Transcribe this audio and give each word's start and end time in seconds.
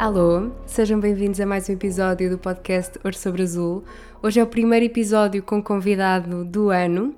Alô, 0.00 0.50
sejam 0.64 0.98
bem-vindos 0.98 1.38
a 1.40 1.44
mais 1.44 1.68
um 1.68 1.74
episódio 1.74 2.30
do 2.30 2.38
podcast 2.38 2.98
Ouro 3.04 3.14
sobre 3.14 3.42
Azul. 3.42 3.84
Hoje 4.22 4.40
é 4.40 4.42
o 4.42 4.46
primeiro 4.46 4.86
episódio 4.86 5.42
com 5.42 5.62
convidado 5.62 6.42
do 6.42 6.70
ano 6.70 7.14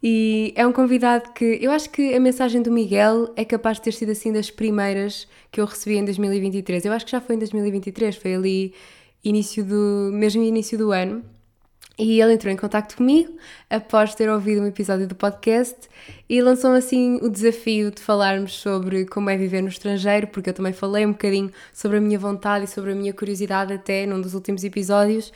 e 0.00 0.52
é 0.54 0.64
um 0.64 0.70
convidado 0.70 1.32
que 1.32 1.58
eu 1.60 1.72
acho 1.72 1.90
que 1.90 2.14
a 2.14 2.20
mensagem 2.20 2.62
do 2.62 2.70
Miguel 2.70 3.32
é 3.34 3.44
capaz 3.44 3.78
de 3.78 3.82
ter 3.82 3.92
sido 3.94 4.12
assim 4.12 4.32
das 4.32 4.48
primeiras 4.48 5.26
que 5.50 5.60
eu 5.60 5.64
recebi 5.64 5.96
em 5.96 6.04
2023. 6.04 6.84
Eu 6.84 6.92
acho 6.92 7.04
que 7.04 7.10
já 7.10 7.20
foi 7.20 7.34
em 7.34 7.38
2023, 7.40 8.14
foi 8.14 8.36
ali 8.36 8.74
início 9.24 9.64
do 9.64 10.10
mesmo 10.12 10.40
início 10.40 10.78
do 10.78 10.92
ano. 10.92 11.24
E 12.02 12.18
ele 12.18 12.32
entrou 12.32 12.50
em 12.50 12.56
contato 12.56 12.96
comigo 12.96 13.36
após 13.68 14.14
ter 14.14 14.30
ouvido 14.30 14.62
um 14.62 14.66
episódio 14.66 15.06
do 15.06 15.14
podcast 15.14 15.76
e 16.30 16.40
lançou 16.40 16.70
assim 16.70 17.18
o 17.20 17.28
desafio 17.28 17.90
de 17.90 18.00
falarmos 18.00 18.54
sobre 18.54 19.04
como 19.04 19.28
é 19.28 19.36
viver 19.36 19.60
no 19.60 19.68
estrangeiro, 19.68 20.26
porque 20.28 20.48
eu 20.48 20.54
também 20.54 20.72
falei 20.72 21.04
um 21.04 21.12
bocadinho 21.12 21.52
sobre 21.74 21.98
a 21.98 22.00
minha 22.00 22.18
vontade 22.18 22.64
e 22.64 22.68
sobre 22.68 22.92
a 22.92 22.94
minha 22.94 23.12
curiosidade 23.12 23.74
até 23.74 24.06
num 24.06 24.18
dos 24.18 24.32
últimos 24.32 24.64
episódios. 24.64 25.30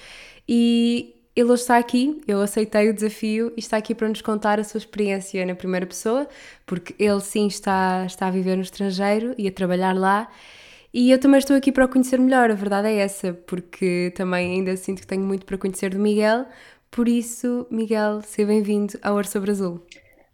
E 0.48 1.14
ele 1.36 1.50
hoje 1.50 1.60
está 1.60 1.76
aqui, 1.76 2.22
eu 2.26 2.40
aceitei 2.40 2.88
o 2.88 2.94
desafio 2.94 3.52
e 3.58 3.60
está 3.60 3.76
aqui 3.76 3.94
para 3.94 4.08
nos 4.08 4.22
contar 4.22 4.58
a 4.58 4.64
sua 4.64 4.78
experiência 4.78 5.44
na 5.44 5.54
primeira 5.54 5.84
pessoa, 5.84 6.26
porque 6.64 6.94
ele 6.98 7.20
sim 7.20 7.46
está, 7.46 8.06
está 8.06 8.28
a 8.28 8.30
viver 8.30 8.56
no 8.56 8.62
estrangeiro 8.62 9.34
e 9.36 9.46
a 9.46 9.52
trabalhar 9.52 9.94
lá. 9.94 10.30
E 10.96 11.10
eu 11.10 11.18
também 11.18 11.38
estou 11.40 11.56
aqui 11.56 11.72
para 11.72 11.86
o 11.86 11.88
conhecer 11.88 12.20
melhor, 12.20 12.52
a 12.52 12.54
verdade 12.54 12.86
é 12.86 12.98
essa, 12.98 13.34
porque 13.34 14.12
também 14.14 14.52
ainda 14.52 14.76
sinto 14.76 15.00
que 15.00 15.06
tenho 15.08 15.24
muito 15.24 15.44
para 15.44 15.58
conhecer 15.58 15.90
do 15.90 15.98
Miguel. 15.98 16.46
Por 16.88 17.08
isso, 17.08 17.66
Miguel, 17.68 18.22
seja 18.22 18.46
bem-vindo 18.46 18.96
ao 19.02 19.14
Ouro 19.14 19.26
sobre 19.26 19.50
Azul. 19.50 19.84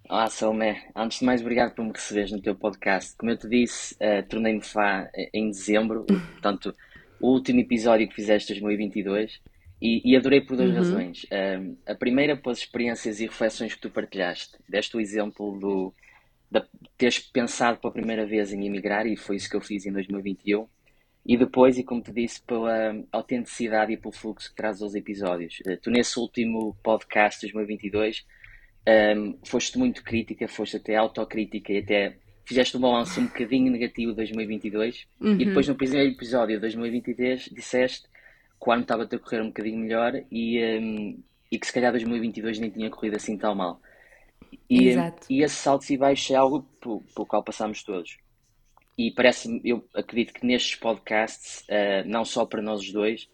Olá, 0.06 0.26
Salomé. 0.26 0.82
Antes 0.94 1.20
de 1.20 1.24
mais, 1.24 1.40
obrigado 1.40 1.74
por 1.74 1.82
me 1.82 1.92
receberes 1.92 2.30
no 2.30 2.42
teu 2.42 2.54
podcast. 2.54 3.16
Como 3.16 3.32
eu 3.32 3.38
te 3.38 3.48
disse, 3.48 3.94
uh, 3.94 4.22
tornei-me 4.28 4.60
fã 4.60 5.08
em 5.32 5.50
dezembro, 5.50 6.04
portanto, 6.04 6.74
o 7.18 7.28
último 7.28 7.60
episódio 7.60 8.06
que 8.06 8.14
fizeste 8.14 8.52
em 8.52 8.60
2022, 8.60 9.40
e, 9.80 10.12
e, 10.12 10.14
adorei 10.14 10.42
por 10.42 10.58
duas 10.58 10.68
uhum. 10.68 10.76
razões. 10.76 11.24
Uh, 11.24 11.74
a 11.86 11.94
primeira, 11.94 12.36
pelas 12.36 12.58
experiências 12.58 13.18
e 13.18 13.24
reflexões 13.24 13.72
que 13.72 13.80
tu 13.80 13.88
partilhaste. 13.88 14.58
Deste 14.68 14.94
o 14.94 15.00
exemplo 15.00 15.58
do, 15.58 15.94
de 16.50 16.62
teres 16.98 17.18
pensado 17.18 17.78
pela 17.78 17.92
primeira 17.92 18.26
vez 18.26 18.52
em 18.52 18.66
emigrar, 18.66 19.06
e 19.06 19.16
foi 19.16 19.36
isso 19.36 19.48
que 19.48 19.56
eu 19.56 19.60
fiz 19.60 19.86
em 19.86 19.92
2021, 19.92 20.66
e 21.24 21.36
depois, 21.36 21.78
e 21.78 21.84
como 21.84 22.02
te 22.02 22.12
disse, 22.12 22.42
pela 22.42 22.96
autenticidade 23.12 23.92
e 23.92 23.96
pelo 23.96 24.12
fluxo 24.12 24.50
que 24.50 24.56
traz 24.56 24.82
aos 24.82 24.94
episódios. 24.94 25.60
Uh, 25.60 25.76
tu, 25.76 25.90
nesse 25.90 26.18
último 26.18 26.76
podcast 26.82 27.46
de 27.46 27.52
2022, 27.52 28.26
um, 29.16 29.38
foste 29.44 29.78
muito 29.78 30.02
crítica, 30.02 30.48
foste 30.48 30.76
até 30.76 30.96
autocrítica 30.96 31.72
e 31.72 31.78
até 31.78 32.16
fizeste 32.44 32.76
um 32.76 32.80
balanço 32.80 33.20
um 33.20 33.26
bocadinho 33.26 33.70
negativo 33.70 34.10
de 34.10 34.16
2022, 34.16 35.06
uhum. 35.20 35.34
e 35.34 35.44
depois 35.44 35.68
no 35.68 35.74
primeiro 35.74 36.10
episódio 36.10 36.56
de 36.56 36.60
2023 36.62 37.50
disseste 37.52 38.08
que 38.60 38.68
o 38.68 38.72
ano 38.72 38.82
estava 38.82 39.04
a 39.04 39.18
correr 39.18 39.40
um 39.40 39.46
bocadinho 39.46 39.78
melhor 39.78 40.20
e, 40.30 40.62
um, 40.78 41.22
e 41.50 41.58
que 41.58 41.66
se 41.66 41.72
calhar 41.72 41.92
2022 41.92 42.58
nem 42.58 42.70
tinha 42.70 42.90
corrido 42.90 43.16
assim 43.16 43.36
tão 43.38 43.54
mal. 43.54 43.80
E, 44.68 44.88
Exato. 44.88 45.26
e 45.28 45.42
esse 45.42 45.56
salto 45.56 45.90
e 45.90 45.96
baixo 45.96 46.32
é 46.32 46.36
algo 46.36 46.62
pelo, 46.80 47.00
pelo 47.14 47.26
qual 47.26 47.42
passamos 47.42 47.82
todos. 47.82 48.16
E 48.96 49.10
parece 49.12 49.60
eu 49.64 49.84
acredito 49.94 50.34
que 50.34 50.46
nestes 50.46 50.76
podcasts, 50.76 51.64
uh, 51.68 52.06
não 52.06 52.24
só 52.24 52.44
para 52.44 52.62
nós 52.62 52.80
os 52.80 52.92
dois, 52.92 53.28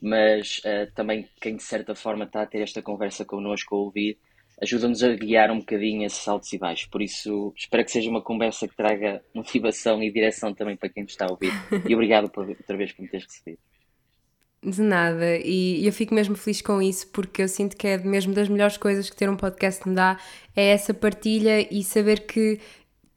mas 0.00 0.58
uh, 0.58 0.92
também 0.94 1.28
quem 1.40 1.56
de 1.56 1.62
certa 1.62 1.94
forma 1.94 2.24
está 2.24 2.42
a 2.42 2.46
ter 2.46 2.60
esta 2.60 2.82
conversa 2.82 3.24
connosco 3.24 3.74
a 3.74 3.78
ouvir, 3.78 4.18
ajuda-nos 4.60 5.02
a 5.02 5.14
guiar 5.14 5.50
um 5.50 5.58
bocadinho 5.58 6.04
esses 6.04 6.18
saltos 6.18 6.52
e 6.52 6.58
baixos. 6.58 6.86
Por 6.86 7.02
isso, 7.02 7.52
espero 7.56 7.84
que 7.84 7.90
seja 7.90 8.10
uma 8.10 8.22
conversa 8.22 8.66
que 8.66 8.76
traga 8.76 9.22
motivação 9.34 10.02
e 10.02 10.12
direção 10.12 10.52
também 10.52 10.76
para 10.76 10.88
quem 10.88 11.04
nos 11.04 11.12
está 11.12 11.26
a 11.26 11.30
ouvir. 11.30 11.52
E 11.88 11.94
obrigado 11.94 12.30
por, 12.30 12.48
outra 12.48 12.76
vez 12.76 12.92
por 12.92 13.02
me 13.02 13.08
teres 13.08 13.26
recebido. 13.26 13.58
De 14.64 14.80
nada, 14.80 15.38
e 15.38 15.84
eu 15.84 15.92
fico 15.92 16.14
mesmo 16.14 16.36
feliz 16.36 16.62
com 16.62 16.80
isso 16.80 17.08
porque 17.08 17.42
eu 17.42 17.48
sinto 17.48 17.76
que 17.76 17.84
é 17.84 17.98
mesmo 17.98 18.32
das 18.32 18.48
melhores 18.48 18.76
coisas 18.76 19.10
que 19.10 19.16
ter 19.16 19.28
um 19.28 19.34
podcast 19.36 19.88
me 19.88 19.92
dá 19.92 20.16
é 20.54 20.68
essa 20.68 20.94
partilha 20.94 21.66
e 21.68 21.82
saber 21.82 22.20
que 22.26 22.60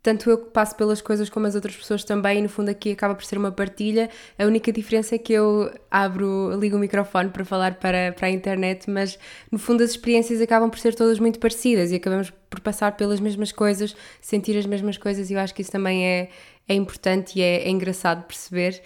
tanto 0.02 0.28
eu 0.30 0.40
que 0.40 0.50
passo 0.50 0.76
pelas 0.76 1.02
coisas 1.02 1.30
como 1.30 1.46
as 1.46 1.54
outras 1.54 1.76
pessoas 1.76 2.04
também, 2.04 2.40
e 2.40 2.42
no 2.42 2.50
fundo 2.50 2.70
aqui 2.70 2.92
acaba 2.92 3.14
por 3.16 3.24
ser 3.26 3.38
uma 3.38 3.52
partilha. 3.52 4.10
A 4.40 4.46
única 4.46 4.72
diferença 4.72 5.16
é 5.16 5.18
que 5.20 5.34
eu 5.34 5.72
abro, 5.90 6.58
ligo 6.60 6.78
o 6.78 6.80
microfone 6.80 7.30
para 7.30 7.46
falar 7.46 7.76
para, 7.76 8.12
para 8.12 8.28
a 8.28 8.30
internet, 8.32 8.90
mas 8.90 9.18
no 9.52 9.58
fundo 9.60 9.84
as 9.84 9.92
experiências 9.92 10.42
acabam 10.42 10.70
por 10.70 10.80
ser 10.80 10.96
todas 10.96 11.20
muito 11.20 11.40
parecidas 11.40 11.92
e 11.92 11.96
acabamos 11.96 12.32
por 12.50 12.60
passar 12.60 12.96
pelas 12.98 13.20
mesmas 13.20 13.52
coisas, 13.52 13.96
sentir 14.22 14.58
as 14.58 14.66
mesmas 14.66 14.98
coisas, 14.98 15.30
e 15.30 15.34
eu 15.34 15.40
acho 15.40 15.54
que 15.54 15.62
isso 15.62 15.72
também 15.72 16.06
é, 16.08 16.30
é 16.68 16.74
importante 16.74 17.40
e 17.40 17.42
é, 17.42 17.64
é 17.64 17.70
engraçado 17.70 18.26
perceber. 18.26 18.82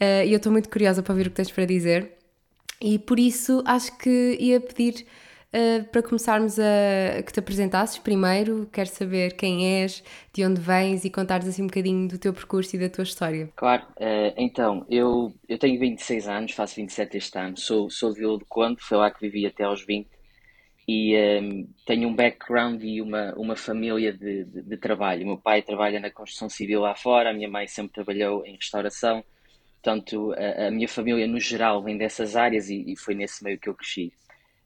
Uh, 0.00 0.26
e 0.26 0.32
eu 0.32 0.38
estou 0.38 0.50
muito 0.50 0.68
curiosa 0.68 1.02
para 1.02 1.12
ouvir 1.12 1.26
o 1.26 1.30
que 1.30 1.36
tens 1.36 1.50
para 1.50 1.64
dizer. 1.64 2.12
E 2.80 2.98
por 2.98 3.18
isso 3.18 3.62
acho 3.64 3.96
que 3.98 4.36
ia 4.40 4.60
pedir 4.60 5.06
uh, 5.54 5.84
para 5.84 6.02
começarmos 6.02 6.58
a 6.58 7.22
que 7.22 7.32
te 7.32 7.38
apresentasses 7.38 7.98
primeiro. 7.98 8.68
Quero 8.72 8.88
saber 8.88 9.36
quem 9.36 9.82
és, 9.82 10.02
de 10.32 10.44
onde 10.44 10.60
vens 10.60 11.04
e 11.04 11.10
contares 11.10 11.46
assim 11.46 11.62
um 11.62 11.66
bocadinho 11.66 12.08
do 12.08 12.18
teu 12.18 12.32
percurso 12.32 12.74
e 12.74 12.78
da 12.78 12.88
tua 12.88 13.04
história. 13.04 13.48
Claro, 13.54 13.84
uh, 14.00 14.34
então 14.36 14.84
eu, 14.90 15.32
eu 15.48 15.58
tenho 15.58 15.78
26 15.78 16.28
anos, 16.28 16.52
faço 16.52 16.76
27 16.76 17.16
este 17.16 17.38
ano, 17.38 17.56
sou, 17.56 17.88
sou 17.88 18.12
de 18.12 18.20
Vila 18.20 18.38
do 18.38 18.46
Conde, 18.46 18.82
foi 18.82 18.98
lá 18.98 19.10
que 19.10 19.20
vivi 19.20 19.46
até 19.46 19.64
aos 19.64 19.84
20 19.84 20.08
e 20.86 21.16
um, 21.40 21.66
tenho 21.86 22.08
um 22.08 22.14
background 22.14 22.82
e 22.82 23.00
uma, 23.00 23.32
uma 23.36 23.56
família 23.56 24.12
de, 24.12 24.44
de, 24.44 24.62
de 24.62 24.76
trabalho. 24.76 25.22
O 25.22 25.26
meu 25.28 25.38
pai 25.38 25.62
trabalha 25.62 25.98
na 25.98 26.10
construção 26.10 26.48
civil 26.48 26.80
lá 26.82 26.94
fora, 26.94 27.30
a 27.30 27.32
minha 27.32 27.48
mãe 27.48 27.66
sempre 27.66 27.94
trabalhou 27.94 28.44
em 28.44 28.56
restauração 28.56 29.24
Portanto, 29.84 30.32
a, 30.32 30.68
a, 30.68 30.70
minha 30.70 30.88
família 30.88 31.26
no 31.26 31.38
geral 31.38 31.82
vem 31.82 31.98
dessas 31.98 32.36
áreas 32.36 32.70
e, 32.70 32.90
e 32.90 32.96
foi 32.96 33.14
nesse 33.14 33.44
meio 33.44 33.58
que 33.58 33.68
eu 33.68 33.74
cresci. 33.74 34.14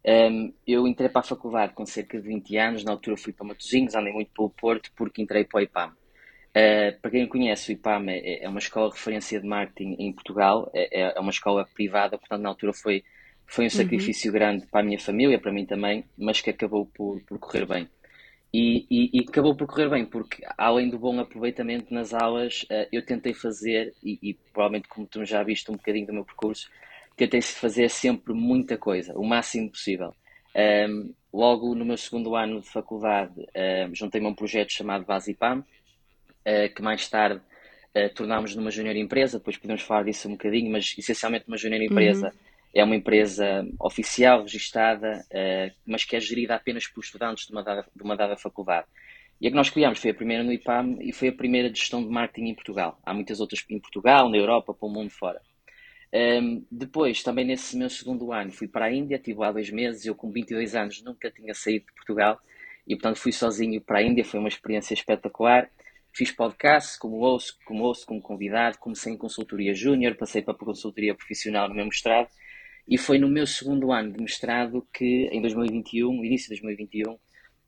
Um, 0.06 0.55
eu 0.65 0.87
entrei 0.87 1.09
para 1.09 1.23
a 1.23 1.25
faculdade 1.25 1.73
com 1.73 1.84
cerca 1.84 2.21
de 2.21 2.29
20 2.29 2.56
anos, 2.56 2.84
na 2.84 2.93
altura 2.93 3.17
fui 3.17 3.33
para 3.33 3.45
Matosinhos, 3.45 3.97
andei 3.97 4.12
muito 4.12 4.31
pelo 4.31 4.49
Porto 4.49 4.93
porque 4.95 5.21
entrei 5.21 5.43
para 5.45 5.59
o 5.59 5.61
IPAM. 5.61 5.89
Uh, 5.89 7.01
para 7.03 7.11
quem 7.11 7.23
não 7.23 7.29
conhece, 7.29 7.69
o 7.69 7.73
IPAM 7.73 8.06
é, 8.09 8.45
é, 8.45 8.49
uma 8.49 8.61
escola 8.61 8.91
de 8.91 8.97
referência 8.97 9.41
de 9.41 9.47
marketing 9.47 9.97
em 9.99 10.12
Portugal, 10.12 10.71
é, 10.73 11.01
é, 11.01 11.21
uma 11.21 11.31
escola 11.31 11.67
privada, 11.75 12.17
portanto 12.17 12.41
na 12.41 12.50
altura 12.50 12.73
foi, 12.73 13.03
foi 13.45 13.65
um 13.65 13.67
uhum. 13.67 13.71
sacrifício 13.71 14.31
uhum. 14.31 14.39
grande 14.39 14.67
para 14.69 14.81
a 14.81 14.85
minha 14.85 15.00
família, 15.00 15.41
para 15.41 15.50
mim 15.50 15.67
também, 15.67 16.05
mas 16.17 16.41
que 16.41 16.50
acabou 16.50 16.87
por, 16.87 17.21
por 17.25 17.41
correr 17.41 17.67
bem. 17.67 17.89
E, 18.53 18.86
e, 18.91 19.10
e, 19.12 19.26
acabou 19.28 19.54
por 19.54 19.66
correr 19.66 19.91
bem, 19.91 20.06
porque 20.06 20.42
além 20.56 20.88
do 20.88 20.98
bom 20.98 21.20
aproveitamento 21.20 21.92
nas 21.92 22.14
aulas, 22.14 22.62
uh, 22.62 22.88
eu 22.91 23.04
tentei 23.04 23.34
fazer, 23.34 23.94
e, 24.03 24.19
e, 24.22 24.34
provavelmente 24.53 24.88
como 24.88 25.06
tu 25.06 25.22
já 25.25 25.42
viste 25.42 25.70
um 25.70 25.76
bocadinho 25.76 26.06
do 26.06 26.14
meu 26.14 26.25
percurso, 26.25 26.70
tentei 27.14 27.42
fazer 27.42 27.91
sempre 27.91 28.32
muita 28.32 28.78
coisa, 28.78 29.12
o 29.19 29.25
máximo 29.25 29.70
possível. 29.70 30.14
Um, 30.56 31.12
logo 31.32 31.75
no 31.75 31.84
meu 31.84 31.98
segundo 31.98 32.34
ano 32.34 32.60
de 32.62 32.69
faculdade, 32.69 33.38
uh, 33.38 33.94
juntei-me 33.94 34.26
a 34.26 34.31
um 34.31 34.34
projeto 34.34 34.72
chamado 34.72 35.04
Basipam, 35.04 35.58
uh, 35.58 36.75
que 36.75 36.81
mais 36.81 37.06
tarde 37.06 37.42
uh, 37.94 38.14
tornámos 38.14 38.56
numa 38.56 38.70
junior 38.70 38.97
empresa, 38.97 39.38
depois 39.38 39.58
podemos 39.58 39.82
falar 39.82 40.04
disso 40.04 40.26
um 40.26 40.32
bocadinho, 40.32 40.72
mas 40.72 40.94
essencialmente 40.97 41.44
uma 41.48 41.58
junior 41.58 41.82
empresa. 41.82 42.28
Uhum 42.28 42.47
é 42.75 42.84
uma 42.84 42.97
empresa 42.97 43.67
oficial, 43.81 44.43
registada, 44.43 45.25
uh, 45.33 45.75
mas 45.87 46.05
que 46.05 46.17
é 46.17 46.21
gerida 46.21 46.55
apenas 46.55 46.87
por 46.87 47.03
estudantes 47.03 47.47
de 47.47 47.53
uma 47.53 47.62
dada, 47.62 47.87
de 47.95 48.03
uma 48.03 48.17
dada 48.17 48.37
faculdade. 48.37 48.87
E 49.41 49.47
a 49.47 49.51
que 49.51 49.56
nós 49.56 49.71
criámos 49.71 50.01
foi 50.01 50.11
a 50.11 50.15
primeira 50.15 50.43
no 50.43 50.53
IPAM 50.53 50.97
e 51.01 51.12
foi 51.12 51.29
a 51.29 51.33
primeira 51.33 51.71
de 51.71 51.79
gestão 51.79 52.03
de 52.03 52.11
marketing 52.11 52.49
em 52.49 52.55
Portugal. 52.55 52.99
Há 53.05 53.15
muitas 53.15 53.41
outras 53.41 53.65
em 53.70 53.79
Portugal, 53.79 54.29
na 54.29 54.37
Europa, 54.37 54.75
para 54.75 54.88
o 54.88 54.91
mundo 54.91 55.11
fora. 55.11 55.41
Um, 56.12 56.19
ehm, 56.19 56.62
depois, 56.70 57.23
também 57.23 57.44
nesse 57.44 57.76
meu 57.76 57.88
segundo 57.88 58.32
ano, 58.32 58.50
fui 58.50 58.67
para 58.67 58.87
a 58.87 58.93
Índia, 58.93 59.17
estive 59.17 59.38
lá 59.38 59.53
dois 59.53 59.71
meses. 59.71 60.05
Eu, 60.05 60.14
com 60.14 60.31
22 60.31 60.75
anos, 60.75 61.03
nunca 61.03 61.31
tinha 61.31 61.55
saído 61.55 61.87
de 61.87 61.93
Portugal 61.93 62.41
e, 62.87 62.97
portanto, 62.97 63.19
fui 63.21 63.31
sozinho 63.31 63.81
para 63.81 63.99
a 63.99 64.03
Índia. 64.03 64.25
Foi 64.25 64.41
uma 64.41 64.49
experiência 64.49 64.93
espetacular. 64.93 65.71
Fiz 66.12 66.32
podcast 66.32 66.99
como 66.99 67.19
ouço, 67.19 67.56
como 67.64 67.85
ouço, 67.85 68.05
como 68.06 68.21
convidado. 68.21 68.79
Comecei 68.79 69.12
em 69.12 69.17
consultoria 69.17 69.73
júnior, 69.73 70.17
passei 70.17 70.43
para 70.43 70.55
a 70.55 70.59
consultoria 70.59 71.14
profissional 71.14 71.69
no 71.69 71.76
meu 71.76 71.85
mestrado 71.85 72.29
e 72.88 72.96
foi 72.96 73.19
no 73.19 73.29
meu 73.29 73.46
segundo 73.46 73.93
ano 73.93 74.12
de 74.12 74.20
mestrado 74.20 74.87
que, 74.93 75.29
em 75.31 75.43
2021, 75.43 76.25
início 76.25 76.49
de 76.49 76.61
2021, 76.62 77.19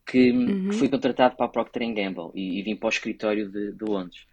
que, 0.06 0.32
uhum. 0.32 0.72
fui 0.72 0.88
contratado 0.88 1.37
para 1.37 1.46
a 1.46 1.49
Procter 1.49 1.82
Gamble 1.93 2.31
e, 2.34 2.58
e, 2.58 2.62
vim 2.62 2.75
para 2.75 2.87
o 2.87 2.90
escritório 2.90 3.50
de, 3.50 3.72
de, 3.72 3.84
Londres. 3.84 4.26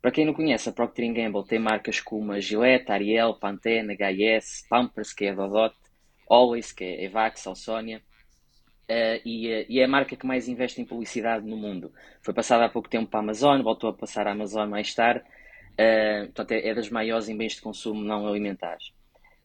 Para 0.00 0.10
quem 0.10 0.26
não 0.26 0.34
conhece, 0.34 0.68
a 0.68 0.72
Procter 0.72 1.12
Gamble 1.12 1.46
tem 1.46 1.60
marcas 1.60 2.00
como 2.00 2.32
a 2.32 2.40
Gillette, 2.40 2.90
Ariel, 2.90 3.34
Pantene, 3.34 3.94
HS, 3.94 4.66
Pampers, 4.68 5.12
que 5.12 5.26
é 5.26 5.30
a 5.30 5.34
Dodot, 5.34 5.76
Always, 6.28 6.72
que 6.72 6.84
é 6.84 6.88
a 6.88 7.02
Evax, 7.04 7.46
Alsonia, 7.46 8.02
uh, 8.90 9.20
e, 9.24 9.48
uh, 9.48 9.66
e, 9.68 9.78
é 9.78 9.84
a 9.84 9.88
marca 9.88 10.16
que 10.16 10.26
mais 10.26 10.48
investe 10.48 10.80
em 10.80 10.84
publicidade 10.84 11.46
no 11.46 11.56
mundo. 11.56 11.92
Foi 12.20 12.34
passada 12.34 12.64
há 12.64 12.68
pouco 12.68 12.88
tempo 12.88 13.08
para 13.08 13.20
a 13.20 13.22
Amazon, 13.22 13.62
voltou 13.62 13.90
a 13.90 13.94
passar 13.94 14.26
a 14.26 14.32
Amazon 14.32 14.68
mais 14.68 14.92
tarde, 14.92 15.20
uh, 15.20 16.26
portanto 16.26 16.50
é, 16.50 16.68
é, 16.68 16.74
das 16.74 16.90
maiores 16.90 17.28
em 17.28 17.36
bens 17.36 17.54
de 17.54 17.60
consumo 17.60 18.02
não 18.02 18.26
alimentares. 18.26 18.92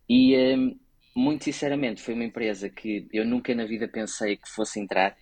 E, 0.10 0.34
muito 1.18 1.46
sinceramente, 1.46 2.02
foi 2.02 2.14
uma 2.14 2.24
empresa 2.24 2.70
que 2.70 3.08
eu 3.12 3.26
nunca 3.26 3.56
na 3.56 3.66
vida 3.66 3.88
pensei 3.88 4.38
que 4.38 4.48
fosse 4.48 4.80
entrar 4.80 5.18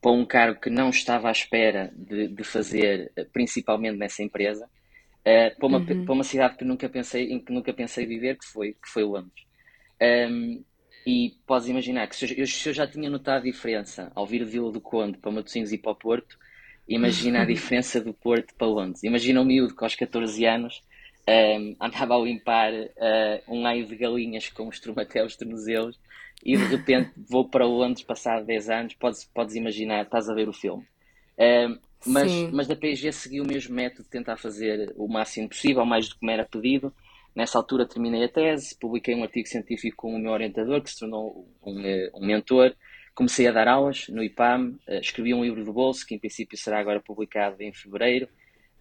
para 0.00 0.12
um 0.12 0.24
cargo 0.24 0.60
que 0.60 0.70
não 0.70 0.88
estava 0.88 1.28
à 1.28 1.32
espera 1.32 1.92
de, 1.96 2.28
de 2.28 2.44
fazer, 2.44 3.10
principalmente 3.32 3.98
nessa 3.98 4.22
empresa. 4.22 4.66
uh, 4.66 5.58
para, 5.58 5.66
uma, 5.66 5.78
uhum. 5.78 6.04
para 6.04 6.14
uma 6.14 6.22
cidade 6.22 6.56
que 6.56 6.64
nunca 6.64 6.88
pensei, 6.88 7.32
em 7.32 7.40
que 7.40 7.52
nunca 7.52 7.72
pensei 7.72 8.06
viver, 8.06 8.38
que 8.38 8.44
foi, 8.44 8.72
que 8.72 8.88
foi 8.88 9.02
Londres. 9.02 9.44
Um, 10.00 10.62
e 11.04 11.34
podes 11.44 11.68
imaginar 11.68 12.06
que 12.06 12.14
se 12.14 12.40
eu, 12.40 12.46
se 12.46 12.68
eu, 12.68 12.72
já 12.72 12.86
tinha 12.86 13.10
notado 13.10 13.42
a 13.42 13.44
diferença 13.44 14.12
ao 14.14 14.24
vir 14.24 14.44
de 14.44 14.50
Vila 14.52 14.70
do 14.70 14.80
Conde 14.80 15.18
para 15.18 15.32
Matosinhos 15.32 15.72
e 15.72 15.78
para 15.78 15.90
o 15.90 15.96
Porto, 15.96 16.38
imagina 16.86 17.42
a 17.42 17.44
diferença 17.46 18.00
do 18.00 18.14
Porto 18.14 18.54
para 18.54 18.68
Londres. 18.68 19.02
Imagina 19.02 19.40
um 19.40 19.44
miúdo 19.44 19.74
que 19.74 19.82
aos 19.82 19.96
14 19.96 20.44
anos 20.44 20.82
um, 21.28 21.76
andava 21.80 22.16
a 22.16 22.18
limpar 22.18 22.72
uh, 22.72 23.42
um 23.48 23.66
aio 23.66 23.86
de 23.86 23.96
galinhas 23.96 24.48
com 24.48 24.68
os 24.68 24.80
trumateus 24.80 25.36
tornozelos 25.36 25.98
e 26.44 26.56
de 26.56 26.64
repente 26.64 27.12
vou 27.28 27.48
para 27.48 27.64
Londres 27.64 28.04
passado 28.04 28.44
10 28.44 28.70
anos, 28.70 28.94
podes, 28.94 29.24
podes 29.24 29.54
imaginar, 29.54 30.02
estás 30.02 30.28
a 30.28 30.34
ver 30.34 30.48
o 30.48 30.52
filme. 30.52 30.84
Um, 31.38 31.78
mas, 32.04 32.32
mas 32.52 32.66
da 32.66 32.74
PSG 32.74 33.12
segui 33.12 33.40
o 33.40 33.46
mesmo 33.46 33.74
método 33.74 34.02
de 34.02 34.10
tentar 34.10 34.36
fazer 34.36 34.92
o 34.96 35.06
máximo 35.06 35.48
possível, 35.48 35.84
mais 35.86 36.08
do 36.08 36.16
que 36.16 36.26
me 36.26 36.32
era 36.32 36.44
pedido. 36.44 36.92
Nessa 37.34 37.58
altura 37.58 37.86
terminei 37.86 38.24
a 38.24 38.28
tese, 38.28 38.76
publiquei 38.78 39.14
um 39.14 39.22
artigo 39.22 39.46
científico 39.46 39.96
com 39.96 40.14
o 40.14 40.18
meu 40.18 40.32
orientador, 40.32 40.82
que 40.82 40.90
se 40.90 40.98
tornou 40.98 41.48
um, 41.64 41.80
eh, 41.80 42.10
um 42.12 42.26
mentor. 42.26 42.74
Comecei 43.14 43.46
a 43.46 43.52
dar 43.52 43.68
aulas 43.68 44.08
no 44.08 44.22
IPAM, 44.22 44.78
eh, 44.86 45.00
escrevi 45.00 45.32
um 45.32 45.44
livro 45.44 45.64
do 45.64 45.72
bolso, 45.72 46.04
que 46.06 46.14
em 46.14 46.18
princípio 46.18 46.58
será 46.58 46.80
agora 46.80 47.00
publicado 47.00 47.62
em 47.62 47.72
fevereiro. 47.72 48.28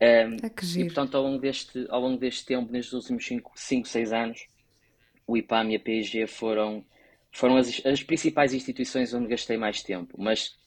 Um, 0.02 0.38
ah, 0.44 0.80
e 0.80 0.86
portanto, 0.86 1.16
ao 1.16 1.24
longo, 1.24 1.40
deste, 1.40 1.86
ao 1.90 2.02
longo 2.02 2.18
deste 2.18 2.44
tempo, 2.44 2.72
nestes 2.72 2.94
últimos 2.94 3.30
5, 3.56 3.88
6 3.88 4.12
anos, 4.12 4.48
o 5.28 5.38
IPAM 5.38 5.72
e 5.72 5.76
a 5.76 5.80
PSG 5.80 6.26
foram, 6.26 6.84
foram 7.32 7.58
as, 7.58 7.86
as 7.86 8.02
principais 8.02 8.52
instituições 8.52 9.14
onde 9.14 9.28
gastei 9.28 9.58
mais 9.58 9.84
tempo. 9.84 10.16
Mas 10.18 10.58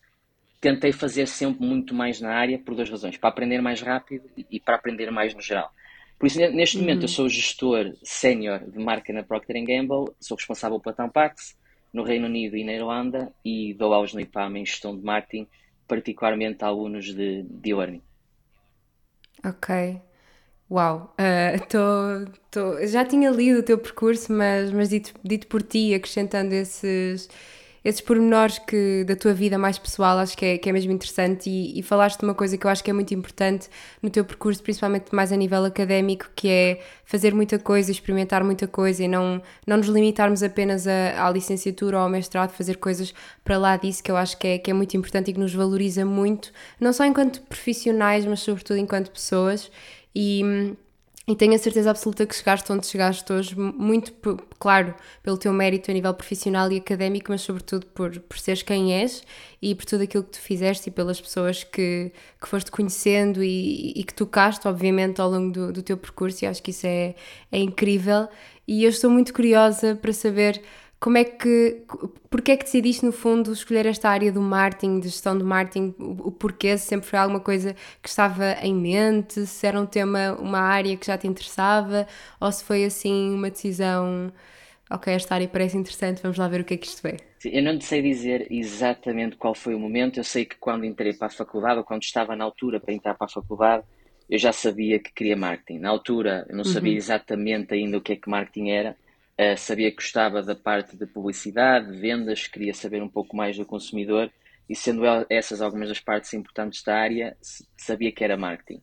tentei 0.61 0.93
fazer 0.93 1.27
sempre 1.27 1.67
muito 1.67 1.93
mais 1.93 2.21
na 2.21 2.33
área 2.33 2.59
por 2.59 2.77
duas 2.77 2.89
razões: 2.89 3.17
para 3.17 3.29
aprender 3.29 3.61
mais 3.61 3.81
rápido 3.81 4.31
e 4.49 4.61
para 4.61 4.77
aprender 4.77 5.11
mais 5.11 5.35
no 5.35 5.41
geral. 5.41 5.73
Por 6.17 6.27
isso, 6.27 6.39
neste 6.39 6.79
momento, 6.79 7.01
eu 7.01 7.03
uhum. 7.03 7.09
sou 7.09 7.29
gestor 7.29 7.93
sénior 8.05 8.61
de 8.61 8.79
marca 8.79 9.13
na 9.13 9.25
Procter 9.25 9.63
Gamble, 9.65 10.15
sou 10.21 10.37
responsável 10.37 10.79
pela 10.79 10.95
Tampax 10.95 11.59
no 11.93 12.05
Reino 12.05 12.27
Unido 12.27 12.57
e 12.57 12.65
na 12.65 12.73
Irlanda 12.73 13.33
e 13.45 13.75
dou 13.75 13.93
aulas 13.93 14.15
no 14.15 14.21
IPAM 14.21 14.57
em 14.57 14.65
gestão 14.65 14.97
de 14.97 15.05
marketing, 15.05 15.47
particularmente 15.89 16.65
a 16.65 16.69
alunos 16.69 17.13
de, 17.13 17.43
de 17.43 17.75
learning. 17.75 18.03
Ok. 19.45 20.01
Uau, 20.71 21.15
uh, 21.21 21.67
tô, 21.69 21.79
tô, 22.51 22.87
já 22.87 23.05
tinha 23.05 23.31
lido 23.31 23.61
o 23.61 23.63
teu 23.63 23.79
percurso, 23.79 24.33
mas, 24.33 24.73
mas 24.73 24.89
dito, 24.91 25.13
dito 25.25 25.47
por 25.49 25.63
ti, 25.63 25.95
acrescentando 25.95 26.55
esses, 26.55 27.29
esses 27.85 28.01
pormenores 28.01 28.59
que, 28.59 29.05
da 29.05 29.15
tua 29.15 29.35
vida 29.35 29.59
mais 29.59 29.79
pessoal, 29.79 30.17
acho 30.19 30.37
que 30.37 30.45
é, 30.47 30.59
que 30.59 30.71
é 30.71 30.73
mesmo 30.73 30.91
interessante 30.91 31.51
e, 31.51 31.79
e 31.79 31.83
falaste 31.83 32.19
de 32.19 32.25
uma 32.25 32.35
coisa 32.35 32.57
que 32.57 32.67
eu 32.67 32.71
acho 32.71 32.83
que 32.83 32.91
é 32.91 32.95
muito 32.95 33.13
importante 33.13 33.69
no 34.03 34.09
teu 34.09 34.25
percurso, 34.25 34.63
principalmente 34.63 35.15
mais 35.15 35.31
a 35.31 35.37
nível 35.37 35.65
académico, 35.67 36.27
que 36.35 36.49
é 36.49 36.81
fazer 37.05 37.35
muita 37.35 37.59
coisa, 37.59 37.91
experimentar 37.91 38.43
muita 38.43 38.67
coisa 38.67 39.05
e 39.05 39.09
não, 39.09 39.43
não 39.67 39.77
nos 39.77 39.89
limitarmos 39.89 40.43
apenas 40.43 40.87
à, 40.87 41.27
à 41.27 41.31
licenciatura 41.31 41.99
ou 41.99 42.03
ao 42.05 42.09
mestrado, 42.09 42.53
fazer 42.53 42.79
coisas 42.79 43.13
para 43.45 43.59
lá 43.59 43.77
disso, 43.77 44.03
que 44.03 44.11
eu 44.11 44.17
acho 44.17 44.39
que 44.39 44.47
é, 44.47 44.59
que 44.59 44.71
é 44.71 44.75
muito 44.75 44.97
importante 44.97 45.31
e 45.31 45.35
que 45.35 45.41
nos 45.41 45.55
valoriza 45.55 46.07
muito, 46.07 46.53
não 46.81 46.93
só 46.93 47.05
enquanto 47.05 47.43
profissionais, 47.43 48.25
mas 48.25 48.41
sobretudo 48.41 48.79
enquanto 48.79 49.11
pessoas. 49.11 49.71
E, 50.17 50.75
e 51.27 51.35
tenho 51.35 51.55
a 51.55 51.59
certeza 51.59 51.91
absoluta 51.91 52.27
que 52.27 52.35
chegaste 52.35 52.71
onde 52.71 52.87
chegaste 52.87 53.33
hoje, 53.33 53.59
muito, 53.59 54.13
claro, 54.59 54.95
pelo 55.23 55.39
teu 55.39 55.55
mérito 55.55 55.91
a 55.91 55.95
nível 55.95 56.13
profissional 56.13 56.71
e 56.71 56.77
académico, 56.77 57.33
mas 57.33 57.41
sobretudo 57.41 57.87
por, 57.87 58.21
por 58.21 58.39
seres 58.39 58.63
quem 58.63 58.93
és 58.93 59.23
e 59.63 59.75
por 59.75 59.87
tudo 59.87 60.03
aquilo 60.03 60.23
que 60.23 60.33
tu 60.33 60.41
fizeste 60.41 60.91
e 60.91 60.93
pelas 60.93 61.19
pessoas 61.19 61.65
que, 61.65 62.13
que 62.39 62.47
foste 62.47 62.71
conhecendo 62.71 63.43
e, 63.43 63.93
e 63.97 64.05
que 64.05 64.13
tocaste, 64.13 64.69
obviamente, 64.69 65.19
ao 65.19 65.31
longo 65.31 65.51
do, 65.51 65.73
do 65.73 65.83
teu 65.83 65.97
percurso, 65.97 66.45
e 66.45 66.47
acho 66.47 66.63
que 66.63 66.73
isso 66.73 66.87
é, 66.87 67.15
é 67.51 67.59
incrível. 67.59 68.29
E 68.69 68.85
eu 68.85 68.91
estou 68.91 69.11
muito 69.11 69.33
curiosa 69.33 69.95
para 69.95 70.13
saber 70.13 70.61
como 71.05 71.19
é 71.19 71.25
que, 71.25 71.83
porque 72.31 72.53
é 72.53 72.57
que 72.57 72.65
decidiste 72.65 73.05
no 73.05 73.13
fundo 73.13 73.53
escolher 73.53 73.85
esta 73.85 74.09
área 74.09 74.33
do 74.33 74.41
marketing, 74.41 75.01
de 75.01 75.09
gestão 75.09 75.37
do 75.37 75.45
marketing, 75.45 75.95
o, 75.99 76.33
porquê, 76.33 76.79
se 76.79 76.87
sempre 76.87 77.07
foi 77.07 77.19
alguma 77.19 77.41
coisa 77.41 77.77
que 78.01 78.09
estava 78.09 78.53
em 78.63 78.75
mente, 78.75 79.45
se 79.45 79.67
era 79.67 79.79
um 79.79 79.85
tema, 79.85 80.35
uma 80.41 80.61
área 80.61 80.97
que 80.97 81.07
já 81.07 81.19
te 81.19 81.27
interessava, 81.27 82.07
ou 82.41 82.51
se 82.51 82.65
foi 82.65 82.87
assim 82.87 83.35
uma 83.35 83.51
decisão, 83.51 84.33
ok, 84.91 85.13
esta 85.13 85.35
área 85.35 85.47
parece 85.47 85.77
interessante, 85.77 86.23
vamos 86.23 86.39
lá 86.39 86.49
ver 86.49 86.63
o 86.63 86.65
que 86.65 86.73
é 86.73 86.77
que 86.79 86.87
isto 86.87 87.07
é. 87.07 87.19
Eu 87.45 87.63
não 87.63 87.77
te 87.77 87.85
sei 87.85 88.01
dizer 88.01 88.47
exatamente 88.51 89.37
qual 89.37 89.55
foi 89.55 89.75
o 89.75 89.79
momento, 89.79 90.19
eu 90.19 90.25
sei 90.25 90.47
que 90.47 90.57
quando 90.57 90.87
entrei 90.87 91.13
para 91.13 91.27
a 91.27 91.31
faculdade, 91.31 91.77
ou 91.77 91.85
quando 91.85 92.03
estava 92.03 92.35
na 92.35 92.45
altura 92.45 92.81
para 92.81 92.95
entrar 92.95 93.13
para 93.13 93.27
a 93.27 93.31
faculdade, 93.31 93.85
eu 94.31 94.39
já 94.39 94.55
sabia 94.55 94.99
que 94.99 95.13
queria 95.13 95.37
marketing. 95.37 95.81
Na 95.81 95.91
altura, 95.91 96.47
eu 96.49 96.57
não 96.57 96.65
sabia 96.65 96.93
uhum. 96.93 96.97
exatamente 96.97 97.75
ainda 97.75 97.99
o 97.99 98.01
que 98.01 98.15
é 98.15 98.17
que 98.17 98.31
marketing 98.31 98.71
era, 98.71 98.97
Uh, 99.39 99.57
sabia 99.57 99.91
que 99.91 99.97
gostava 99.97 100.43
da 100.43 100.55
parte 100.55 100.97
de 100.97 101.07
publicidade, 101.07 101.91
de 101.91 101.99
vendas, 101.99 102.47
queria 102.47 102.73
saber 102.73 103.03
um 103.03 103.09
pouco 103.09 103.37
mais 103.37 103.57
do 103.57 103.67
consumidor 103.67 104.31
e, 104.69 104.77
sendo 104.77 105.03
essas 105.29 105.61
algumas 105.61 105.89
das 105.89 106.01
partes 106.01 106.33
importantes 106.35 106.83
da 106.85 106.97
área, 106.97 107.37
sabia 107.77 108.13
que 108.13 108.23
era 108.23 108.37
marketing. 108.37 108.81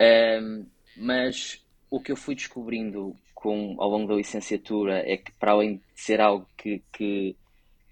Uh, 0.00 0.66
mas 0.96 1.64
o 1.90 2.00
que 2.00 2.12
eu 2.12 2.16
fui 2.16 2.34
descobrindo 2.34 3.16
com, 3.34 3.76
ao 3.78 3.90
longo 3.90 4.06
da 4.06 4.14
licenciatura 4.14 4.98
é 5.10 5.16
que, 5.16 5.32
para 5.32 5.52
além 5.52 5.76
de 5.76 5.82
ser 5.94 6.20
algo 6.20 6.46
que, 6.56 6.82
que, 6.92 7.36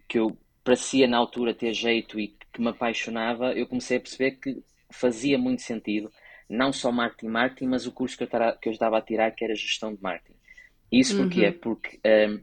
que 0.06 0.18
eu 0.18 0.36
parecia 0.62 1.08
na 1.08 1.16
altura 1.16 1.54
ter 1.54 1.72
jeito 1.72 2.20
e 2.20 2.28
que 2.52 2.60
me 2.60 2.68
apaixonava, 2.68 3.52
eu 3.54 3.66
comecei 3.66 3.96
a 3.96 4.00
perceber 4.00 4.32
que 4.32 4.62
fazia 4.90 5.38
muito 5.38 5.62
sentido, 5.62 6.12
não 6.48 6.72
só 6.72 6.92
marketing, 6.92 7.28
marketing, 7.28 7.66
mas 7.66 7.86
o 7.86 7.92
curso 7.92 8.16
que 8.16 8.24
eu 8.68 8.72
estava 8.72 8.98
a 8.98 9.02
tirar, 9.02 9.30
que 9.32 9.44
era 9.44 9.54
gestão 9.54 9.94
de 9.94 10.02
marketing. 10.02 10.37
Isso 10.90 11.16
porque 11.16 11.44
é 11.44 11.48
uhum. 11.48 11.58
porque 11.58 12.00
um, 12.04 12.40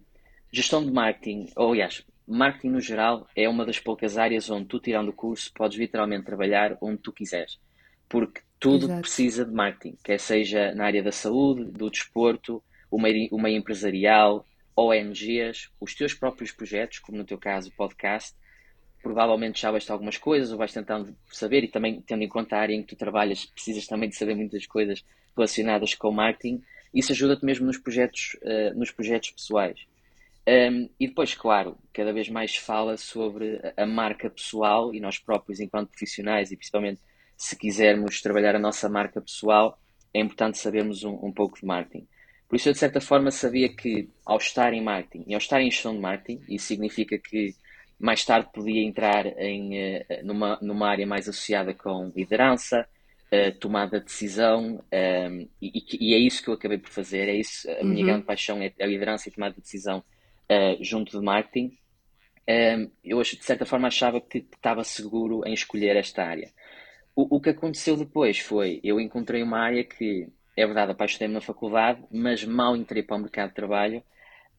gestão 0.52 0.86
de 0.86 0.92
marketing, 0.92 1.50
ou 1.56 1.72
aliás, 1.72 2.06
marketing 2.28 2.70
no 2.70 2.82
geral 2.82 3.28
é 3.36 3.50
uma 3.50 3.66
das 3.66 3.80
poucas 3.80 4.18
áreas 4.18 4.50
onde 4.50 4.66
tu, 4.66 4.80
tirando 4.80 5.10
o 5.10 5.14
curso, 5.14 5.52
podes 5.54 5.78
literalmente 5.78 6.26
trabalhar 6.26 6.78
onde 6.82 6.98
tu 6.98 7.12
quiseres. 7.12 7.60
Porque 8.08 8.42
tudo 8.60 8.86
Exato. 8.86 9.02
precisa 9.02 9.46
de 9.46 9.52
marketing, 9.52 9.98
quer 10.04 10.20
seja 10.20 10.74
na 10.74 10.86
área 10.86 11.04
da 11.04 11.12
saúde, 11.12 11.66
do 11.66 11.90
desporto, 11.90 12.64
o 12.90 13.00
meio, 13.00 13.28
o 13.32 13.42
meio 13.42 13.58
empresarial, 13.58 14.46
ONGs, 14.76 15.70
os 15.80 15.96
teus 15.96 16.14
próprios 16.14 16.52
projetos, 16.52 17.00
como 17.00 17.18
no 17.18 17.26
teu 17.26 17.38
caso 17.38 17.70
o 17.70 17.72
podcast, 17.74 18.36
provavelmente 19.02 19.62
já 19.62 19.72
vais 19.72 19.90
algumas 19.90 20.18
coisas 20.18 20.52
ou 20.52 20.58
vais 20.58 20.74
tentando 20.74 21.16
saber 21.32 21.64
e 21.64 21.68
também 21.68 22.02
tendo 22.02 22.24
em 22.24 22.28
conta 22.28 22.56
a 22.56 22.60
área 22.60 22.74
em 22.74 22.82
que 22.82 22.90
tu 22.90 22.96
trabalhas, 22.96 23.46
precisas 23.46 23.86
também 23.86 24.10
de 24.10 24.16
saber 24.16 24.36
muitas 24.36 24.66
coisas 24.66 25.04
relacionadas 25.36 25.94
com 25.94 26.10
o 26.10 26.14
marketing 26.14 26.62
isso 26.96 27.12
ajuda-te 27.12 27.46
mesmo 27.46 27.66
nos 27.66 27.78
projetos, 27.78 28.38
uh, 28.42 28.78
nos 28.78 28.90
projetos 28.90 29.32
pessoais. 29.32 29.86
Um, 30.48 30.90
e 31.00 31.08
depois, 31.08 31.34
claro, 31.34 31.76
cada 31.92 32.14
vez 32.14 32.30
mais 32.30 32.56
fala 32.56 32.98
sobre 32.98 33.60
a 33.76 33.86
marca 33.86 34.30
pessoal 34.30 34.94
e 34.94 35.00
nós 35.00 35.18
próprios, 35.18 35.60
enquanto 35.60 35.90
profissionais, 35.90 36.52
e 36.52 36.56
principalmente 36.56 37.02
se 37.36 37.58
quisermos 37.58 38.22
trabalhar 38.22 38.56
a 38.56 38.60
nossa 38.60 38.88
marca 38.88 39.20
pessoal, 39.20 39.80
é 40.14 40.20
importante 40.20 40.60
sabermos 40.60 41.04
um, 41.04 41.14
um 41.22 41.32
pouco 41.32 41.60
de 41.60 41.66
marketing. 41.66 42.08
Por 42.48 42.56
isso, 42.58 42.70
eu 42.70 42.74
de 42.74 42.80
certa 42.80 43.02
forma 43.02 43.32
sabia 43.32 43.68
que 43.68 44.08
ao 44.24 44.38
estar 44.38 44.72
em 44.72 44.84
marketing 44.84 45.26
e 45.28 45.34
ao 45.34 45.40
estar 45.40 45.60
em 45.62 45.72
gestão 45.72 45.94
de 45.94 46.00
marketing, 46.00 46.42
isso 46.48 46.68
significa 46.68 47.18
que 47.18 47.56
mais 48.00 48.24
tarde 48.24 48.50
podia 48.54 48.84
entrar 48.84 49.26
em, 49.26 49.98
uh, 49.98 50.06
numa, 50.24 50.60
numa 50.62 50.88
área 50.88 51.08
mais 51.08 51.28
associada 51.28 51.74
com 51.74 52.12
liderança, 52.16 52.88
tomada 53.60 54.00
de 54.00 54.06
decisão 54.06 54.76
um, 54.76 54.80
ehm, 54.92 55.48
e, 55.62 55.84
e, 56.00 56.14
é 56.14 56.18
isso 56.18 56.44
que 56.44 56.50
eu 56.50 56.54
acabei 56.54 56.78
por 56.78 56.90
fazer, 56.90 57.28
é 57.28 57.36
isso, 57.36 57.70
a 57.70 57.84
minha 57.84 58.02
uhum. 58.02 58.06
grande 58.06 58.26
paixão 58.26 58.62
é 58.62 58.72
a 58.80 58.86
liderança 58.86 59.28
e 59.28 59.32
tomada 59.32 59.56
de 59.56 59.62
decisão 59.62 60.00
uh, 60.00 60.84
junto 60.84 61.18
de 61.18 61.26
marketing. 61.26 61.78
Um, 62.48 62.52
ehm, 62.52 62.92
eu 63.04 63.22
de 63.22 63.44
certa 63.44 63.66
forma 63.66 63.88
achava 63.88 64.22
que 64.22 64.38
estava 64.38 64.84
seguro 64.84 65.42
em 65.46 65.54
escolher 65.54 65.96
esta 65.96 66.24
área. 66.24 66.52
O, 67.16 67.38
o 67.38 67.42
que 67.42 67.50
aconteceu 67.50 67.98
depois 67.98 68.40
foi, 68.40 68.80
eu 68.84 69.00
encontrei 69.00 69.42
uma 69.42 69.60
área 69.60 69.84
que, 69.84 70.28
é 70.56 70.66
verdade, 70.66 70.92
apaixonei-me 70.92 71.34
na 71.34 71.42
faculdade, 71.42 72.04
mas 72.12 72.44
mal 72.44 72.76
entrei 72.76 73.02
para 73.02 73.16
o 73.16 73.20
mercado 73.20 73.50
de 73.50 73.56
trabalho, 73.56 74.04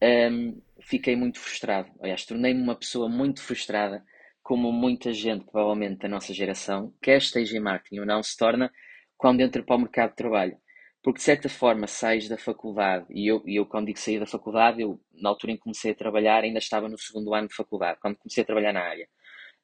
um, 0.01 0.05
ehm, 0.05 0.53
fiquei 0.81 1.15
muito 1.15 1.39
frustrado. 1.39 1.89
Aliás, 2.01 2.25
tornei-me 2.25 2.61
uma 2.61 2.75
pessoa 2.75 3.07
muito 3.07 3.41
frustrada 3.41 4.03
como 4.47 4.71
muita 4.71 5.11
gente, 5.11 5.43
provavelmente 5.43 5.97
da 5.99 6.07
nossa 6.07 6.33
geração, 6.33 6.93
quer 7.01 7.17
esteja 7.17 7.57
em 7.57 7.59
marketing 7.59 7.99
ou 7.99 8.05
não, 8.05 8.23
se 8.23 8.37
torna 8.37 8.71
quando 9.17 9.41
entra 9.41 9.61
para 9.61 9.75
o 9.75 9.79
mercado 9.79 10.11
de 10.11 10.15
trabalho. 10.15 10.57
Porque, 11.03 11.17
de 11.17 11.25
certa 11.25 11.49
forma, 11.49 11.85
sais 11.85 12.29
da 12.29 12.37
faculdade, 12.37 13.05
e 13.09 13.27
eu, 13.27 13.43
eu 13.45 13.65
quando 13.65 13.87
digo 13.87 13.99
sair 13.99 14.21
da 14.21 14.25
faculdade, 14.25 14.81
eu, 14.81 15.01
na 15.13 15.27
altura 15.27 15.51
em 15.51 15.55
que 15.57 15.63
comecei 15.63 15.91
a 15.91 15.95
trabalhar, 15.95 16.45
ainda 16.45 16.59
estava 16.59 16.87
no 16.87 16.97
segundo 16.97 17.33
ano 17.33 17.49
de 17.49 17.55
faculdade, 17.55 17.99
quando 18.01 18.15
comecei 18.15 18.41
a 18.41 18.45
trabalhar 18.45 18.71
na 18.71 18.83
área. 18.83 19.09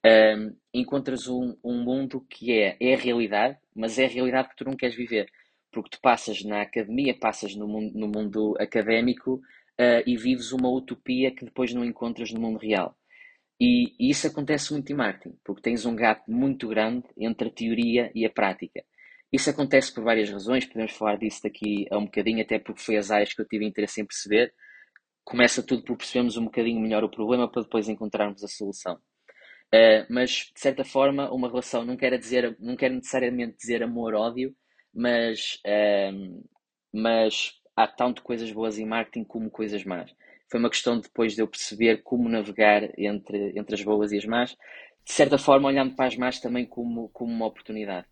Um, 0.05 0.53
encontras 0.73 1.29
um, 1.29 1.55
um 1.63 1.81
mundo 1.81 2.19
que 2.29 2.51
é, 2.51 2.75
é 2.77 2.93
a 2.93 2.97
realidade, 2.97 3.57
mas 3.73 3.97
é 3.97 4.03
a 4.03 4.09
realidade 4.09 4.49
que 4.49 4.57
tu 4.57 4.65
não 4.65 4.75
queres 4.75 4.97
viver. 4.97 5.29
Porque 5.71 5.91
tu 5.91 6.01
passas 6.01 6.43
na 6.43 6.61
academia, 6.61 7.17
passas 7.17 7.55
no 7.55 7.69
mundo, 7.69 7.97
no 7.97 8.07
mundo 8.09 8.53
académico 8.59 9.35
uh, 9.35 10.03
e 10.05 10.17
vives 10.17 10.51
uma 10.51 10.69
utopia 10.69 11.31
que 11.31 11.45
depois 11.45 11.73
não 11.73 11.85
encontras 11.85 12.33
no 12.33 12.41
mundo 12.41 12.59
real. 12.59 12.97
E, 13.65 13.95
isso 13.97 14.27
acontece 14.27 14.73
muito 14.73 14.91
em 14.91 14.95
marketing, 14.95 15.37
porque 15.41 15.61
tens 15.61 15.85
um 15.85 15.95
gap 15.95 16.21
muito 16.29 16.67
grande 16.67 17.05
entre 17.17 17.47
a 17.47 17.51
teoria 17.51 18.11
e 18.13 18.25
a 18.25 18.29
prática. 18.29 18.83
Isso 19.31 19.49
acontece 19.49 19.93
por 19.93 20.03
várias 20.03 20.29
razões, 20.29 20.65
podemos 20.65 20.91
falar 20.91 21.15
disso 21.15 21.41
daqui 21.43 21.87
a 21.89 21.97
um 21.97 22.03
bocadinho, 22.03 22.41
até 22.41 22.59
porque 22.59 22.81
foi 22.81 22.97
as 22.97 23.09
áreas 23.09 23.33
que 23.33 23.41
eu 23.41 23.47
tive 23.47 23.65
interesse 23.65 24.01
em 24.01 24.05
perceber. 24.05 24.53
Começa 25.23 25.63
tudo 25.63 25.81
por 25.85 25.95
percebermos 25.95 26.35
um 26.35 26.43
bocadinho 26.43 26.81
melhor 26.81 27.05
o 27.05 27.09
problema 27.09 27.49
para 27.49 27.61
depois 27.63 27.87
encontrarmos 27.87 28.43
a 28.43 28.49
solução. 28.49 28.95
Uh, 29.73 30.05
mas, 30.09 30.51
de 30.53 30.59
certa 30.59 30.83
forma, 30.83 31.31
uma 31.31 31.47
relação 31.47 31.85
não 31.85 31.95
quer, 31.95 32.17
dizer, 32.19 32.57
não 32.59 32.75
quer 32.75 32.91
necessariamente 32.91 33.55
dizer 33.57 33.81
amor-ódio, 33.81 34.53
mas, 34.93 35.57
uh, 35.65 36.43
mas 36.93 37.53
há 37.77 37.87
tanto 37.87 38.23
coisas 38.23 38.51
boas 38.51 38.77
em 38.77 38.85
marketing 38.85 39.23
como 39.23 39.49
coisas 39.49 39.85
más. 39.85 40.11
Foi 40.53 40.59
uma 40.59 40.69
questão 40.69 40.99
depois 40.99 41.33
de 41.33 41.41
eu 41.41 41.47
perceber 41.47 42.03
como 42.03 42.29
navegar 42.29 42.83
entre, 42.95 43.57
entre 43.57 43.73
as 43.73 43.81
boas 43.81 44.11
e 44.11 44.19
as 44.19 44.25
más, 44.25 44.51
de 45.03 45.11
certa 45.11 45.35
forma 45.35 45.67
olhando 45.67 45.95
para 45.95 46.05
as 46.05 46.15
más 46.15 46.39
também 46.39 46.63
como, 46.63 47.09
como 47.09 47.33
uma 47.33 47.47
oportunidade. 47.47 48.05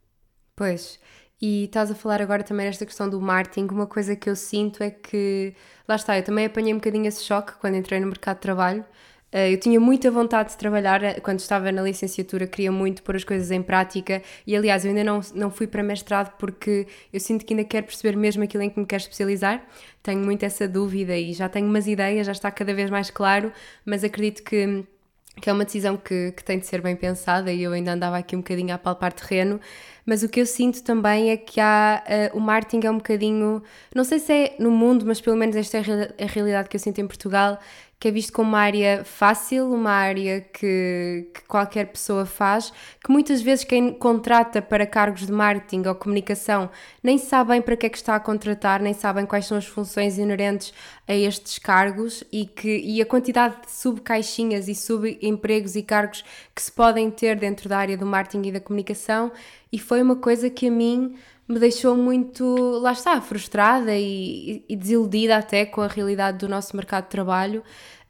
Pois, 0.55 0.99
e 1.39 1.65
estás 1.65 1.91
a 1.91 1.93
falar 1.93 2.19
agora 2.19 2.43
também 2.43 2.65
nesta 2.65 2.83
questão 2.83 3.07
do 3.07 3.21
marketing. 3.21 3.67
Uma 3.71 3.85
coisa 3.85 4.15
que 4.15 4.27
eu 4.27 4.35
sinto 4.35 4.81
é 4.81 4.89
que, 4.89 5.53
lá 5.87 5.95
está, 5.95 6.17
eu 6.17 6.23
também 6.23 6.47
apanhei 6.47 6.73
um 6.73 6.77
bocadinho 6.77 7.05
esse 7.05 7.23
choque 7.23 7.53
quando 7.59 7.75
entrei 7.75 7.99
no 7.99 8.07
mercado 8.07 8.37
de 8.37 8.41
trabalho. 8.41 8.83
Eh, 9.31 9.53
eu 9.53 9.59
tinha 9.59 9.79
muita 9.79 10.11
vontade 10.11 10.49
de 10.49 10.57
trabalhar 10.57 11.03
eh, 11.03 11.19
quando 11.21 11.39
estava 11.39 11.71
na 11.71 11.81
licenciatura, 11.81 12.45
queria 12.47 12.71
muito 12.71 13.01
pôr 13.03 13.15
as 13.15 13.23
coisas 13.23 13.49
em 13.51 13.61
prática 13.61 14.21
e, 14.45 14.55
aliás, 14.55 14.83
eu 14.83 14.89
ainda 14.89 15.03
não, 15.03 15.21
não 15.33 15.49
fui 15.49 15.67
para 15.67 15.81
mestrado 15.81 16.35
porque 16.37 16.87
eu 17.13 17.19
sinto 17.19 17.45
que 17.45 17.53
ainda 17.53 17.63
quero 17.63 17.85
perceber 17.85 18.17
mesmo 18.17 18.43
aquilo 18.43 18.63
em 18.63 18.69
que 18.69 18.79
me 18.79 18.85
quero 18.85 19.01
especializar. 19.01 19.65
Tenho 20.03 20.19
muito 20.23 20.43
essa 20.43 20.67
dúvida 20.67 21.17
e 21.17 21.33
já 21.33 21.47
tenho 21.47 21.67
umas 21.67 21.87
ideias, 21.87 22.25
já 22.25 22.33
está 22.33 22.51
cada 22.51 22.73
vez 22.73 22.89
mais 22.89 23.09
claro, 23.09 23.51
mas 23.85 24.03
acredito 24.03 24.43
que 24.43 24.85
que 25.39 25.49
é 25.49 25.53
uma 25.53 25.63
decisão 25.63 25.95
que, 25.95 26.33
que 26.33 26.43
tem 26.43 26.59
de 26.59 26.65
ser 26.65 26.81
bem 26.81 26.95
pensada 26.95 27.51
e 27.51 27.63
eu 27.63 27.71
ainda 27.71 27.93
andava 27.93 28.17
aqui 28.17 28.35
um 28.35 28.39
bocadinho 28.39 28.73
a 28.73 28.77
palpar 28.77 29.13
terreno, 29.13 29.59
mas 30.05 30.23
o 30.23 30.29
que 30.29 30.41
eu 30.41 30.45
sinto 30.45 30.83
também 30.83 31.29
é 31.29 31.37
que 31.37 31.59
há 31.59 32.03
uh, 32.33 32.37
o 32.37 32.41
marketing 32.41 32.85
é 32.85 32.91
um 32.91 32.97
bocadinho, 32.97 33.63
não 33.95 34.03
sei 34.03 34.19
se 34.19 34.33
é 34.33 34.55
no 34.59 34.69
mundo, 34.69 35.05
mas 35.05 35.21
pelo 35.21 35.37
menos 35.37 35.55
esta 35.55 35.77
é 35.77 36.23
a 36.23 36.27
realidade 36.27 36.67
que 36.67 36.75
eu 36.75 36.79
sinto 36.79 36.99
em 36.99 37.07
Portugal, 37.07 37.59
que 38.01 38.07
é 38.07 38.11
visto 38.11 38.33
como 38.33 38.49
uma 38.49 38.61
área 38.61 39.03
fácil, 39.05 39.71
uma 39.71 39.91
área 39.91 40.41
que, 40.41 41.27
que, 41.31 41.41
qualquer 41.47 41.85
pessoa 41.85 42.25
faz, 42.25 42.73
que 42.99 43.11
muitas 43.11 43.43
vezes 43.43 43.63
quem 43.63 43.93
contrata 43.93 44.59
para 44.59 44.87
cargos 44.87 45.27
de 45.27 45.31
marketing 45.31 45.87
ou 45.87 45.93
comunicação 45.93 46.71
nem 47.03 47.19
sabem 47.19 47.61
para 47.61 47.77
que 47.77 47.85
é 47.85 47.89
que 47.89 47.97
está 47.97 48.15
a 48.15 48.19
contratar, 48.19 48.81
nem 48.81 48.95
sabem 48.95 49.23
quais 49.27 49.45
são 49.45 49.55
as 49.55 49.67
funções 49.67 50.17
inerentes 50.17 50.73
a 51.07 51.13
estes 51.13 51.59
cargos 51.59 52.23
e, 52.31 52.47
que, 52.47 52.79
e 52.79 52.99
a 53.03 53.05
quantidade 53.05 53.61
de 53.61 53.71
subcaixinhas 53.71 54.67
e 54.67 54.73
subempregos 54.73 55.75
e 55.75 55.83
cargos 55.83 56.25
que 56.55 56.61
se 56.63 56.71
podem 56.71 57.11
ter 57.11 57.35
dentro 57.35 57.69
da 57.69 57.77
área 57.77 57.95
do 57.95 58.05
marketing 58.07 58.47
e 58.47 58.51
da 58.51 58.59
comunicação. 58.59 59.31
E 59.71 59.77
foi 59.77 60.01
uma 60.01 60.15
coisa 60.15 60.49
que 60.49 60.69
a 60.69 60.71
mim 60.71 61.13
me 61.51 61.59
deixou 61.59 61.95
muito, 61.95 62.55
lá 62.79 62.93
está, 62.93 63.19
frustrada 63.19 63.95
e, 63.95 64.63
e 64.67 64.75
desiludida 64.75 65.37
até 65.37 65.65
com 65.65 65.81
a 65.81 65.87
realidade 65.87 66.37
do 66.37 66.47
nosso 66.47 66.75
mercado 66.75 67.03
de 67.03 67.09
trabalho. 67.09 67.61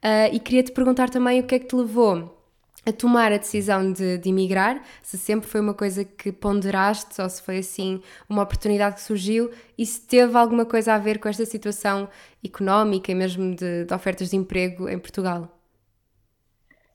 Uh, 0.03 0.33
e 0.33 0.39
queria 0.39 0.63
te 0.63 0.71
perguntar 0.71 1.09
também 1.09 1.39
o 1.39 1.43
que 1.43 1.55
é 1.55 1.59
que 1.59 1.67
te 1.67 1.75
levou 1.75 2.37
a 2.85 2.91
tomar 2.91 3.31
a 3.31 3.37
decisão 3.37 3.91
de, 3.91 4.17
de 4.17 4.29
emigrar, 4.29 4.81
se 5.03 5.17
sempre 5.17 5.47
foi 5.47 5.61
uma 5.61 5.73
coisa 5.73 6.03
que 6.03 6.31
ponderaste 6.31 7.21
ou 7.21 7.29
se 7.29 7.41
foi 7.41 7.59
assim 7.59 8.01
uma 8.27 8.41
oportunidade 8.41 8.95
que 8.95 9.01
surgiu 9.01 9.51
e 9.77 9.85
se 9.85 10.01
teve 10.01 10.35
alguma 10.35 10.65
coisa 10.65 10.95
a 10.95 10.97
ver 10.97 11.19
com 11.19 11.29
esta 11.29 11.45
situação 11.45 12.09
económica 12.43 13.11
e 13.11 13.15
mesmo 13.15 13.55
de, 13.55 13.85
de 13.85 13.93
ofertas 13.93 14.31
de 14.31 14.35
emprego 14.35 14.89
em 14.89 14.97
Portugal. 14.97 15.47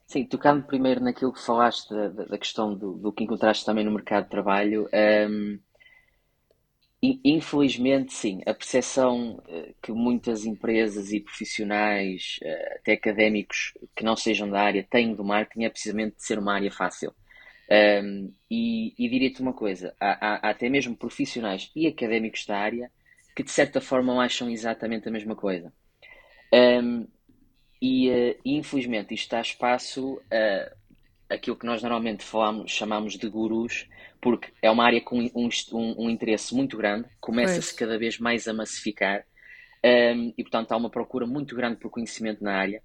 Sim, 0.06 0.24
tocando 0.24 0.64
primeiro 0.64 1.00
naquilo 1.00 1.32
que 1.32 1.40
falaste 1.40 1.90
da, 1.90 2.08
da 2.08 2.38
questão 2.38 2.74
do, 2.74 2.92
do, 2.94 3.12
que 3.12 3.24
encontraste 3.24 3.64
também 3.64 3.84
no 3.84 3.90
mercado 3.90 4.24
de 4.24 4.30
trabalho, 4.30 4.88
um, 5.28 5.58
Infelizmente, 7.24 8.12
sim, 8.12 8.40
a 8.46 8.54
percepção 8.54 9.42
eh, 9.48 9.74
que 9.82 9.92
muitas 9.92 10.44
empresas 10.46 11.12
e 11.12 11.20
profissionais, 11.20 12.38
eh, 12.42 12.78
até 12.80 12.92
académicos 12.92 13.74
que 13.94 14.04
não 14.04 14.16
sejam 14.16 14.48
da 14.48 14.60
área, 14.60 14.86
têm 14.88 15.14
do 15.14 15.24
marketing 15.24 15.64
é 15.64 15.70
precisamente 15.70 16.16
de 16.16 16.24
ser 16.24 16.38
uma 16.38 16.54
área 16.54 16.70
fácil. 16.70 17.12
Um, 17.68 18.32
e, 18.50 18.94
e 18.96 19.08
diria-te 19.08 19.40
uma 19.42 19.52
coisa: 19.52 19.94
há, 20.00 20.48
há, 20.48 20.50
até 20.50 20.68
mesmo 20.68 20.96
profissionais 20.96 21.70
e 21.74 21.86
académicos 21.86 22.46
da 22.46 22.56
área 22.56 22.90
que, 23.34 23.42
de 23.42 23.50
certa 23.50 23.80
forma, 23.80 24.22
acham 24.24 24.48
exatamente 24.48 25.08
a 25.08 25.12
mesma 25.12 25.34
coisa. 25.34 25.72
Um, 26.52 27.06
e, 27.82 28.08
uh, 28.08 28.36
infelizmente, 28.44 29.14
isto 29.14 29.30
dá 29.30 29.40
espaço 29.40 30.20
a 30.30 30.72
aquilo 31.28 31.56
que 31.56 31.66
nós 31.66 31.82
normalmente 31.82 32.24
falamos, 32.24 32.70
chamamos 32.70 33.16
de 33.16 33.28
gurus 33.28 33.88
porque 34.26 34.52
é 34.60 34.68
uma 34.68 34.84
área 34.84 35.00
com 35.00 35.20
um, 35.20 35.48
um, 35.72 36.04
um 36.04 36.10
interesse 36.10 36.52
muito 36.52 36.76
grande, 36.76 37.06
começa-se 37.20 37.72
cada 37.72 37.96
vez 37.96 38.18
mais 38.18 38.48
a 38.48 38.52
massificar 38.52 39.24
um, 39.84 40.34
e, 40.36 40.42
portanto, 40.42 40.72
há 40.72 40.76
uma 40.76 40.90
procura 40.90 41.24
muito 41.24 41.54
grande 41.54 41.76
por 41.76 41.90
conhecimento 41.90 42.42
na 42.42 42.56
área. 42.56 42.82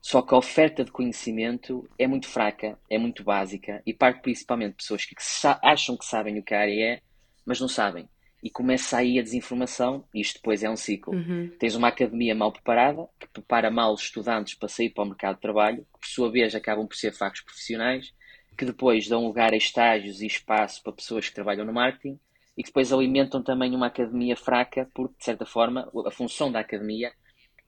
Só 0.00 0.22
que 0.22 0.32
a 0.32 0.36
oferta 0.38 0.84
de 0.84 0.92
conhecimento 0.92 1.90
é 1.98 2.06
muito 2.06 2.28
fraca, 2.28 2.78
é 2.88 2.96
muito 2.96 3.24
básica 3.24 3.82
e 3.84 3.92
parte 3.92 4.22
principalmente 4.22 4.70
de 4.70 4.76
pessoas 4.76 5.04
que, 5.04 5.16
que 5.16 5.22
acham 5.62 5.96
que 5.96 6.04
sabem 6.04 6.38
o 6.38 6.44
que 6.44 6.54
a 6.54 6.60
área 6.60 6.94
é, 6.94 7.00
mas 7.44 7.60
não 7.60 7.66
sabem. 7.66 8.08
E 8.40 8.48
começa 8.48 8.96
aí 8.96 9.18
a 9.18 9.22
desinformação, 9.22 10.04
e 10.14 10.20
isto 10.20 10.34
depois 10.36 10.62
é 10.62 10.70
um 10.70 10.76
ciclo. 10.76 11.12
Uhum. 11.12 11.50
Tens 11.58 11.74
uma 11.74 11.88
academia 11.88 12.36
mal 12.36 12.52
preparada, 12.52 13.08
que 13.18 13.26
prepara 13.26 13.68
mal 13.68 13.92
os 13.92 14.02
estudantes 14.02 14.54
para 14.54 14.68
sair 14.68 14.90
para 14.90 15.02
o 15.02 15.08
mercado 15.08 15.34
de 15.34 15.40
trabalho, 15.40 15.78
que 15.78 15.98
por 15.98 16.06
sua 16.06 16.30
vez 16.30 16.54
acabam 16.54 16.86
por 16.86 16.94
ser 16.94 17.12
facos 17.12 17.40
profissionais, 17.40 18.14
que 18.56 18.64
depois 18.64 19.08
dão 19.08 19.24
lugar 19.26 19.52
a 19.52 19.56
estágios 19.56 20.20
e 20.20 20.26
espaço 20.26 20.82
para 20.82 20.92
pessoas 20.92 21.28
que 21.28 21.34
trabalham 21.34 21.64
no 21.64 21.72
marketing 21.72 22.18
e 22.56 22.62
que 22.62 22.68
depois 22.68 22.92
alimentam 22.92 23.42
também 23.42 23.74
uma 23.74 23.88
academia 23.88 24.36
fraca, 24.36 24.88
porque, 24.94 25.16
de 25.18 25.24
certa 25.24 25.44
forma, 25.44 25.90
a 26.06 26.10
função 26.10 26.52
da 26.52 26.60
academia 26.60 27.12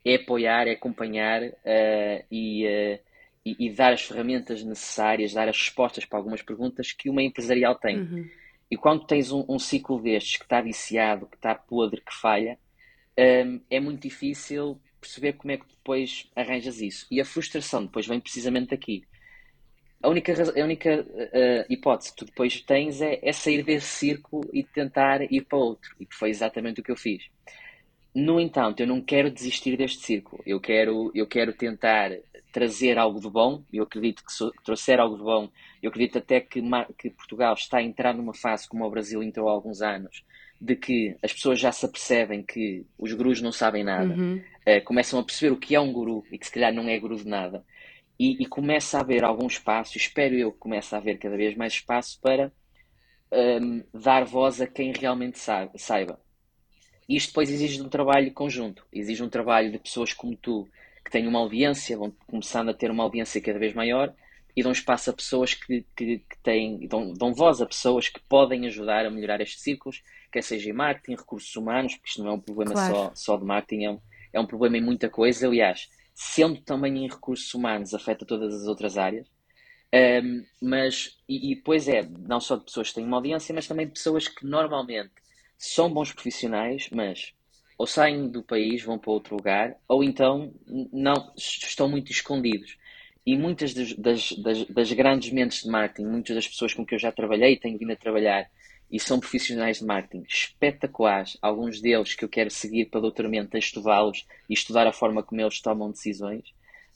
é 0.05 0.15
apoiar, 0.15 0.69
é 0.69 0.73
acompanhar 0.73 1.43
uh, 1.43 2.25
e, 2.31 2.65
uh, 2.65 2.99
e, 3.45 3.67
e, 3.67 3.71
dar 3.71 3.93
as 3.93 4.03
ferramentas 4.03 4.63
necessárias, 4.63 5.33
dar 5.33 5.49
as 5.49 5.59
respostas 5.59 6.05
para 6.05 6.19
algumas 6.19 6.43
perguntas 6.43 6.93
que 6.93 7.11
uma 7.11 7.23
empresarial 7.23 7.75
tem. 7.75 7.99
Uhum. 7.99 8.31
E 8.71 8.77
quando 8.77 9.07
tens 9.07 9.33
um, 9.33 9.45
um, 9.49 9.59
ciclo 9.59 10.01
destes 10.01 10.37
que 10.37 10.45
está 10.45 10.61
viciado, 10.61 11.27
que 11.27 11.37
está 11.37 11.55
podre, 11.55 12.01
que 12.01 12.15
falha, 12.15 12.57
um, 13.19 13.23
ehm, 13.23 13.61
é 13.69 13.81
muito 13.81 14.03
difícil 14.03 14.81
perceber 15.01 15.35
como 15.35 15.53
é 15.53 15.57
que 15.57 15.67
depois 15.67 16.31
arranjas 16.35 16.81
isso. 16.81 17.07
E 17.11 17.21
a 17.21 17.25
frustração 17.25 17.85
depois 17.85 18.07
vem 18.07 18.21
precisamente 18.21 18.71
daqui 18.71 19.05
a 20.07 20.09
única, 20.09 20.33
a 20.33 20.65
única 20.65 21.01
uh, 21.01 21.67
hipótese 21.69 22.13
que 22.13 22.19
tu 22.19 22.25
depois 22.27 22.61
tens 22.61 23.01
é, 23.01 23.19
é, 23.21 23.33
sair 23.33 23.65
desse 23.65 23.89
círculo 23.89 24.49
e 24.53 24.63
tentar 24.63 25.21
ir 25.33 25.45
para 25.45 25.59
outro. 25.59 25.91
E 25.99 26.07
foi 26.09 26.31
exatamente 26.31 26.81
o 26.81 26.85
que 26.85 26.93
eu 26.93 26.97
fiz. 26.97 27.25
No 28.15 28.41
entanto, 28.41 28.81
eu 28.81 28.87
não 28.87 29.01
quero 29.01 29.31
desistir 29.31 29.77
deste 29.77 30.07
círculo. 30.07 30.43
Eu 30.47 30.61
quero, 30.61 31.11
eu 31.13 31.27
quero 31.27 31.53
tentar 31.53 32.13
trazer 32.53 32.99
algo 32.99 33.21
de 33.21 33.29
bom. 33.29 33.65
Eu 33.73 33.83
acredito 33.83 34.25
que, 34.25 34.33
se 34.33 34.49
trouxer 34.65 35.01
algo 35.01 35.17
de 35.17 35.25
bom, 35.25 35.51
eu 35.83 35.91
acredito 35.91 36.19
até 36.19 36.41
que, 36.41 36.63
que 36.97 37.11
Portugal 37.11 37.55
está 37.55 37.79
a 37.79 37.83
entrar 37.83 38.15
numa 38.15 38.33
fase, 38.33 38.69
como 38.69 38.87
o 38.87 38.91
Brasil 38.91 39.23
entrou 39.23 39.49
há 39.49 39.53
alguns 39.53 39.83
anos, 39.83 40.25
de 40.61 40.77
que 40.77 41.17
as 41.21 41.33
pessoas 41.33 41.59
já 41.59 41.73
se 41.73 41.85
apercebem 41.85 42.45
que 42.45 42.87
os 42.97 43.13
gurus 43.13 43.43
não 43.43 43.53
sabem 43.53 43.83
nada, 43.83 44.15
uhum. 44.15 44.37
uh, 44.37 44.85
começam 44.85 45.19
a 45.19 45.25
perceber 45.25 45.53
o 45.53 45.59
que 45.59 45.75
é 45.75 45.81
um 45.81 45.93
guru 45.93 46.25
e 46.31 46.39
que 46.39 46.47
se 46.47 46.53
calhar 46.53 46.73
não 46.73 46.89
é 46.89 46.97
guru 46.99 47.17
de 47.17 47.29
nada 47.29 47.63
e, 48.19 48.43
e, 48.43 48.47
começa 48.47 48.99
a 48.99 49.01
haver 49.01 49.25
algum 49.25 49.47
espaço, 49.47 49.97
espero 49.97 50.35
eu 50.35 50.53
que 50.53 50.59
comece 50.59 50.95
a 50.95 50.99
haver 50.99 51.19
cada 51.19 51.37
vez 51.37 51.55
mais 51.55 51.75
espaço 51.75 52.19
para 52.21 52.51
um, 53.33 53.83
dar 53.93 54.25
voz 54.25 54.61
a 54.61 54.67
quem 54.67 54.93
realmente 54.93 55.39
sabe, 55.39 55.79
saiba. 55.79 56.19
Isto 57.09 57.29
depois 57.29 57.51
exige 57.51 57.81
um 57.83 57.89
trabalho 57.89 58.33
conjunto, 58.33 58.85
exige 58.93 59.23
um 59.23 59.29
trabalho 59.29 59.71
de 59.71 59.79
pessoas 59.79 60.13
como 60.13 60.37
tu, 60.37 60.69
que 61.05 61.11
têm 61.11 61.27
uma 61.29 61.39
audiência, 61.39 61.97
vão 61.97 62.13
começando 62.27 62.71
a 62.71 62.75
ter 62.75 62.91
uma 62.91 63.05
audiência 63.05 63.41
cada 63.41 63.59
vez 63.59 63.75
maior 63.75 64.13
e 64.57 64.63
dão 64.63 64.73
espaço 64.73 65.11
a 65.11 65.13
pessoas 65.13 65.55
que, 65.55 65.85
que, 65.95 66.19
que 66.19 66.39
têm, 66.43 66.89
dão, 66.89 67.13
dão 67.13 67.35
voz 67.35 67.61
a 67.61 67.67
pessoas 67.67 68.09
que 68.09 68.21
podem 68.27 68.67
ajudar 68.67 69.05
a 69.05 69.11
melhorar 69.11 69.41
estes 69.43 69.63
círculos, 69.63 70.03
quer 70.33 70.43
seja 70.43 70.71
em 70.71 70.73
marketing, 70.73 71.17
recursos 71.17 71.55
humanos, 71.55 71.95
porque 71.95 72.09
isto 72.09 72.23
não 72.23 72.31
é 72.31 72.33
um 72.33 72.41
problema 72.41 72.73
claro. 72.73 72.95
só, 72.95 73.13
só 73.15 73.37
de 73.37 73.45
marketing, 73.45 73.85
é 73.85 73.91
um, 73.91 74.01
é 74.33 74.41
um 74.41 74.47
problema 74.47 74.79
em 74.79 74.83
muita 74.83 75.11
coisa. 75.11 75.47
Aliás, 75.47 75.91
sendo 76.17 76.63
também 76.63 77.05
em 77.05 77.09
recursos 77.09 77.53
humanos, 77.53 77.93
afeta 77.93 78.25
todas 78.25 78.55
as 78.55 78.67
outras 78.67 78.97
áreas. 78.97 79.29
Um, 79.95 80.45
mas, 80.61 81.19
e, 81.29 81.53
e 81.53 81.57
pois 81.57 81.87
é, 81.89 82.03
não 82.03 82.41
só 82.41 82.57
de 82.57 82.65
pessoas 82.65 82.89
que 82.89 82.95
têm 82.97 83.05
uma 83.05 83.19
audiência, 83.19 83.55
mas 83.55 83.69
também 83.69 83.87
de 83.87 83.93
pessoas 83.93 84.27
que 84.27 84.45
normalmente 84.47 85.13
são 85.59 85.93
bons 85.93 86.13
profissionais, 86.13 86.89
mas 86.91 87.35
ou 87.79 87.87
saem 87.87 88.29
do 88.29 88.43
país, 88.43 88.83
vão 88.83 88.99
para 88.99 89.13
outro 89.13 89.37
lugar, 89.37 89.77
ou 89.87 90.03
então 90.03 90.55
não 90.67 91.33
estão 91.37 91.87
muito 91.89 92.11
escondidos. 92.11 92.79
E 93.25 93.37
muitas 93.37 93.75
das, 93.75 93.93
das, 93.95 94.33
das, 94.33 94.65
das 94.65 94.93
grandes 94.93 95.31
mentes 95.31 95.63
de 95.63 95.69
marketing, 95.69 96.09
muitas 96.09 96.35
das 96.35 96.49
pessoas 96.49 96.73
com 96.73 96.87
que 96.87 96.95
eu 96.95 96.99
já 96.99 97.13
trabalhei 97.13 97.53
e 97.53 97.61
tenho 97.61 97.79
vindo 97.79 97.93
a 97.93 97.97
trabalhar, 97.97 98.49
e 98.91 99.01
são 99.01 99.19
profissionais 99.19 99.79
de 99.79 99.85
marketing 99.85 100.25
espetaculares, 100.29 101.37
alguns 101.43 101.81
deles 101.81 102.15
que 102.15 102.25
eu 102.25 102.29
quero 102.29 102.51
seguir 102.51 102.87
para 102.87 103.01
doutoramento 103.01 103.57
a 103.57 103.59
estudá-los 103.59 104.27
e 104.49 104.55
estudar 104.55 104.87
a 104.87 104.93
forma 104.93 105.23
como 105.23 105.41
eles 105.41 105.61
tomam 105.61 105.91
decisões, 105.91 106.45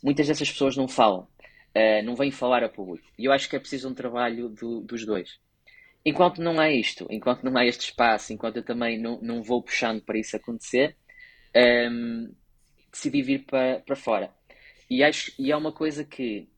muitas 0.02 0.28
dessas 0.28 0.50
pessoas 0.50 0.76
não 0.76 0.86
falam, 0.86 1.26
uh, 1.74 2.04
não 2.04 2.14
vêm 2.14 2.30
falar 2.30 2.62
a 2.62 2.68
público. 2.68 3.06
E 3.18 3.24
eu 3.24 3.32
acho 3.32 3.48
que 3.48 3.56
é 3.56 3.58
preciso 3.58 3.88
um 3.88 3.94
trabalho 3.94 4.48
do, 4.48 4.80
dos 4.80 5.04
dois. 5.04 5.38
enquanto 6.04 6.40
não 6.40 6.58
há 6.60 6.70
isto, 6.70 7.06
enquanto 7.10 7.42
não 7.42 7.56
há 7.56 7.66
este 7.66 7.86
espaço, 7.86 8.32
enquanto 8.32 8.56
eu 8.56 8.64
também 8.64 8.98
não, 8.98 9.20
não 9.20 9.42
vou 9.42 9.62
puxando 9.62 10.00
para 10.02 10.18
isso 10.18 10.36
acontecer, 10.36 10.96
um, 11.90 12.32
decidi 12.90 13.22
vir 13.22 13.44
para, 13.44 13.80
para 13.80 13.96
fora. 13.96 14.32
E, 14.88 15.02
acho, 15.04 15.32
e 15.38 15.52
é 15.52 15.56
uma 15.56 15.72
coisa 15.72 16.04
que, 16.04 16.48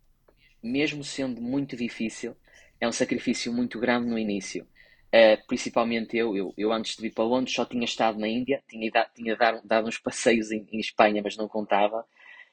mesmo 0.63 1.05
sendo 1.05 1.41
muito 1.41 1.77
difícil, 1.77 2.37
é 2.81 2.89
um 2.89 2.93
sacrifício 2.93 3.53
muito 3.53 3.79
grande 3.79 4.09
no 4.09 4.19
início. 4.19 4.67
Uh, 5.15 5.47
principalmente 5.47 6.17
eu, 6.17 6.35
eu, 6.35 6.55
eu, 6.57 6.73
antes 6.73 6.97
de 6.97 7.03
vir 7.03 7.13
para 7.13 7.25
Londres 7.25 7.55
só 7.55 7.67
tinha 7.67 7.85
estado 7.85 8.19
na 8.19 8.27
Índia, 8.27 8.63
tinha, 8.67 8.91
tinha 9.15 9.37
dado, 9.37 9.61
dado 9.63 9.87
uns 9.87 9.99
passeios 9.99 10.51
em, 10.51 10.67
em, 10.73 10.81
Espanha, 10.81 11.21
mas 11.23 11.37
não 11.37 11.47
contava. 11.47 12.03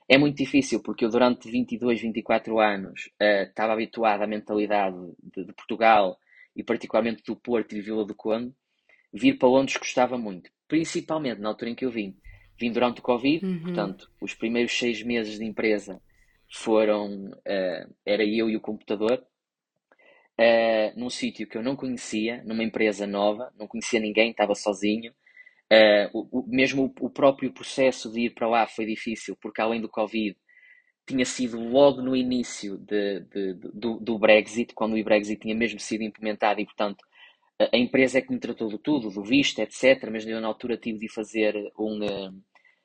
É 0.09 0.17
muito 0.17 0.35
difícil 0.35 0.81
porque 0.83 1.05
eu 1.05 1.09
durante 1.09 1.49
22, 1.49 2.01
24 2.01 2.59
anos 2.59 3.09
uh, 3.21 3.43
estava 3.47 3.71
habituado 3.71 4.23
à 4.23 4.27
mentalidade 4.27 4.97
de, 5.23 5.45
de, 5.45 5.53
Portugal 5.53 6.19
e 6.53 6.61
particularmente 6.61 7.23
do 7.23 7.33
Porto 7.33 7.71
e 7.71 7.75
de 7.75 7.81
Vila 7.81 8.03
do 8.03 8.13
Conde. 8.13 8.53
Vir 9.13 9.37
para 9.37 9.47
Londres 9.47 9.77
custava 9.77 10.17
muito, 10.17 10.51
principalmente 10.67 11.39
na 11.39 11.47
altura 11.47 11.71
em 11.71 11.75
que 11.75 11.85
eu 11.85 11.91
vim. 11.91 12.17
Vim 12.59 12.73
durante 12.73 12.99
o 12.99 13.03
Covid, 13.03 13.45
uhum. 13.45 13.61
portanto, 13.61 14.11
os 14.19 14.33
primeiros 14.33 14.77
seis 14.77 15.01
meses 15.01 15.39
de 15.39 15.45
empresa 15.45 16.01
foram, 16.51 17.29
uh, 17.29 17.95
era 18.05 18.25
eu 18.25 18.49
e 18.49 18.57
o 18.57 18.61
computador, 18.61 19.23
uh, 20.39 20.99
num 20.99 21.09
sítio 21.09 21.45
que 21.47 21.57
eu 21.57 21.63
não 21.63 21.75
conhecia, 21.75 22.41
numa 22.45 22.63
empresa 22.63 23.05
nova, 23.05 23.51
não 23.57 23.67
conhecia 23.67 23.99
ninguém, 23.99 24.31
estava 24.31 24.55
sozinho. 24.55 25.11
Uh, 25.71 26.09
o, 26.13 26.39
o, 26.39 26.47
mesmo 26.47 26.85
o, 26.99 27.05
o, 27.05 27.09
próprio 27.09 27.51
processo 27.51 28.11
de 28.11 28.21
ir 28.21 28.29
para 28.31 28.47
lá 28.47 28.65
foi 28.65 28.85
difícil, 28.85 29.37
porque 29.39 29.61
além 29.61 29.81
do 29.81 29.89
Covid, 29.89 30.35
tinha 31.05 31.25
sido 31.25 31.59
logo 31.59 32.01
no 32.01 32.15
início 32.15 32.77
de, 32.77 33.19
de, 33.21 33.53
de, 33.53 33.69
do, 33.73 33.99
do, 33.99 34.17
Brexit, 34.17 34.73
quando 34.73 34.95
o 34.95 35.03
Brexit 35.03 35.41
tinha 35.41 35.55
mesmo 35.55 35.79
sido 35.79 36.03
implementado 36.03 36.61
e, 36.61 36.65
portanto, 36.65 37.03
a, 37.59 37.77
empresa 37.77 38.19
é 38.19 38.21
que 38.21 38.31
me 38.31 38.39
tratou 38.39 38.69
de 38.69 38.79
tudo, 38.79 39.11
do 39.11 39.23
visto, 39.23 39.59
etc. 39.59 40.09
Mas 40.11 40.25
eu, 40.25 40.39
na 40.39 40.47
altura, 40.47 40.77
tive 40.77 40.99
de 40.99 41.09
fazer 41.11 41.55
um. 41.77 41.99
Uh, 42.05 42.33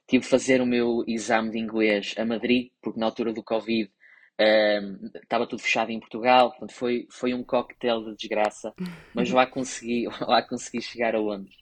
tive 0.06 0.22
de 0.24 0.28
fazer 0.28 0.60
o 0.60 0.66
meu 0.66 1.02
exame 1.06 1.50
de 1.50 1.58
inglês 1.58 2.14
a 2.18 2.24
Madrid, 2.26 2.70
porque 2.82 3.00
na 3.00 3.06
altura 3.06 3.32
do 3.32 3.42
Covid 3.42 3.90
estava 4.38 5.46
tudo 5.46 5.62
fechado 5.62 5.90
em 5.90 6.00
Portugal, 6.00 6.50
portanto 6.50 6.72
foi, 6.72 7.06
foi 7.10 7.34
um 7.34 7.44
coquetel 7.44 8.04
de 8.04 8.16
desgraça, 8.16 8.74
mas 9.14 9.30
lá 9.30 9.46
consegui, 9.46 10.06
lá 10.20 10.42
consegui 10.42 10.82
chegar 10.82 11.14
a 11.14 11.20
Londres. 11.20 11.56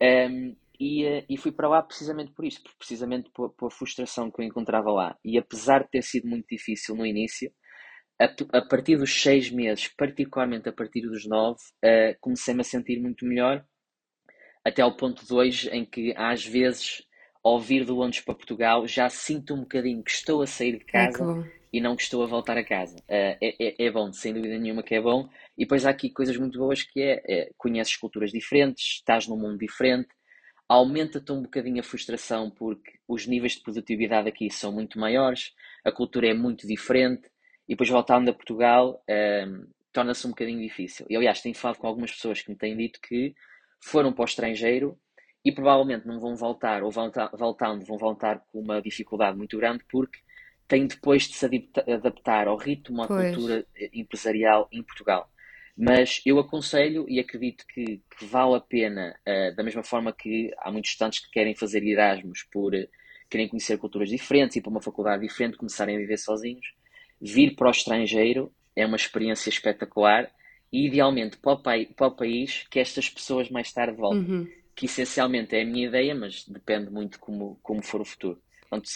Um, 0.00 0.56
e, 0.80 1.04
eh, 1.04 1.24
e 1.28 1.36
fui 1.36 1.50
para 1.50 1.68
lá 1.68 1.82
precisamente 1.82 2.30
por 2.32 2.44
isso, 2.44 2.62
precisamente 2.78 3.30
por, 3.30 3.50
por, 3.50 3.66
a 3.66 3.70
frustração 3.70 4.30
que 4.30 4.40
eu 4.40 4.46
encontrava 4.46 4.92
lá. 4.92 5.18
E 5.24 5.36
apesar 5.36 5.82
de 5.82 5.90
ter 5.90 6.02
sido 6.02 6.28
muito 6.28 6.46
difícil 6.48 6.94
no 6.94 7.04
início, 7.04 7.52
a, 8.20 8.58
a 8.58 8.62
partir 8.62 8.96
dos 8.96 9.20
seis 9.20 9.50
meses, 9.50 9.88
particularmente 9.88 10.68
a 10.68 10.72
partir 10.72 11.02
dos 11.02 11.26
nove, 11.26 11.60
uh, 11.84 12.16
comecei-me 12.20 12.60
a 12.60 12.64
sentir 12.64 13.00
muito 13.00 13.24
melhor, 13.24 13.64
até 14.64 14.82
ao 14.82 14.96
ponto 14.96 15.26
de 15.26 15.34
hoje 15.34 15.68
em 15.70 15.84
que 15.84 16.14
às 16.16 16.44
vezes, 16.44 17.02
ao 17.42 17.58
vir 17.58 17.84
de 17.84 17.90
Londres 17.90 18.20
para 18.20 18.34
Portugal, 18.34 18.86
já 18.86 19.08
sinto 19.08 19.54
um 19.54 19.60
bocadinho 19.60 20.02
que 20.02 20.10
estou 20.10 20.42
a 20.42 20.46
sair 20.46 20.78
de 20.78 20.84
casa. 20.84 21.22
É 21.54 21.57
e 21.78 21.80
não 21.80 21.94
estou 21.94 22.24
a 22.24 22.26
voltar 22.26 22.58
a 22.58 22.64
casa. 22.64 22.96
Uh, 23.02 23.38
é, 23.40 23.54
é, 23.60 23.86
é, 23.86 23.90
bom, 23.90 24.12
sem 24.12 24.34
dúvida 24.34 24.58
nenhuma 24.58 24.82
que 24.82 24.96
é 24.96 25.00
bom. 25.00 25.28
E 25.56 25.62
depois 25.64 25.86
há 25.86 25.90
aqui 25.90 26.10
coisas 26.10 26.36
muito 26.36 26.58
boas 26.58 26.82
que 26.82 27.00
é, 27.00 27.22
é 27.24 27.50
conheces 27.56 27.94
culturas 27.94 28.32
diferentes, 28.32 28.96
estás 28.96 29.28
num 29.28 29.36
mundo 29.36 29.56
diferente, 29.56 30.08
aumenta-te 30.68 31.30
um 31.30 31.40
bocadinho 31.40 31.78
a 31.78 31.84
frustração 31.84 32.50
porque 32.50 32.98
os 33.06 33.28
níveis 33.28 33.52
de 33.52 33.60
produtividade 33.62 34.28
aqui 34.28 34.50
são 34.50 34.72
muito 34.72 34.98
maiores, 34.98 35.54
a 35.84 35.92
cultura 35.92 36.26
é 36.26 36.34
muito 36.34 36.66
diferente, 36.66 37.30
e 37.68 37.74
depois 37.74 37.88
voltando 37.88 38.28
a 38.28 38.34
Portugal 38.34 39.00
uh, 39.08 39.68
torna-se 39.92 40.26
um 40.26 40.30
bocadinho 40.30 40.60
difícil. 40.60 41.06
E 41.08 41.14
aliás, 41.14 41.40
tenho 41.40 41.54
falado 41.54 41.78
com 41.78 41.86
algumas 41.86 42.10
pessoas 42.10 42.42
que 42.42 42.50
me 42.50 42.56
têm 42.56 42.76
dito 42.76 43.00
que 43.00 43.36
foram 43.80 44.12
para 44.12 44.22
o 44.22 44.24
estrangeiro 44.24 44.98
e 45.44 45.52
provavelmente 45.52 46.08
não 46.08 46.18
vão 46.18 46.34
voltar, 46.34 46.82
ou 46.82 46.90
voltando, 46.90 47.84
vão 47.86 47.96
voltar 47.96 48.40
com 48.50 48.58
uma 48.58 48.82
dificuldade 48.82 49.38
muito 49.38 49.56
grande 49.56 49.84
porque 49.88 50.18
tem 50.68 50.86
depois 50.86 51.22
de 51.22 51.34
se 51.34 51.46
adaptar 51.90 52.46
ao 52.46 52.56
ritmo, 52.56 53.02
à 53.02 53.08
pois. 53.08 53.34
cultura 53.34 53.66
empresarial 53.92 54.68
em 54.70 54.82
Portugal. 54.82 55.28
Mas 55.76 56.20
eu 56.26 56.38
aconselho 56.38 57.06
e 57.08 57.18
acredito 57.18 57.64
que, 57.66 58.02
que 58.18 58.24
vale 58.26 58.56
a 58.56 58.60
pena, 58.60 59.16
uh, 59.26 59.56
da 59.56 59.62
mesma 59.62 59.82
forma 59.82 60.12
que 60.12 60.52
há 60.58 60.70
muitos 60.70 60.90
estudantes 60.90 61.20
que 61.20 61.30
querem 61.30 61.54
fazer 61.54 61.82
Erasmus 61.84 62.42
por 62.52 62.74
uh, 62.74 62.88
querem 63.28 63.48
conhecer 63.48 63.78
culturas 63.78 64.08
diferentes 64.08 64.56
e 64.56 64.60
para 64.60 64.70
uma 64.70 64.80
faculdade 64.80 65.22
diferente, 65.22 65.56
começarem 65.56 65.96
a 65.96 65.98
viver 65.98 66.18
sozinhos, 66.18 66.66
vir 67.20 67.54
para 67.54 67.68
o 67.68 67.70
estrangeiro 67.70 68.52
é 68.74 68.86
uma 68.86 68.96
experiência 68.96 69.50
espetacular 69.50 70.30
e 70.72 70.86
idealmente 70.86 71.36
para 71.36 71.52
o, 71.52 71.62
para 71.94 72.06
o 72.06 72.10
país 72.10 72.66
que 72.70 72.78
estas 72.78 73.08
pessoas 73.08 73.50
mais 73.50 73.72
tarde 73.72 73.96
voltem. 73.96 74.20
Uhum. 74.20 74.48
Que 74.74 74.86
essencialmente 74.86 75.56
é 75.56 75.62
a 75.62 75.64
minha 75.64 75.88
ideia, 75.88 76.14
mas 76.14 76.44
depende 76.46 76.90
muito 76.90 77.18
como, 77.18 77.58
como 77.62 77.82
for 77.82 78.00
o 78.00 78.04
futuro. 78.04 78.40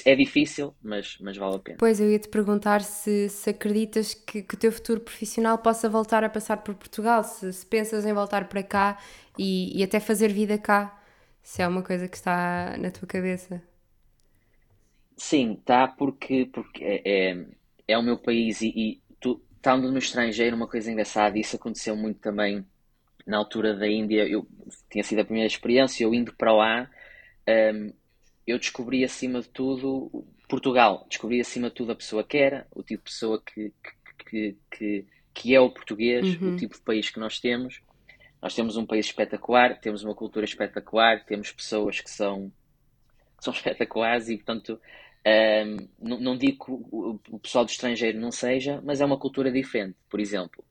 É 0.05 0.15
difícil, 0.15 0.75
mas, 0.83 1.17
mas 1.19 1.37
vale 1.37 1.57
a 1.57 1.59
pena. 1.59 1.79
Pois, 1.79 1.99
eu 1.99 2.11
ia 2.11 2.19
te 2.19 2.29
perguntar 2.29 2.83
se, 2.83 3.29
se 3.31 3.49
acreditas 3.49 4.13
que, 4.13 4.43
que 4.43 4.55
o 4.55 4.59
teu 4.59 4.71
futuro 4.71 5.01
profissional 5.01 5.57
possa 5.59 5.89
voltar 5.89 6.23
a 6.23 6.29
passar 6.29 6.59
por 6.59 6.75
Portugal, 6.75 7.25
se, 7.25 7.51
se 7.53 7.65
pensas 7.65 8.05
em 8.05 8.13
voltar 8.13 8.49
para 8.49 8.63
cá 8.63 8.99
e, 9.39 9.79
e, 9.79 9.83
até 9.83 9.99
fazer 9.99 10.31
vida 10.31 10.59
cá, 10.59 11.03
se 11.43 11.63
é 11.63 11.67
uma 11.67 11.83
coisa 11.83 12.07
que 12.07 12.17
está 12.17 12.77
na 12.79 12.91
tua 12.91 13.09
cabeça. 13.09 13.63
Sim, 15.17 15.55
está 15.55 15.89
porque, 15.89 16.51
porque 16.53 16.85
é, 16.85 17.31
é, 17.31 17.47
é 17.89 17.99
o 17.99 18.03
meu 18.03 18.19
país 18.19 18.61
e, 18.61 18.69
e 18.69 19.03
tu, 19.21 19.43
estando 19.57 19.91
no 19.91 19.99
estrangeiro, 19.99 20.55
uma 20.55 20.69
coisa 20.69 20.91
engraçada, 20.91 21.39
isso 21.39 21.57
aconteceu 21.57 21.97
muito 21.97 22.21
também 22.21 22.67
na 23.27 23.39
altura 23.39 23.75
da 23.75 23.89
Índia, 23.89 24.29
eu 24.29 24.47
tinha 24.91 25.03
sido 25.03 25.21
a 25.21 25.25
primeira 25.25 25.47
experiência, 25.47 26.05
eu 26.05 26.13
indo 26.13 26.35
para 26.35 26.53
lá, 26.53 26.91
um, 27.49 27.93
eu 28.47 28.59
descobri 28.59 29.05
acima 29.05 29.41
de 29.41 29.49
tudo 29.49 30.25
Portugal, 30.49 31.07
descobri 31.09 31.41
acima 31.41 31.69
de 31.69 31.75
tudo 31.75 31.93
a 31.93 31.97
pessoa 31.97 32.25
que 32.25 32.37
era, 32.37 32.67
o 32.75 32.83
tipo 32.83 33.05
de 33.05 33.11
pessoa 33.11 33.41
que, 33.41 33.73
que, 34.29 34.57
que, 34.71 35.07
que 35.33 35.55
é 35.55 35.61
o 35.61 35.71
português, 35.71 36.41
uhum. 36.41 36.55
o 36.55 36.57
tipo 36.57 36.75
de 36.75 36.83
país 36.83 37.09
que 37.09 37.19
nós 37.19 37.39
temos. 37.41 37.81
Nós 38.41 38.55
temos 38.55 38.77
um 38.77 38.85
país 38.85 39.07
espetacular, 39.07 39.79
temos 39.81 40.03
uma 40.03 40.15
cultura 40.15 40.45
espetacular, 40.45 41.25
temos 41.25 41.53
pessoas 41.53 42.01
que 42.01 42.11
são, 42.11 42.53
que 43.39 43.45
são 43.45 43.53
espetaculares 43.55 44.29
e, 44.29 44.37
portanto, 44.37 44.81
um, 45.25 45.89
não, 46.01 46.21
não, 46.21 46.37
digo 46.37 46.65
que 46.65 46.73
o, 46.73 47.21
o 47.31 47.39
pessoal 47.39 47.65
do 47.65 47.71
estrangeiro 47.71 48.19
não 48.19 48.33
seja, 48.33 48.81
mas 48.85 49.01
é 49.01 49.05
uma 49.05 49.19
cultura 49.19 49.51
diferente. 49.51 49.97
Por 50.11 50.19
exemplo, 50.19 50.65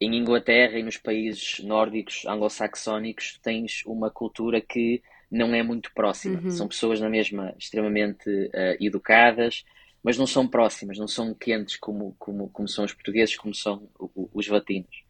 em 0.00 0.14
Inglaterra 0.14 0.78
e 0.78 0.82
nos 0.82 0.98
países 0.98 1.60
nórdicos, 1.60 2.26
anglo-saxónicos, 2.26 3.38
tens 3.42 3.82
uma 3.86 4.10
cultura 4.10 4.60
que 4.60 5.02
não 5.30 5.54
é 5.54 5.62
muito 5.62 5.92
próxima. 5.92 6.40
Uhum. 6.40 6.50
São 6.50 6.68
pessoas 6.68 7.00
na 7.00 7.08
mesma 7.08 7.54
extremamente 7.58 8.28
uh, 8.28 8.76
educadas, 8.80 9.64
mas 10.02 10.16
não 10.16 10.26
são 10.26 10.46
próximas, 10.46 10.98
não 10.98 11.08
são 11.08 11.34
quentes 11.34 11.76
como, 11.76 12.14
como, 12.18 12.48
como 12.50 12.68
são 12.68 12.84
os 12.84 12.94
portugueses, 12.94 13.36
como 13.36 13.54
são 13.54 13.88
os 14.32 14.46
latinos. 14.46 15.04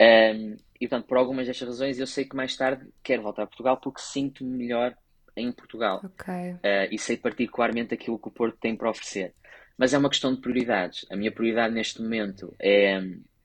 Um, 0.00 0.56
e 0.80 0.86
portanto, 0.86 1.06
por 1.06 1.16
algumas 1.16 1.46
destas 1.46 1.68
razões, 1.68 1.98
eu 1.98 2.06
sei 2.06 2.24
que 2.24 2.36
mais 2.36 2.56
tarde 2.56 2.86
quero 3.02 3.22
voltar 3.22 3.44
a 3.44 3.46
Portugal 3.46 3.78
porque 3.78 4.00
sinto-me 4.00 4.56
melhor 4.56 4.94
em 5.36 5.50
Portugal. 5.50 6.00
Okay. 6.04 6.52
Uh, 6.52 6.88
e 6.90 6.98
sei 6.98 7.16
particularmente 7.16 7.94
aquilo 7.94 8.18
que 8.18 8.28
o 8.28 8.30
Porto 8.30 8.56
tem 8.58 8.76
para 8.76 8.90
oferecer. 8.90 9.34
Mas 9.76 9.92
é 9.92 9.98
uma 9.98 10.08
questão 10.08 10.34
de 10.34 10.40
prioridades. 10.40 11.04
A 11.10 11.16
minha 11.16 11.32
prioridade 11.32 11.74
neste 11.74 12.00
momento 12.00 12.54
é, 12.58 13.00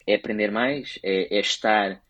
é 0.08 0.16
aprender 0.16 0.52
mais, 0.52 0.98
é, 1.04 1.36
é 1.36 1.40
estar 1.40 2.02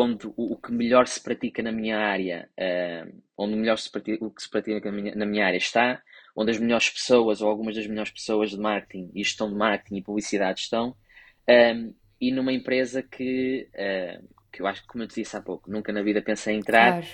onde 0.00 0.26
o, 0.36 0.56
que 0.56 0.72
melhor 0.72 1.06
se 1.06 1.22
pratica 1.22 1.62
na 1.62 1.70
minha 1.70 1.98
área, 1.98 2.48
uh, 2.58 3.22
onde 3.36 3.54
melhor 3.54 3.76
se 3.78 3.90
pratica, 3.90 4.24
o 4.24 4.30
que 4.30 4.42
se 4.42 4.50
pratica 4.50 4.90
na 4.90 4.96
minha, 4.96 5.14
na 5.14 5.26
minha, 5.26 5.46
área 5.46 5.56
está, 5.56 6.02
onde 6.34 6.50
as 6.50 6.58
melhores 6.58 6.90
pessoas 6.90 7.40
ou 7.40 7.48
algumas 7.48 7.74
das 7.74 7.86
melhores 7.86 8.10
pessoas 8.10 8.50
de 8.50 8.58
marketing 8.58 9.10
e 9.14 9.22
gestão 9.22 9.48
de 9.48 9.54
marketing 9.54 9.96
e 9.96 10.02
publicidade 10.02 10.60
estão, 10.60 10.88
um, 10.88 11.52
ehm, 11.52 11.90
e 12.20 12.32
numa 12.32 12.52
empresa 12.52 13.02
que, 13.02 13.68
uh, 13.74 14.26
que 14.50 14.62
eu 14.62 14.66
acho 14.66 14.82
que, 14.82 14.88
como 14.88 15.04
eu 15.04 15.08
te 15.08 15.16
disse 15.16 15.36
há 15.36 15.42
pouco, 15.42 15.70
nunca 15.70 15.92
na 15.92 16.02
vida 16.02 16.22
pensei 16.22 16.54
em 16.54 16.58
entrar, 16.58 16.92
claro. 16.92 17.06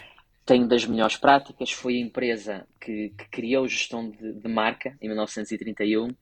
tenho 0.46 0.68
das 0.68 0.86
melhores 0.86 1.16
práticas, 1.16 1.72
foi 1.72 1.96
a 1.96 2.00
empresa 2.00 2.66
que, 2.80 3.10
que 3.10 3.28
criou 3.30 3.66
gestão 3.66 4.10
de, 4.10 4.32
de, 4.32 4.48
marca 4.48 4.96
em 5.00 5.08
1931 5.08 6.14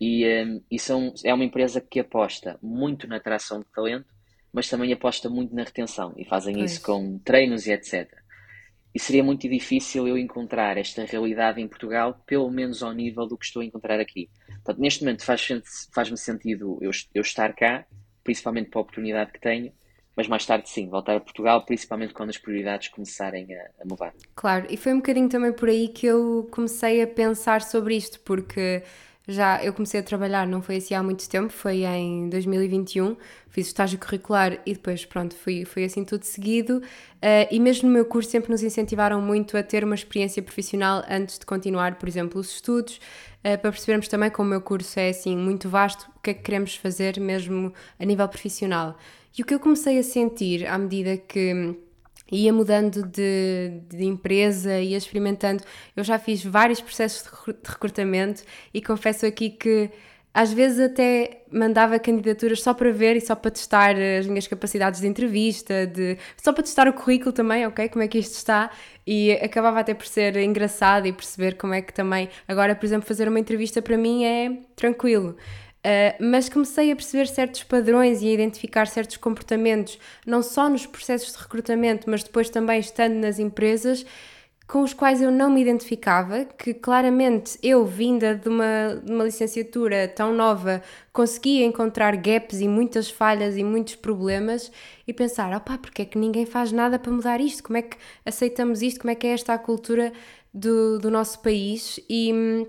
e, 0.00 0.26
um, 0.26 0.62
e 0.70 0.78
são, 0.78 1.12
é 1.24 1.34
uma 1.34 1.44
empresa 1.44 1.80
que 1.80 2.00
aposta 2.00 2.58
muito 2.62 3.06
na 3.06 3.16
atração 3.16 3.60
de 3.60 3.66
talento 3.66 4.19
mas 4.52 4.68
também 4.68 4.92
aposta 4.92 5.28
muito 5.28 5.54
na 5.54 5.62
retenção 5.62 6.12
e 6.16 6.24
fazem 6.24 6.54
pois. 6.54 6.72
isso 6.72 6.82
com 6.82 7.18
treinos 7.18 7.66
e 7.66 7.72
etc. 7.72 8.08
E 8.92 8.98
seria 8.98 9.22
muito 9.22 9.48
difícil 9.48 10.08
eu 10.08 10.18
encontrar 10.18 10.76
esta 10.76 11.04
realidade 11.04 11.60
em 11.60 11.68
Portugal, 11.68 12.20
pelo 12.26 12.50
menos 12.50 12.82
ao 12.82 12.92
nível 12.92 13.26
do 13.26 13.38
que 13.38 13.44
estou 13.44 13.62
a 13.62 13.64
encontrar 13.64 14.00
aqui. 14.00 14.28
Portanto, 14.46 14.80
neste 14.80 15.04
momento 15.04 15.24
faz-me 15.24 15.62
faz 15.92 16.20
sentido 16.20 16.78
eu, 16.80 16.90
eu 17.14 17.22
estar 17.22 17.54
cá, 17.54 17.86
principalmente 18.24 18.68
para 18.68 18.80
a 18.80 18.82
oportunidade 18.82 19.30
que 19.30 19.40
tenho, 19.40 19.72
mas 20.16 20.26
mais 20.26 20.44
tarde 20.44 20.68
sim, 20.68 20.88
voltar 20.88 21.16
a 21.16 21.20
Portugal, 21.20 21.64
principalmente 21.64 22.12
quando 22.12 22.30
as 22.30 22.38
prioridades 22.38 22.88
começarem 22.88 23.54
a, 23.54 23.62
a 23.80 23.86
mudar. 23.86 24.12
Claro, 24.34 24.66
e 24.68 24.76
foi 24.76 24.92
um 24.92 24.96
bocadinho 24.96 25.28
também 25.28 25.52
por 25.52 25.68
aí 25.68 25.88
que 25.88 26.06
eu 26.06 26.48
comecei 26.50 27.00
a 27.00 27.06
pensar 27.06 27.62
sobre 27.62 27.96
isto, 27.96 28.18
porque 28.20 28.82
já 29.30 29.62
eu 29.62 29.72
comecei 29.72 30.00
a 30.00 30.02
trabalhar, 30.02 30.46
não 30.46 30.60
foi 30.60 30.76
assim 30.76 30.94
há 30.94 31.02
muito 31.02 31.28
tempo, 31.28 31.52
foi 31.52 31.84
em 31.84 32.28
2021, 32.28 33.16
fiz 33.48 33.68
estágio 33.68 33.98
curricular 33.98 34.60
e 34.66 34.72
depois, 34.74 35.04
pronto, 35.04 35.34
fui, 35.34 35.64
foi 35.64 35.84
assim 35.84 36.04
tudo 36.04 36.24
seguido. 36.24 36.78
Uh, 36.78 37.46
e 37.50 37.60
mesmo 37.60 37.88
no 37.88 37.94
meu 37.94 38.04
curso 38.04 38.30
sempre 38.30 38.50
nos 38.50 38.62
incentivaram 38.62 39.20
muito 39.20 39.56
a 39.56 39.62
ter 39.62 39.84
uma 39.84 39.94
experiência 39.94 40.42
profissional 40.42 41.04
antes 41.08 41.38
de 41.38 41.46
continuar, 41.46 41.96
por 41.96 42.08
exemplo, 42.08 42.40
os 42.40 42.50
estudos, 42.50 42.96
uh, 42.96 43.58
para 43.58 43.70
percebermos 43.70 44.08
também 44.08 44.30
como 44.30 44.48
o 44.48 44.50
meu 44.50 44.60
curso 44.60 44.98
é 44.98 45.10
assim 45.10 45.36
muito 45.36 45.68
vasto, 45.68 46.10
o 46.16 46.20
que 46.20 46.30
é 46.30 46.34
que 46.34 46.42
queremos 46.42 46.74
fazer 46.76 47.18
mesmo 47.20 47.72
a 47.98 48.04
nível 48.04 48.28
profissional. 48.28 48.96
E 49.36 49.42
o 49.42 49.44
que 49.46 49.54
eu 49.54 49.60
comecei 49.60 49.98
a 49.98 50.02
sentir 50.02 50.66
à 50.66 50.76
medida 50.76 51.16
que 51.16 51.76
ia 52.30 52.52
mudando 52.52 53.02
de, 53.06 53.80
de, 53.88 54.04
empresa, 54.04 54.78
ia 54.78 54.96
experimentando. 54.96 55.62
Eu 55.96 56.04
já 56.04 56.18
fiz 56.18 56.44
vários 56.44 56.80
processos 56.80 57.24
de 57.24 57.70
recrutamento 57.70 58.42
e 58.72 58.80
confesso 58.80 59.26
aqui 59.26 59.50
que 59.50 59.90
às 60.32 60.52
vezes 60.52 60.78
até 60.78 61.42
mandava 61.50 61.98
candidaturas 61.98 62.62
só 62.62 62.72
para 62.72 62.92
ver 62.92 63.16
e 63.16 63.20
só 63.20 63.34
para 63.34 63.50
testar 63.50 63.96
as 63.96 64.26
minhas 64.26 64.46
capacidades 64.46 65.00
de 65.00 65.08
entrevista, 65.08 65.86
de, 65.86 66.16
só 66.36 66.52
para 66.52 66.62
testar 66.62 66.86
o 66.88 66.92
currículo 66.92 67.32
também, 67.32 67.66
ok? 67.66 67.88
Como 67.88 68.04
é 68.04 68.08
que 68.08 68.18
isto 68.18 68.34
está? 68.34 68.70
E 69.04 69.32
acabava 69.32 69.80
até 69.80 69.92
por 69.92 70.06
ser 70.06 70.36
engraçado 70.36 71.06
e 71.06 71.12
perceber 71.12 71.56
como 71.56 71.74
é 71.74 71.82
que 71.82 71.92
também. 71.92 72.28
Agora, 72.46 72.76
por 72.76 72.86
exemplo, 72.86 73.08
fazer 73.08 73.28
uma 73.28 73.40
entrevista 73.40 73.82
para 73.82 73.96
mim 73.96 74.24
é 74.24 74.58
tranquilo. 74.76 75.36
Uh, 75.80 76.22
mas 76.22 76.48
comecei 76.50 76.92
a 76.92 76.96
perceber 76.96 77.26
certos 77.26 77.62
padrões 77.64 78.20
e 78.20 78.28
a 78.28 78.32
identificar 78.32 78.86
certos 78.86 79.16
comportamentos, 79.16 79.98
não 80.26 80.42
só 80.42 80.68
nos 80.68 80.84
processos 80.84 81.32
de 81.32 81.38
recrutamento, 81.38 82.08
mas 82.10 82.22
depois 82.22 82.50
também 82.50 82.80
estando 82.80 83.14
nas 83.14 83.38
empresas, 83.38 84.04
com 84.70 84.82
os 84.82 84.92
quais 84.92 85.20
eu 85.20 85.32
não 85.32 85.50
me 85.50 85.60
identificava, 85.60 86.44
que 86.44 86.72
claramente 86.72 87.58
eu, 87.60 87.84
vinda 87.84 88.36
de 88.36 88.48
uma, 88.48 89.02
de 89.04 89.10
uma 89.10 89.24
licenciatura 89.24 90.06
tão 90.06 90.32
nova, 90.32 90.80
conseguia 91.12 91.64
encontrar 91.64 92.14
gaps 92.16 92.60
e 92.60 92.68
muitas 92.68 93.10
falhas 93.10 93.56
e 93.56 93.64
muitos 93.64 93.96
problemas 93.96 94.70
e 95.08 95.12
pensar, 95.12 95.52
opá, 95.56 95.76
porque 95.76 96.02
é 96.02 96.04
que 96.04 96.16
ninguém 96.16 96.46
faz 96.46 96.70
nada 96.70 97.00
para 97.00 97.10
mudar 97.10 97.40
isto? 97.40 97.64
Como 97.64 97.78
é 97.78 97.82
que 97.82 97.96
aceitamos 98.24 98.80
isto? 98.80 99.00
Como 99.00 99.10
é 99.10 99.14
que 99.16 99.26
é 99.26 99.32
esta 99.32 99.54
a 99.54 99.58
cultura 99.58 100.12
do, 100.54 101.00
do 101.00 101.10
nosso 101.10 101.40
país? 101.40 101.98
E 102.08 102.32
hum, 102.32 102.66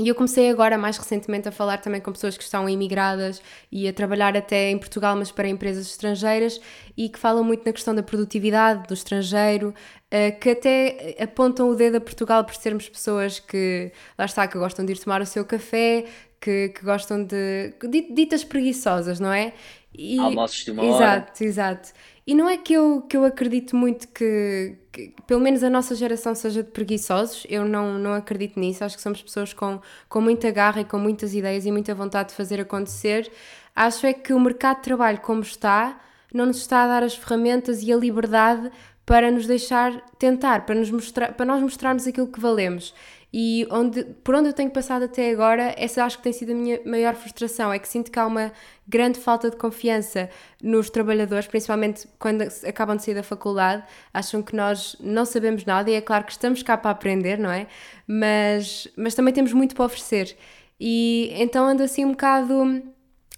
e 0.00 0.08
eu 0.08 0.14
comecei 0.14 0.48
agora, 0.48 0.78
mais 0.78 0.96
recentemente, 0.96 1.46
a 1.46 1.52
falar 1.52 1.76
também 1.78 2.00
com 2.00 2.10
pessoas 2.10 2.34
que 2.34 2.42
estão 2.42 2.66
imigradas 2.66 3.42
e 3.70 3.86
a 3.86 3.92
trabalhar 3.92 4.34
até 4.34 4.70
em 4.70 4.78
Portugal, 4.78 5.14
mas 5.14 5.30
para 5.30 5.46
empresas 5.46 5.86
estrangeiras, 5.86 6.58
e 6.96 7.10
que 7.10 7.18
falam 7.18 7.44
muito 7.44 7.66
na 7.66 7.72
questão 7.72 7.94
da 7.94 8.02
produtividade 8.02 8.88
do 8.88 8.94
estrangeiro, 8.94 9.74
eh, 10.10 10.30
que 10.30 10.50
até 10.50 11.16
apontam 11.20 11.68
o 11.68 11.74
dedo 11.74 11.98
a 11.98 12.00
Portugal 12.00 12.42
por 12.44 12.54
sermos 12.54 12.88
pessoas 12.88 13.38
que, 13.38 13.92
lá 14.18 14.24
está, 14.24 14.48
que 14.48 14.56
gostam 14.56 14.86
de 14.86 14.92
ir 14.92 14.98
tomar 14.98 15.20
o 15.20 15.26
seu 15.26 15.44
café, 15.44 16.06
que, 16.40 16.70
que 16.70 16.82
gostam 16.82 17.22
de. 17.22 17.74
ditas 18.14 18.42
preguiçosas, 18.42 19.20
não 19.20 19.30
é? 19.30 19.52
E, 19.94 20.18
Almoços 20.18 20.64
de 20.64 20.70
uma 20.70 20.82
exato, 20.82 21.02
hora. 21.02 21.14
Exato, 21.14 21.44
exato. 21.44 21.88
E 22.30 22.34
não 22.34 22.48
é 22.48 22.56
que 22.56 22.72
eu, 22.72 23.02
que 23.08 23.16
eu 23.16 23.24
acredito 23.24 23.74
muito 23.74 24.06
que, 24.06 24.76
que, 24.92 25.12
pelo 25.26 25.40
menos 25.40 25.64
a 25.64 25.68
nossa 25.68 25.96
geração 25.96 26.32
seja 26.32 26.62
de 26.62 26.70
preguiçosos, 26.70 27.44
eu 27.50 27.64
não, 27.64 27.98
não 27.98 28.14
acredito 28.14 28.60
nisso. 28.60 28.84
Acho 28.84 28.94
que 28.94 29.02
somos 29.02 29.20
pessoas 29.20 29.52
com, 29.52 29.80
com 30.08 30.20
muita 30.20 30.48
garra 30.52 30.82
e 30.82 30.84
com 30.84 30.96
muitas 30.96 31.34
ideias 31.34 31.66
e 31.66 31.72
muita 31.72 31.92
vontade 31.92 32.28
de 32.28 32.36
fazer 32.36 32.60
acontecer. 32.60 33.28
Acho 33.74 34.06
é 34.06 34.12
que 34.12 34.32
o 34.32 34.38
mercado 34.38 34.76
de 34.76 34.82
trabalho, 34.84 35.18
como 35.18 35.40
está, 35.40 36.00
não 36.32 36.46
nos 36.46 36.58
está 36.58 36.84
a 36.84 36.86
dar 36.86 37.02
as 37.02 37.16
ferramentas 37.16 37.82
e 37.82 37.92
a 37.92 37.96
liberdade 37.96 38.70
para 39.04 39.28
nos 39.28 39.44
deixar 39.44 40.00
tentar, 40.16 40.64
para, 40.66 40.76
nos 40.76 40.88
mostrar, 40.88 41.32
para 41.32 41.44
nós 41.44 41.60
mostrarmos 41.60 42.06
aquilo 42.06 42.28
que 42.28 42.38
valemos. 42.38 42.94
E 43.32 43.66
onde, 43.70 44.04
por 44.24 44.34
onde 44.34 44.48
eu 44.48 44.52
tenho 44.52 44.70
passado 44.70 45.04
até 45.04 45.30
agora, 45.30 45.72
essa 45.76 46.04
acho 46.04 46.16
que 46.18 46.24
tem 46.24 46.32
sido 46.32 46.50
a 46.50 46.54
minha 46.54 46.80
maior 46.84 47.14
frustração. 47.14 47.72
É 47.72 47.78
que 47.78 47.86
sinto 47.86 48.10
que 48.10 48.18
há 48.18 48.26
uma 48.26 48.52
grande 48.88 49.20
falta 49.20 49.48
de 49.48 49.56
confiança 49.56 50.28
nos 50.60 50.90
trabalhadores, 50.90 51.46
principalmente 51.46 52.08
quando 52.18 52.42
acabam 52.66 52.96
de 52.96 53.04
sair 53.04 53.14
da 53.14 53.22
faculdade. 53.22 53.84
Acham 54.12 54.42
que 54.42 54.56
nós 54.56 54.96
não 54.98 55.24
sabemos 55.24 55.64
nada 55.64 55.90
e 55.90 55.94
é 55.94 56.00
claro 56.00 56.24
que 56.24 56.32
estamos 56.32 56.62
cá 56.62 56.76
para 56.76 56.90
aprender, 56.90 57.38
não 57.38 57.50
é? 57.50 57.68
Mas, 58.06 58.88
mas 58.96 59.14
também 59.14 59.32
temos 59.32 59.52
muito 59.52 59.76
para 59.76 59.84
oferecer. 59.84 60.36
E 60.80 61.30
então 61.34 61.66
ando 61.66 61.82
assim 61.84 62.04
um 62.04 62.10
bocado 62.10 62.82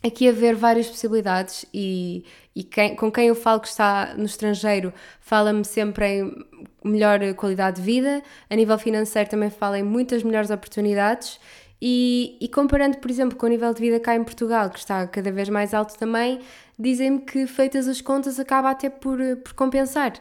aqui 0.02 0.28
a 0.28 0.32
ver 0.32 0.54
várias 0.54 0.88
possibilidades 0.88 1.64
e, 1.72 2.24
e 2.54 2.64
quem, 2.64 2.96
com 2.96 3.10
quem 3.10 3.28
eu 3.28 3.34
falo 3.34 3.60
que 3.60 3.68
está 3.68 4.14
no 4.16 4.24
estrangeiro 4.24 4.92
fala-me 5.20 5.64
sempre 5.64 6.06
em 6.06 6.44
melhor 6.84 7.20
qualidade 7.34 7.76
de 7.76 7.82
vida, 7.82 8.22
a 8.50 8.56
nível 8.56 8.78
financeiro 8.78 9.30
também 9.30 9.50
fala 9.50 9.78
em 9.78 9.82
muitas 9.82 10.22
melhores 10.22 10.50
oportunidades 10.50 11.38
e, 11.80 12.36
e 12.40 12.48
comparando, 12.48 12.98
por 12.98 13.10
exemplo, 13.10 13.36
com 13.36 13.46
o 13.46 13.48
nível 13.48 13.74
de 13.74 13.80
vida 13.80 13.98
cá 13.98 14.14
em 14.14 14.22
Portugal, 14.22 14.70
que 14.70 14.78
está 14.78 15.04
cada 15.08 15.32
vez 15.32 15.48
mais 15.48 15.74
alto 15.74 15.98
também, 15.98 16.40
dizem-me 16.78 17.20
que 17.20 17.44
feitas 17.46 17.88
as 17.88 18.00
contas 18.00 18.38
acaba 18.38 18.70
até 18.70 18.88
por, 18.88 19.18
por 19.38 19.52
compensar. 19.54 20.12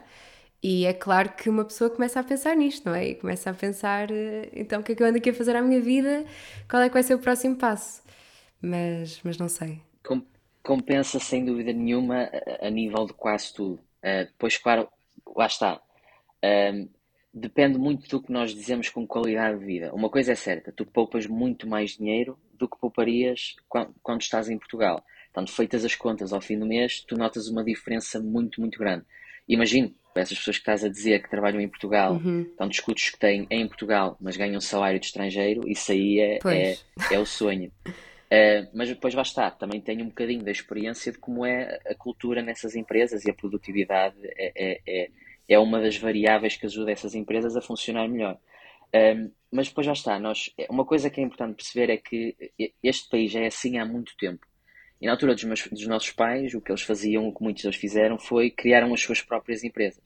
E 0.63 0.85
é 0.85 0.93
claro 0.93 1.29
que 1.29 1.49
uma 1.49 1.63
pessoa 1.63 1.89
começa 1.89 2.19
a 2.19 2.23
pensar 2.23 2.55
nisto, 2.55 2.85
não 2.87 2.95
é? 2.95 3.09
E 3.09 3.15
começa 3.15 3.49
a 3.51 3.53
pensar, 3.53 4.07
então 4.53 4.81
o 4.81 4.83
que 4.83 4.91
é 4.93 4.95
que 4.95 5.03
eu 5.03 5.07
ando 5.07 5.17
aqui 5.17 5.29
a 5.29 5.33
fazer 5.33 5.55
à 5.55 5.61
minha 5.61 5.79
vida? 5.79 6.25
Qual 6.69 6.81
é 6.81 6.87
que 6.87 6.93
vai 6.93 7.03
ser 7.03 7.13
o 7.15 7.19
próximo 7.19 7.55
passo? 7.55 8.01
Mas, 8.61 9.19
mas 9.23 9.37
não 9.37 9.49
sei. 9.49 9.81
Compensa 10.63 11.19
sem 11.19 11.43
dúvida 11.43 11.73
nenhuma 11.73 12.29
a, 12.61 12.67
a 12.67 12.69
nível 12.69 13.05
de 13.05 13.13
quase 13.13 13.53
tudo. 13.53 13.81
Uh, 14.03 14.25
depois, 14.25 14.57
claro, 14.57 14.87
lá 15.35 15.47
está. 15.47 15.81
Uh, 16.43 16.87
depende 17.33 17.77
muito 17.77 18.07
do 18.09 18.21
que 18.21 18.31
nós 18.31 18.53
dizemos 18.53 18.89
com 18.89 19.07
qualidade 19.07 19.59
de 19.59 19.65
vida. 19.65 19.93
Uma 19.93 20.09
coisa 20.09 20.33
é 20.33 20.35
certa, 20.35 20.71
tu 20.71 20.85
poupas 20.85 21.25
muito 21.25 21.67
mais 21.67 21.97
dinheiro 21.97 22.37
do 22.53 22.67
que 22.67 22.77
pouparias 22.79 23.55
quando, 23.67 23.95
quando 24.03 24.21
estás 24.21 24.49
em 24.49 24.57
Portugal. 24.57 25.03
Portanto, 25.33 25.51
feitas 25.55 25.85
as 25.85 25.95
contas 25.95 26.33
ao 26.33 26.41
fim 26.41 26.59
do 26.59 26.65
mês, 26.65 27.01
tu 27.01 27.17
notas 27.17 27.47
uma 27.47 27.63
diferença 27.63 28.19
muito, 28.19 28.59
muito 28.59 28.77
grande. 28.77 29.05
Imagino, 29.47 29.93
essas 30.13 30.37
pessoas 30.37 30.57
que 30.57 30.61
estás 30.61 30.83
a 30.83 30.89
dizer 30.89 31.23
que 31.23 31.29
trabalham 31.29 31.61
em 31.61 31.69
Portugal, 31.69 32.13
uhum. 32.15 32.45
tantos 32.57 32.79
custos 32.81 33.09
que 33.09 33.17
têm 33.17 33.47
em 33.49 33.67
Portugal, 33.67 34.17
mas 34.19 34.35
ganham 34.35 34.59
salário 34.59 34.99
de 34.99 35.05
estrangeiro, 35.05 35.67
isso 35.67 35.91
aí 35.91 36.19
é, 36.19 36.39
é, 36.45 36.77
é, 37.11 37.19
o 37.19 37.25
sonho. 37.25 37.71
Uh, 38.31 38.65
mas 38.73 38.87
depois 38.87 39.13
vai 39.13 39.23
estar, 39.23 39.51
também 39.51 39.81
tenho 39.81 40.05
um 40.05 40.07
bocadinho 40.07 40.41
da 40.41 40.51
experiência 40.51 41.11
de 41.11 41.17
como 41.17 41.45
é 41.45 41.79
a 41.85 41.93
cultura 41.93 42.41
nessas 42.41 42.77
empresas 42.77 43.25
e 43.25 43.29
a 43.29 43.33
produtividade 43.33 44.15
é, 44.23 44.53
é, 44.55 44.81
é, 44.87 45.09
é 45.49 45.59
uma 45.59 45.81
das 45.81 45.97
variáveis 45.97 46.55
que 46.55 46.65
ajuda 46.65 46.91
essas 46.91 47.13
empresas 47.13 47.57
a 47.57 47.61
funcionar 47.61 48.07
melhor. 48.07 48.37
Uh, 48.95 49.29
mas 49.51 49.67
depois 49.67 49.85
já 49.85 49.91
está, 49.91 50.17
nós, 50.17 50.49
uma 50.69 50.85
coisa 50.85 51.09
que 51.09 51.19
é 51.19 51.23
importante 51.23 51.55
perceber 51.55 51.89
é 51.89 51.97
que 51.97 52.35
este 52.81 53.09
país 53.09 53.35
é 53.35 53.47
assim 53.47 53.77
há 53.77 53.85
muito 53.85 54.15
tempo. 54.17 54.45
E 55.01 55.07
na 55.07 55.11
altura 55.11 55.33
dos, 55.33 55.43
meus, 55.43 55.67
dos 55.67 55.87
nossos 55.87 56.11
pais, 56.11 56.53
o 56.53 56.61
que 56.61 56.71
eles 56.71 56.83
faziam, 56.83 57.27
o 57.27 57.33
que 57.33 57.43
muitos 57.43 57.63
deles 57.63 57.77
fizeram, 57.77 58.17
foi 58.17 58.49
criaram 58.49 58.93
as 58.93 59.01
suas 59.01 59.21
próprias 59.21 59.63
empresas. 59.63 60.03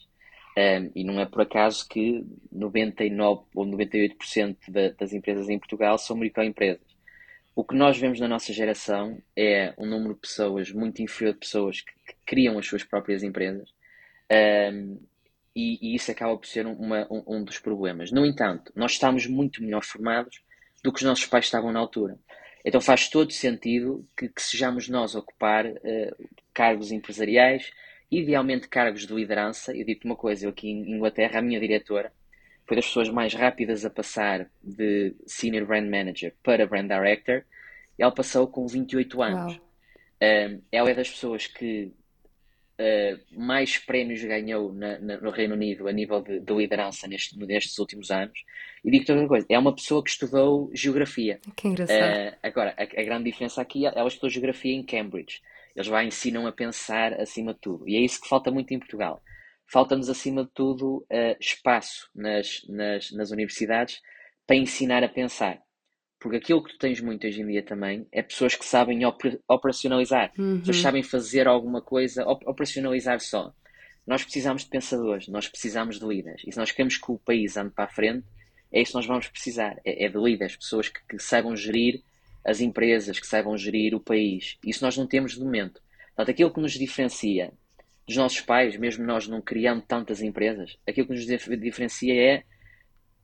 Um, 0.57 0.89
e 0.95 1.03
não 1.03 1.19
é 1.19 1.25
por 1.25 1.41
acaso 1.41 1.85
que 1.87 2.25
99 2.51 3.43
ou 3.53 3.65
98% 3.67 4.55
da, 4.69 4.89
das 4.89 5.13
empresas 5.13 5.49
em 5.49 5.59
Portugal 5.59 5.97
são 5.97 6.15
microempresas. 6.15 6.94
O 7.55 7.63
que 7.63 7.73
nós 7.73 7.97
vemos 7.97 8.19
na 8.19 8.27
nossa 8.27 8.51
geração 8.51 9.17
é 9.33 9.73
um 9.77 9.85
número 9.85 10.13
de 10.13 10.19
pessoas 10.19 10.71
muito 10.73 11.01
inferior 11.01 11.33
de 11.33 11.39
pessoas 11.39 11.79
que, 11.79 11.93
que 12.05 12.15
criam 12.25 12.59
as 12.59 12.67
suas 12.67 12.83
próprias 12.83 13.23
empresas 13.23 13.73
um, 14.73 14.99
e, 15.55 15.79
e, 15.81 15.95
isso 15.95 16.11
acaba 16.11 16.37
por 16.37 16.45
ser 16.45 16.65
uma, 16.65 17.07
um, 17.09 17.23
um, 17.25 17.43
dos 17.45 17.57
problemas. 17.57 18.11
No 18.11 18.25
entanto, 18.25 18.73
nós 18.75 18.91
estamos 18.91 19.25
muito 19.25 19.63
melhor 19.63 19.85
formados 19.85 20.43
do 20.83 20.91
que 20.91 20.97
os 20.97 21.03
nossos 21.03 21.25
pais 21.27 21.45
estavam 21.45 21.71
na 21.71 21.79
altura. 21.79 22.19
Então 22.65 22.81
faz 22.81 23.07
todo 23.07 23.31
sentido 23.31 24.05
que, 24.17 24.27
que 24.27 24.41
sejamos 24.41 24.89
nós 24.89 25.15
a 25.15 25.19
ocupar 25.19 25.65
uh, 25.65 26.29
cargos 26.53 26.91
empresariais, 26.91 27.71
idealmente 28.11 28.67
cargos 28.67 29.07
de 29.07 29.13
liderança. 29.13 29.71
Eu 29.73 29.85
digo-te 29.85 30.05
uma 30.05 30.17
coisa, 30.17 30.45
eu 30.45 30.49
aqui 30.49 30.69
em 30.69 30.95
Inglaterra, 30.95 31.39
a 31.39 31.41
minha 31.41 31.59
diretora, 31.59 32.11
foi 32.65 32.75
das 32.75 32.87
pessoas 32.87 33.09
mais 33.09 33.33
rápidas 33.33 33.85
a 33.85 33.89
passar 33.89 34.49
de 34.63 35.15
Senior 35.25 35.65
Brand 35.65 35.87
Manager 35.87 36.33
para 36.43 36.65
Brand 36.65 36.87
Director 36.87 37.43
e 37.97 38.03
ela 38.03 38.11
passou 38.11 38.47
com 38.47 38.67
28 38.67 39.21
anos. 39.21 39.59
Um, 40.21 40.61
ela 40.71 40.89
é 40.89 40.93
das 40.93 41.09
pessoas 41.09 41.45
que 41.45 41.91
uh, 42.79 43.39
mais 43.39 43.77
prémios 43.77 44.23
ganhou 44.23 44.73
na, 44.73 44.97
na, 44.99 45.17
no 45.17 45.29
Reino 45.29 45.53
Unido 45.53 45.87
a 45.87 45.91
nível 45.91 46.21
de, 46.21 46.39
de 46.39 46.53
liderança 46.53 47.07
neste, 47.07 47.37
nestes 47.37 47.77
últimos 47.77 48.09
anos. 48.09 48.43
E 48.83 48.89
digo-te 48.89 49.11
outra 49.11 49.27
coisa, 49.27 49.45
é 49.49 49.59
uma 49.59 49.73
pessoa 49.73 50.03
que 50.03 50.09
estudou 50.09 50.71
geografia. 50.73 51.39
Que 51.55 51.67
engraçado. 51.67 51.99
Uh, 51.99 52.37
agora, 52.41 52.73
a, 52.77 52.83
a, 52.83 53.03
grande 53.03 53.25
diferença 53.25 53.61
aqui, 53.61 53.85
ela 53.85 54.07
estudou 54.07 54.29
geografia 54.29 54.73
em 54.73 54.83
Cambridge. 54.83 55.41
Eles 55.75 55.87
lá 55.87 56.03
ensinam 56.03 56.47
a 56.47 56.51
pensar 56.51 57.13
acima 57.13 57.53
de 57.53 57.59
tudo. 57.59 57.87
E 57.87 57.95
é 57.95 57.99
isso 57.99 58.21
que 58.21 58.29
falta 58.29 58.49
muito 58.49 58.73
em 58.73 58.79
Portugal 58.79 59.21
falta-nos, 59.67 60.09
acima 60.09 60.43
de 60.43 60.51
tudo, 60.53 61.05
uh, 61.11 61.37
espaço 61.39 62.09
nas, 62.13 62.61
nas, 62.67 63.11
nas 63.11 63.31
universidades 63.31 64.01
para 64.45 64.55
ensinar 64.55 65.03
a 65.03 65.09
pensar. 65.09 65.59
Porque 66.19 66.37
aquilo 66.37 66.63
que 66.63 66.73
tu 66.73 66.79
tens 66.79 66.99
muito 67.01 67.27
hoje 67.27 67.41
em 67.41 67.47
dia 67.47 67.63
também 67.63 68.07
é 68.11 68.21
pessoas 68.21 68.55
que 68.55 68.65
sabem 68.65 69.01
operacionalizar, 69.47 70.31
uhum. 70.37 70.59
pessoas 70.59 70.77
que 70.77 70.83
sabem 70.83 71.03
fazer 71.03 71.47
alguma 71.47 71.81
coisa, 71.81 72.25
op 72.25 72.43
operacionalizar 72.47 73.19
só. 73.19 73.53
Nós 74.07 74.23
precisamos 74.23 74.63
de 74.63 74.69
pensadores, 74.69 75.27
nós 75.27 75.47
precisamos 75.47 75.99
de 75.99 76.05
líderes. 76.05 76.41
E 76.45 76.51
se 76.51 76.57
nós 76.57 76.71
queremos 76.71 76.97
que 76.97 77.11
o 77.11 77.19
país 77.19 77.57
ande 77.57 77.71
para 77.71 77.85
a 77.85 77.89
frente, 77.89 78.25
é 78.71 78.81
isso 78.81 78.91
que 78.91 78.97
nós 78.97 79.05
vamos 79.05 79.27
precisar: 79.27 79.77
é, 79.85 80.05
é 80.05 80.09
de 80.09 80.17
líderes, 80.17 80.55
pessoas 80.55 80.89
que, 80.89 80.99
que 81.07 81.19
saibam 81.19 81.55
gerir 81.55 82.01
as 82.43 82.61
empresas, 82.61 83.19
que 83.19 83.27
saibam 83.27 83.57
gerir 83.57 83.95
o 83.95 83.99
país. 83.99 84.57
Isso 84.63 84.83
nós 84.83 84.97
não 84.97 85.07
temos 85.07 85.33
de 85.33 85.39
momento. 85.39 85.81
Portanto, 86.07 86.29
aquilo 86.29 86.53
que 86.53 86.61
nos 86.61 86.73
diferencia 86.73 87.51
dos 88.07 88.17
nossos 88.17 88.41
pais, 88.41 88.77
mesmo 88.77 89.05
nós 89.05 89.27
não 89.27 89.41
criando 89.41 89.81
tantas 89.81 90.21
empresas, 90.21 90.77
aquilo 90.87 91.07
que 91.07 91.13
nos 91.13 91.25
diferencia 91.59 92.13
é 92.13 92.43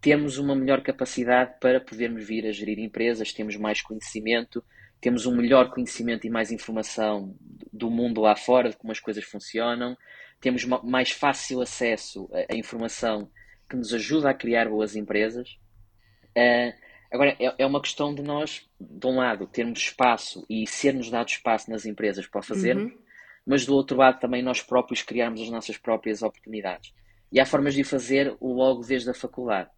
termos 0.02 0.40
uma 0.40 0.56
melhor 0.56 0.82
capacidade 0.82 1.54
para 1.60 1.80
podermos 1.80 2.26
vir 2.26 2.48
a 2.48 2.52
gerir 2.52 2.80
empresas, 2.80 3.32
temos 3.32 3.56
mais 3.56 3.82
conhecimento, 3.82 4.64
temos 5.00 5.28
um 5.28 5.36
melhor 5.36 5.70
conhecimento 5.70 6.26
e 6.26 6.30
mais 6.30 6.52
informação 6.52 7.36
do 7.72 7.90
mundo 7.90 8.22
lá 8.22 8.36
fora, 8.36 8.70
de 8.70 8.78
como 8.78 8.92
as 8.92 9.00
coisas 9.00 9.24
funcionam, 9.24 9.96
temos 10.40 10.66
mais 10.66 11.12
fácil 11.12 11.62
acesso 11.62 12.28
à 12.50 12.56
informação 12.56 13.30
que 13.70 13.76
nos 13.76 13.94
ajuda 13.94 14.32
a 14.32 14.34
criar 14.34 14.68
boas 14.68 14.96
empresas. 14.96 15.58
Uh, 16.36 16.74
agora, 17.12 17.36
é, 17.40 17.54
é, 17.60 17.66
uma 17.66 17.82
questão 17.82 18.14
de 18.14 18.24
nós, 18.24 18.68
de 18.80 19.08
um 19.08 19.18
lado, 19.18 19.46
termos 19.46 19.80
espaço 19.80 20.46
e 20.50 20.66
ser-nos 20.68 21.10
dado 21.10 21.30
espaço 21.30 21.70
nas 21.70 21.86
empresas 21.86 22.26
para 22.26 22.42
fazermos, 22.42 22.92
uhum. 22.92 23.00
Mas 23.46 23.66
do 23.66 23.74
outro 23.74 23.98
lado 23.98 24.20
também 24.20 24.42
nós 24.42 24.62
próprios 24.62 25.02
criarmos 25.02 25.42
as 25.42 25.50
nossas 25.50 25.78
próprias 25.78 26.22
oportunidades. 26.22 26.94
E 27.32 27.40
há 27.40 27.46
formas 27.46 27.74
de 27.74 27.84
fazer 27.84 28.36
logo 28.42 28.82
desde 28.84 29.10
a 29.10 29.14
faculdade. 29.14 29.70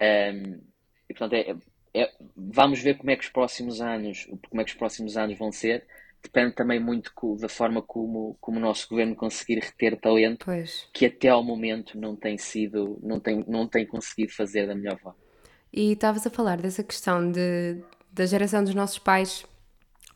Um, 0.00 0.60
e 1.08 1.14
portanto, 1.14 1.32
é, 1.32 1.56
é, 1.94 2.12
vamos 2.36 2.80
ver 2.80 2.98
como 2.98 3.10
é 3.10 3.16
que 3.16 3.24
os 3.24 3.30
próximos 3.30 3.80
anos, 3.80 4.28
como 4.48 4.60
é 4.60 4.64
que 4.64 4.72
os 4.72 4.76
próximos 4.76 5.16
anos 5.16 5.38
vão 5.38 5.50
ser. 5.50 5.86
Depende 6.22 6.54
também 6.54 6.80
muito 6.80 7.12
da 7.36 7.48
forma 7.48 7.80
como, 7.80 8.36
como 8.40 8.58
o 8.58 8.60
nosso 8.60 8.88
governo 8.88 9.14
conseguir 9.14 9.60
reter 9.60 9.96
talento, 9.98 10.46
pois. 10.46 10.88
que 10.92 11.06
até 11.06 11.28
ao 11.28 11.44
momento 11.44 11.98
não 11.98 12.16
tem 12.16 12.36
sido, 12.36 12.98
não 13.02 13.20
tem, 13.20 13.44
não 13.46 13.68
tem 13.68 13.86
conseguido 13.86 14.32
fazer 14.32 14.66
da 14.66 14.74
melhor 14.74 14.98
forma. 14.98 15.18
E 15.72 15.92
estavas 15.92 16.26
a 16.26 16.30
falar 16.30 16.60
dessa 16.60 16.82
questão 16.82 17.30
de, 17.30 17.82
da 18.12 18.26
geração 18.26 18.64
dos 18.64 18.74
nossos 18.74 18.98
pais 18.98 19.46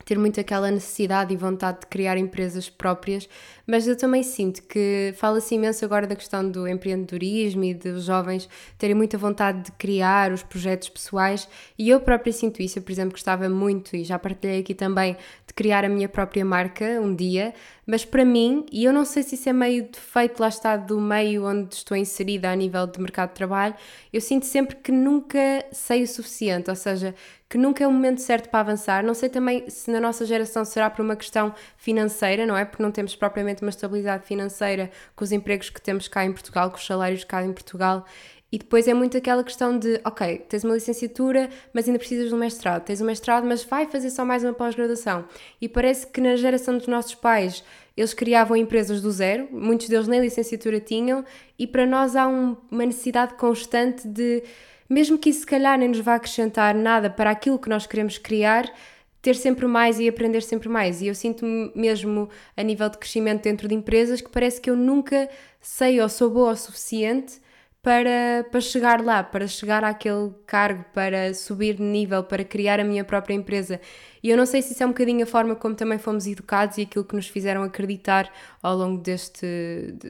ter 0.05 0.17
muito 0.17 0.39
aquela 0.39 0.69
necessidade 0.69 1.33
e 1.33 1.37
vontade 1.37 1.81
de 1.81 1.87
criar 1.87 2.17
empresas 2.17 2.69
próprias, 2.69 3.27
mas 3.65 3.87
eu 3.87 3.97
também 3.97 4.23
sinto 4.23 4.61
que 4.63 5.13
fala-se 5.15 5.55
imenso 5.55 5.83
agora 5.85 6.05
da 6.05 6.15
questão 6.15 6.49
do 6.49 6.67
empreendedorismo 6.67 7.63
e 7.63 7.73
dos 7.73 8.05
jovens 8.05 8.49
terem 8.77 8.95
muita 8.95 9.17
vontade 9.17 9.63
de 9.63 9.71
criar 9.73 10.31
os 10.31 10.43
projetos 10.43 10.89
pessoais 10.89 11.47
e 11.77 11.89
eu 11.89 11.99
própria 11.99 12.33
sinto 12.33 12.61
isso. 12.61 12.79
Eu, 12.79 12.83
por 12.83 12.91
exemplo, 12.91 13.11
gostava 13.11 13.47
muito 13.49 13.95
e 13.95 14.03
já 14.03 14.19
partilhei 14.19 14.59
aqui 14.59 14.73
também 14.73 15.15
de 15.47 15.53
criar 15.53 15.85
a 15.85 15.89
minha 15.89 16.09
própria 16.09 16.43
marca 16.43 16.85
um 17.01 17.15
dia, 17.15 17.53
mas 17.85 18.05
para 18.05 18.23
mim, 18.23 18.65
e 18.71 18.85
eu 18.85 18.93
não 18.93 19.03
sei 19.05 19.23
se 19.23 19.35
isso 19.35 19.49
é 19.49 19.53
meio 19.53 19.83
defeito 19.83 20.39
lá 20.39 20.47
está 20.47 20.77
do 20.77 20.99
meio 20.99 21.45
onde 21.45 21.75
estou 21.75 21.97
inserida 21.97 22.49
a 22.49 22.55
nível 22.55 22.87
de 22.87 22.99
mercado 22.99 23.29
de 23.29 23.35
trabalho, 23.35 23.75
eu 24.11 24.21
sinto 24.21 24.45
sempre 24.45 24.75
que 24.77 24.91
nunca 24.91 25.65
sei 25.71 26.03
o 26.03 26.07
suficiente, 26.07 26.69
ou 26.69 26.75
seja, 26.75 27.13
que 27.53 27.57
nunca 27.59 27.83
é 27.83 27.87
o 27.87 27.91
momento 27.91 28.19
certo 28.19 28.49
para 28.49 28.61
avançar. 28.61 29.03
Não 29.03 29.13
sei 29.13 29.29
também 29.29 29.69
se 29.69 29.91
na 29.91 29.99
nossa 29.99 30.25
geração 30.25 30.65
será 30.65 30.89
por 30.89 31.05
uma 31.05 31.15
questão 31.15 31.53
financeira, 31.77 32.47
não 32.47 32.57
é? 32.57 32.65
Porque 32.65 32.81
não 32.81 32.89
temos 32.89 33.15
propriamente 33.15 33.61
uma 33.61 33.69
estabilidade 33.69 34.25
financeira 34.25 34.89
com 35.15 35.23
os 35.23 35.31
empregos 35.31 35.69
que 35.69 35.79
temos 35.79 36.07
cá 36.07 36.25
em 36.25 36.33
Portugal, 36.33 36.71
com 36.71 36.77
os 36.77 36.85
salários 36.85 37.23
cá 37.23 37.43
em 37.43 37.53
Portugal. 37.53 38.07
E 38.53 38.59
depois 38.59 38.87
é 38.87 38.93
muito 38.93 39.17
aquela 39.17 39.43
questão 39.43 39.79
de, 39.79 39.99
ok, 40.05 40.45
tens 40.47 40.63
uma 40.63 40.75
licenciatura, 40.75 41.49
mas 41.73 41.87
ainda 41.87 41.97
precisas 41.97 42.29
de 42.29 42.35
um 42.35 42.37
mestrado. 42.37 42.83
Tens 42.83 43.01
um 43.01 43.05
mestrado, 43.05 43.47
mas 43.47 43.63
vai 43.63 43.87
fazer 43.87 44.11
só 44.11 44.23
mais 44.23 44.43
uma 44.43 44.53
pós-graduação. 44.53 45.25
E 45.59 45.67
parece 45.67 46.05
que 46.05 46.21
na 46.21 46.35
geração 46.35 46.77
dos 46.77 46.85
nossos 46.85 47.15
pais, 47.15 47.63
eles 47.97 48.13
criavam 48.13 48.55
empresas 48.55 49.01
do 49.01 49.11
zero, 49.11 49.47
muitos 49.51 49.89
deles 49.89 50.07
nem 50.07 50.21
licenciatura 50.21 50.79
tinham, 50.79 51.25
e 51.57 51.65
para 51.65 51.87
nós 51.87 52.15
há 52.15 52.27
um, 52.27 52.55
uma 52.69 52.85
necessidade 52.85 53.33
constante 53.33 54.07
de, 54.07 54.43
mesmo 54.87 55.17
que 55.17 55.31
isso 55.31 55.39
se 55.39 55.47
calhar 55.47 55.75
nem 55.75 55.87
nos 55.87 56.01
vá 56.01 56.13
acrescentar 56.13 56.75
nada 56.75 57.09
para 57.09 57.31
aquilo 57.31 57.57
que 57.57 57.69
nós 57.69 57.87
queremos 57.87 58.19
criar, 58.19 58.71
ter 59.19 59.33
sempre 59.33 59.65
mais 59.65 59.99
e 59.99 60.07
aprender 60.07 60.43
sempre 60.43 60.69
mais. 60.69 61.01
E 61.01 61.07
eu 61.07 61.15
sinto 61.15 61.43
mesmo 61.73 62.29
a 62.55 62.61
nível 62.61 62.87
de 62.87 62.99
crescimento 62.99 63.41
dentro 63.41 63.67
de 63.67 63.73
empresas 63.73 64.21
que 64.21 64.29
parece 64.29 64.61
que 64.61 64.69
eu 64.69 64.75
nunca 64.75 65.27
sei 65.59 65.99
ou 65.99 66.07
sou 66.07 66.29
boa 66.29 66.51
o 66.51 66.55
suficiente 66.55 67.41
para, 67.83 68.45
para 68.49 68.61
chegar 68.61 69.03
lá, 69.03 69.21
para 69.21 69.45
chegar 69.45 69.83
àquele 69.83 70.31
cargo, 70.47 70.85
para 70.93 71.33
subir 71.33 71.75
de 71.75 71.83
nível, 71.83 72.23
para 72.23 72.43
criar 72.45 72.79
a 72.79 72.83
minha 72.83 73.03
própria 73.03 73.33
empresa. 73.35 73.79
E 74.23 74.29
eu 74.29 74.37
não 74.37 74.45
sei 74.45 74.61
se 74.61 74.71
isso 74.73 74.81
é 74.81 74.85
um 74.85 74.89
bocadinho 74.89 75.23
a 75.23 75.27
forma 75.27 75.53
como 75.53 75.75
também 75.75 75.99
fomos 75.99 76.25
educados 76.25 76.77
e 76.77 76.83
aquilo 76.83 77.03
que 77.03 77.13
nos 77.13 77.27
fizeram 77.27 77.61
acreditar 77.61 78.33
ao 78.63 78.77
longo 78.77 79.03
deste 79.03 79.45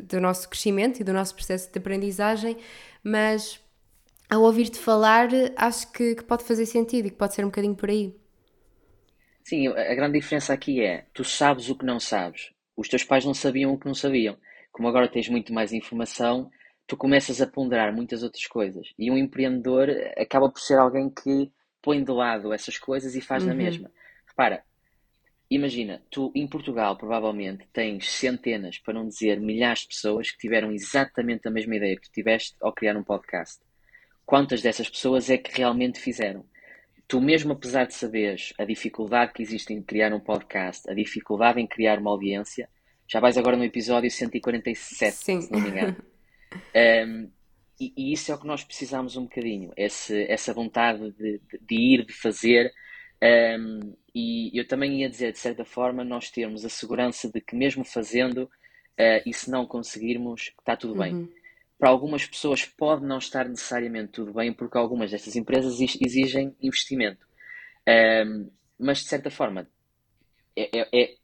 do 0.03 0.21
nosso 0.21 0.47
crescimento 0.47 0.99
e 0.99 1.03
do 1.03 1.11
nosso 1.11 1.33
processo 1.33 1.71
de 1.71 1.79
aprendizagem, 1.79 2.57
mas 3.03 3.59
ao 4.29 4.43
ouvir-te 4.43 4.77
falar, 4.77 5.29
acho 5.55 5.91
que, 5.91 6.15
que 6.15 6.23
pode 6.23 6.43
fazer 6.43 6.67
sentido 6.67 7.07
e 7.07 7.09
que 7.09 7.17
pode 7.17 7.33
ser 7.33 7.43
um 7.43 7.47
bocadinho 7.47 7.75
por 7.75 7.89
aí. 7.89 8.15
Sim, 9.43 9.67
a 9.67 9.95
grande 9.95 10.19
diferença 10.19 10.53
aqui 10.53 10.81
é, 10.81 11.05
tu 11.11 11.23
sabes 11.23 11.69
o 11.69 11.75
que 11.75 11.85
não 11.85 11.99
sabes. 11.99 12.51
Os 12.77 12.87
teus 12.87 13.03
pais 13.03 13.25
não 13.25 13.33
sabiam 13.33 13.73
o 13.73 13.79
que 13.79 13.87
não 13.87 13.95
sabiam. 13.95 14.37
Como 14.71 14.87
agora 14.87 15.07
tens 15.07 15.27
muito 15.27 15.51
mais 15.53 15.73
informação, 15.73 16.51
tu 16.87 16.97
começas 16.97 17.41
a 17.41 17.47
ponderar 17.47 17.93
muitas 17.93 18.23
outras 18.23 18.45
coisas. 18.45 18.93
E 18.97 19.09
um 19.09 19.17
empreendedor 19.17 19.89
acaba 20.17 20.49
por 20.49 20.59
ser 20.59 20.77
alguém 20.77 21.09
que 21.09 21.51
põe 21.81 22.03
de 22.03 22.11
lado 22.11 22.53
essas 22.53 22.77
coisas 22.77 23.15
e 23.15 23.21
faz 23.21 23.43
uhum. 23.43 23.49
na 23.49 23.55
mesma. 23.55 23.91
Repara, 24.27 24.63
imagina, 25.49 26.01
tu 26.09 26.31
em 26.33 26.47
Portugal 26.47 26.97
provavelmente 26.97 27.67
tens 27.71 28.09
centenas, 28.09 28.77
para 28.79 28.93
não 28.93 29.07
dizer 29.07 29.39
milhares 29.39 29.81
de 29.81 29.87
pessoas 29.89 30.31
que 30.31 30.37
tiveram 30.37 30.71
exatamente 30.71 31.47
a 31.47 31.51
mesma 31.51 31.75
ideia 31.75 31.95
que 31.95 32.03
tu 32.03 32.11
tiveste 32.11 32.55
ao 32.61 32.73
criar 32.73 32.97
um 32.97 33.03
podcast. 33.03 33.61
Quantas 34.25 34.61
dessas 34.61 34.89
pessoas 34.89 35.29
é 35.29 35.37
que 35.37 35.55
realmente 35.57 35.99
fizeram? 35.99 36.45
Tu 37.07 37.19
mesmo 37.19 37.51
apesar 37.53 37.85
de 37.85 37.93
saberes 37.93 38.53
a 38.57 38.63
dificuldade 38.63 39.33
que 39.33 39.43
existe 39.43 39.73
em 39.73 39.81
criar 39.81 40.13
um 40.13 40.19
podcast, 40.19 40.89
a 40.89 40.93
dificuldade 40.93 41.59
em 41.59 41.67
criar 41.67 41.99
uma 41.99 42.11
audiência, 42.11 42.69
já 43.07 43.19
vais 43.19 43.37
agora 43.37 43.57
no 43.57 43.65
episódio 43.65 44.09
147, 44.09 45.15
Sim. 45.15 45.41
se 45.41 45.51
não 45.51 45.59
me 45.59 45.69
engano. 45.69 45.97
Um, 46.75 47.29
e, 47.79 47.93
e, 47.97 48.13
isso 48.13 48.31
é 48.31 48.35
o 48.35 48.39
que 48.39 48.47
nós 48.47 48.63
precisamos 48.63 49.17
um 49.17 49.23
bocadinho, 49.23 49.71
esse, 49.75 50.23
essa 50.29 50.53
vontade 50.53 51.11
de, 51.11 51.39
de, 51.39 51.59
de 51.59 51.75
ir, 51.75 52.05
de 52.05 52.13
fazer. 52.13 52.71
Um, 53.21 53.95
e 54.13 54.51
eu 54.57 54.67
também 54.67 55.01
ia 55.01 55.09
dizer, 55.09 55.31
de 55.31 55.39
certa 55.39 55.65
forma, 55.65 56.03
nós 56.03 56.29
termos 56.29 56.63
a 56.63 56.69
segurança 56.69 57.29
de 57.29 57.41
que, 57.41 57.55
mesmo 57.55 57.83
fazendo, 57.83 58.43
uh, 58.43 59.21
e 59.25 59.33
se 59.33 59.49
não 59.49 59.65
conseguirmos, 59.65 60.53
está 60.59 60.77
tudo 60.77 60.95
bem. 60.95 61.13
Uhum. 61.13 61.29
Para 61.79 61.89
algumas 61.89 62.25
pessoas 62.25 62.65
pode 62.65 63.05
não 63.05 63.17
estar 63.17 63.47
necessariamente 63.49 64.11
tudo 64.11 64.33
bem, 64.33 64.53
porque 64.53 64.77
algumas 64.77 65.11
destas 65.11 65.35
empresas 65.35 65.79
exigem 65.81 66.55
investimento. 66.61 67.25
Um, 67.87 68.49
mas, 68.79 68.99
de 68.99 69.09
certa 69.09 69.29
forma, 69.29 69.67
é, 70.55 70.87
é, 70.93 71.15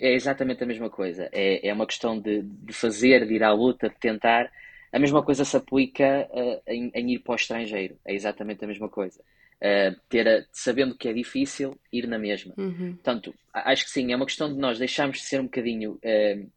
é 0.00 0.14
exatamente 0.14 0.62
a 0.62 0.66
mesma 0.66 0.90
coisa. 0.90 1.28
É, 1.32 1.68
é 1.68 1.72
uma 1.72 1.86
questão 1.86 2.18
de, 2.18 2.42
de 2.42 2.72
fazer, 2.72 3.26
de 3.26 3.34
ir 3.34 3.42
à 3.42 3.52
luta, 3.52 3.88
de 3.88 3.96
tentar. 3.96 4.50
A 4.92 4.98
mesma 4.98 5.22
coisa 5.22 5.44
se 5.44 5.56
aplica 5.56 6.28
uh, 6.30 6.62
em, 6.66 6.90
em, 6.94 7.12
ir 7.12 7.20
para 7.20 7.32
o 7.32 7.36
estrangeiro. 7.36 7.96
É 8.04 8.14
exatamente 8.14 8.64
a 8.64 8.68
mesma 8.68 8.88
coisa. 8.88 9.20
Uh, 9.20 9.98
ter 10.08 10.28
a, 10.28 10.44
sabendo 10.52 10.96
que 10.96 11.08
é 11.08 11.12
difícil, 11.12 11.78
ir 11.92 12.06
na 12.06 12.18
mesma. 12.18 12.54
Uhum. 12.58 12.94
Portanto, 12.94 13.34
acho 13.52 13.84
que 13.84 13.90
sim, 13.90 14.12
é 14.12 14.16
uma 14.16 14.26
questão 14.26 14.52
de 14.52 14.58
nós 14.58 14.78
deixarmos 14.78 15.18
de 15.18 15.24
ser 15.24 15.40
um 15.40 15.44
bocadinho. 15.44 15.92
Uh, 15.92 16.50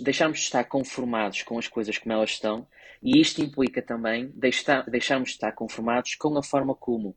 deixarmos 0.00 0.38
de 0.38 0.44
estar 0.44 0.64
conformados 0.64 1.42
com 1.42 1.58
as 1.58 1.66
coisas 1.66 1.96
como 1.96 2.12
elas 2.12 2.30
estão, 2.30 2.66
e 3.02 3.18
isto 3.18 3.40
implica 3.40 3.80
também 3.80 4.30
deixar, 4.34 4.82
deixarmos 4.90 5.30
de 5.30 5.36
estar 5.36 5.52
conformados 5.52 6.14
com 6.14 6.36
a 6.36 6.42
forma 6.42 6.74
como 6.74 7.16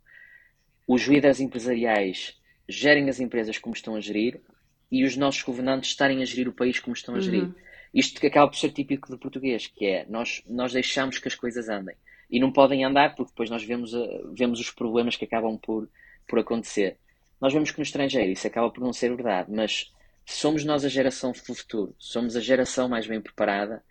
os 0.87 1.01
líderes 1.03 1.41
empresariais 1.41 2.37
gerem 2.67 3.09
as 3.09 3.19
empresas 3.19 3.57
como 3.57 3.75
estão 3.75 3.95
a 3.95 3.99
gerir 3.99 4.41
e 4.91 5.03
os 5.03 5.17
nossos 5.17 5.41
governantes 5.41 5.89
estarem 5.89 6.21
a 6.21 6.25
gerir 6.25 6.47
o 6.47 6.53
país 6.53 6.79
como 6.79 6.95
estão 6.95 7.15
a 7.15 7.19
gerir. 7.19 7.43
Uhum. 7.43 7.55
Isto 7.93 8.19
que 8.19 8.27
acaba 8.27 8.49
por 8.49 8.57
ser 8.57 8.71
típico 8.71 9.09
do 9.09 9.17
português, 9.17 9.67
que 9.67 9.85
é 9.85 10.05
nós, 10.09 10.43
nós 10.47 10.73
deixamos 10.73 11.17
que 11.17 11.27
as 11.27 11.35
coisas 11.35 11.69
andem. 11.69 11.95
E 12.29 12.39
não 12.39 12.51
podem 12.51 12.83
andar 12.83 13.15
porque 13.15 13.31
depois 13.31 13.49
nós 13.49 13.63
vemos, 13.63 13.93
uh, 13.93 14.33
vemos 14.33 14.59
os 14.59 14.71
problemas 14.71 15.15
que 15.15 15.25
acabam 15.25 15.57
por, 15.57 15.89
por 16.27 16.39
acontecer. 16.39 16.97
Nós 17.39 17.53
vemos 17.53 17.71
que 17.71 17.77
no 17.77 17.83
estrangeiro 17.83 18.31
isso 18.31 18.47
acaba 18.47 18.69
por 18.69 18.81
não 18.81 18.93
ser 18.93 19.09
verdade, 19.09 19.51
mas 19.51 19.91
somos 20.25 20.63
nós 20.63 20.85
a 20.85 20.89
geração 20.89 21.31
do 21.31 21.55
futuro, 21.55 21.95
somos 21.99 22.35
a 22.35 22.39
geração 22.39 22.87
mais 22.87 23.05
bem 23.05 23.19
preparada, 23.19 23.83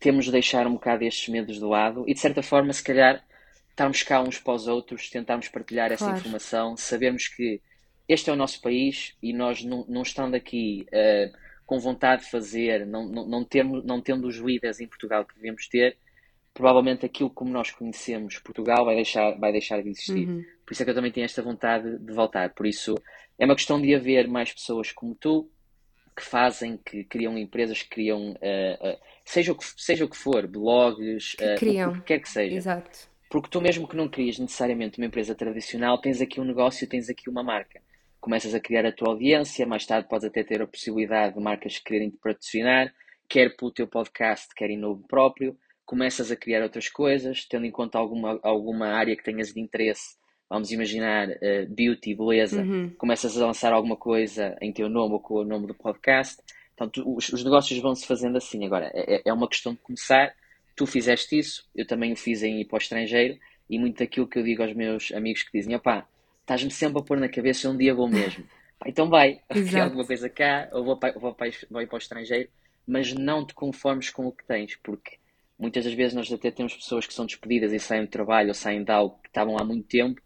temos 0.00 0.26
de 0.26 0.32
deixar 0.32 0.66
um 0.66 0.74
bocado 0.74 1.04
estes 1.04 1.28
medos 1.28 1.56
de 1.56 1.64
lado 1.64 2.04
e 2.06 2.14
de 2.14 2.20
certa 2.20 2.42
forma, 2.42 2.72
se 2.72 2.82
calhar, 2.82 3.24
estarmos 3.70 4.02
cá 4.02 4.20
uns 4.20 4.38
para 4.38 4.54
os 4.54 4.66
outros, 4.66 5.08
tentarmos 5.08 5.48
partilhar 5.48 5.92
essa 5.92 6.04
claro. 6.04 6.18
informação, 6.18 6.76
sabermos 6.76 7.28
que 7.28 7.60
este 8.08 8.30
é 8.30 8.32
o 8.32 8.36
nosso 8.36 8.60
país 8.62 9.14
e 9.22 9.32
nós 9.32 9.62
não, 9.62 9.84
não 9.86 10.02
estando 10.02 10.34
aqui 10.34 10.86
uh, 10.88 11.36
com 11.66 11.78
vontade 11.78 12.22
de 12.24 12.30
fazer, 12.30 12.86
não, 12.86 13.06
não, 13.06 13.28
não, 13.28 13.44
tendo, 13.44 13.82
não 13.82 14.00
tendo 14.00 14.26
os 14.26 14.36
líderes 14.36 14.80
em 14.80 14.86
Portugal 14.86 15.26
que 15.26 15.34
devemos 15.34 15.68
ter, 15.68 15.98
provavelmente 16.54 17.04
aquilo 17.04 17.28
como 17.28 17.50
nós 17.52 17.70
conhecemos 17.70 18.38
Portugal 18.38 18.86
vai 18.86 18.96
deixar, 18.96 19.32
vai 19.38 19.52
deixar 19.52 19.82
de 19.82 19.90
existir. 19.90 20.26
Uhum. 20.26 20.42
Por 20.64 20.72
isso 20.72 20.82
é 20.82 20.84
que 20.84 20.90
eu 20.90 20.94
também 20.94 21.12
tenho 21.12 21.26
esta 21.26 21.42
vontade 21.42 21.98
de 21.98 22.12
voltar. 22.12 22.54
Por 22.54 22.66
isso 22.66 22.94
é 23.38 23.44
uma 23.44 23.54
questão 23.54 23.80
de 23.80 23.94
haver 23.94 24.26
mais 24.26 24.52
pessoas 24.52 24.90
como 24.90 25.14
tu 25.14 25.50
que 26.16 26.24
fazem, 26.24 26.78
que 26.78 27.04
criam 27.04 27.38
empresas, 27.38 27.82
que 27.82 27.90
criam, 27.90 28.32
uh, 28.32 28.88
uh, 28.88 28.98
seja, 29.24 29.52
o 29.52 29.54
que, 29.54 29.64
seja 29.76 30.04
o 30.04 30.08
que 30.08 30.16
for, 30.16 30.48
blogs, 30.48 31.34
que 31.34 31.54
criam. 31.56 31.92
o 31.92 31.94
que 31.94 32.00
quer 32.00 32.18
que 32.18 32.28
seja. 32.28 32.56
Exato 32.56 33.08
Porque 33.30 33.48
tu 33.48 33.60
mesmo 33.60 33.86
que 33.86 33.96
não 33.96 34.08
crias 34.08 34.38
necessariamente 34.38 34.98
uma 34.98 35.06
empresa 35.06 35.34
tradicional, 35.34 36.00
tens 36.00 36.20
aqui 36.20 36.40
um 36.40 36.44
negócio, 36.44 36.88
tens 36.88 37.08
aqui 37.08 37.30
uma 37.30 37.44
marca. 37.44 37.80
Começas 38.20 38.54
a 38.54 38.60
criar 38.60 38.84
a 38.84 38.92
tua 38.92 39.10
audiência, 39.10 39.66
mais 39.66 39.86
tarde 39.86 40.08
podes 40.08 40.26
até 40.26 40.42
ter 40.42 40.60
a 40.60 40.66
possibilidade 40.66 41.34
de 41.34 41.40
marcas 41.40 41.78
quererem 41.78 42.10
te 42.10 42.16
patrocinar, 42.16 42.92
quer 43.28 43.56
pelo 43.56 43.70
teu 43.70 43.86
podcast, 43.86 44.48
quer 44.54 44.70
em 44.70 44.78
nome 44.78 45.04
próprio. 45.08 45.56
Começas 45.84 46.30
a 46.30 46.36
criar 46.36 46.62
outras 46.62 46.88
coisas, 46.88 47.44
tendo 47.44 47.64
em 47.64 47.70
conta 47.70 47.98
alguma, 47.98 48.38
alguma 48.42 48.88
área 48.88 49.16
que 49.16 49.22
tenhas 49.22 49.52
de 49.52 49.60
interesse. 49.60 50.16
Vamos 50.50 50.70
imaginar 50.70 51.28
uh, 51.28 51.66
beauty, 51.68 52.14
beleza. 52.14 52.62
Uhum. 52.62 52.90
Começas 52.98 53.40
a 53.40 53.46
lançar 53.46 53.72
alguma 53.72 53.96
coisa 53.96 54.56
em 54.60 54.72
teu 54.72 54.88
nome 54.88 55.14
ou 55.14 55.20
com 55.20 55.34
o 55.34 55.44
nome 55.44 55.66
do 55.66 55.74
podcast. 55.74 56.42
Portanto, 56.76 57.02
os, 57.16 57.28
os 57.30 57.44
negócios 57.44 57.78
vão 57.80 57.94
se 57.94 58.06
fazendo 58.06 58.36
assim. 58.36 58.64
Agora, 58.66 58.90
é, 58.94 59.22
é 59.24 59.32
uma 59.32 59.48
questão 59.48 59.72
de 59.72 59.80
começar 59.80 60.34
tu 60.78 60.86
fizeste 60.86 61.36
isso, 61.36 61.68
eu 61.74 61.84
também 61.84 62.12
o 62.12 62.16
fiz 62.16 62.44
em 62.44 62.60
ir 62.60 62.64
para 62.64 62.76
o 62.76 62.78
estrangeiro, 62.78 63.36
e 63.68 63.78
muito 63.78 63.98
daquilo 63.98 64.28
que 64.28 64.38
eu 64.38 64.44
digo 64.44 64.62
aos 64.62 64.72
meus 64.72 65.12
amigos 65.12 65.42
que 65.42 65.58
dizem, 65.58 65.74
opá, 65.74 66.06
estás-me 66.48 66.70
sempre 66.70 66.98
a 66.98 67.02
pôr 67.02 67.20
na 67.20 67.28
cabeça, 67.28 67.68
um 67.68 67.76
dia 67.76 67.94
vou 67.94 68.08
mesmo. 68.08 68.44
então 68.86 69.08
vai, 69.10 69.40
criar 69.68 69.84
alguma 69.84 70.06
coisa 70.06 70.28
cá, 70.30 70.68
ou 70.72 70.82
vou 70.82 70.96
para, 70.96 71.18
vou, 71.18 71.34
para, 71.34 71.50
vou 71.70 71.82
ir 71.82 71.86
para 71.86 71.96
o 71.96 71.98
estrangeiro, 71.98 72.48
mas 72.86 73.12
não 73.12 73.46
te 73.46 73.52
conformes 73.52 74.08
com 74.08 74.26
o 74.26 74.32
que 74.32 74.44
tens, 74.44 74.76
porque 74.82 75.18
muitas 75.58 75.84
das 75.84 75.92
vezes 75.92 76.14
nós 76.14 76.32
até 76.32 76.50
temos 76.50 76.74
pessoas 76.74 77.06
que 77.06 77.12
são 77.12 77.26
despedidas 77.26 77.72
e 77.72 77.78
saem 77.78 78.02
do 78.02 78.08
trabalho 78.08 78.48
ou 78.48 78.54
saem 78.54 78.82
de 78.82 78.90
algo 78.90 79.18
que 79.22 79.28
estavam 79.28 79.58
há 79.58 79.64
muito 79.64 79.86
tempo, 79.86 80.22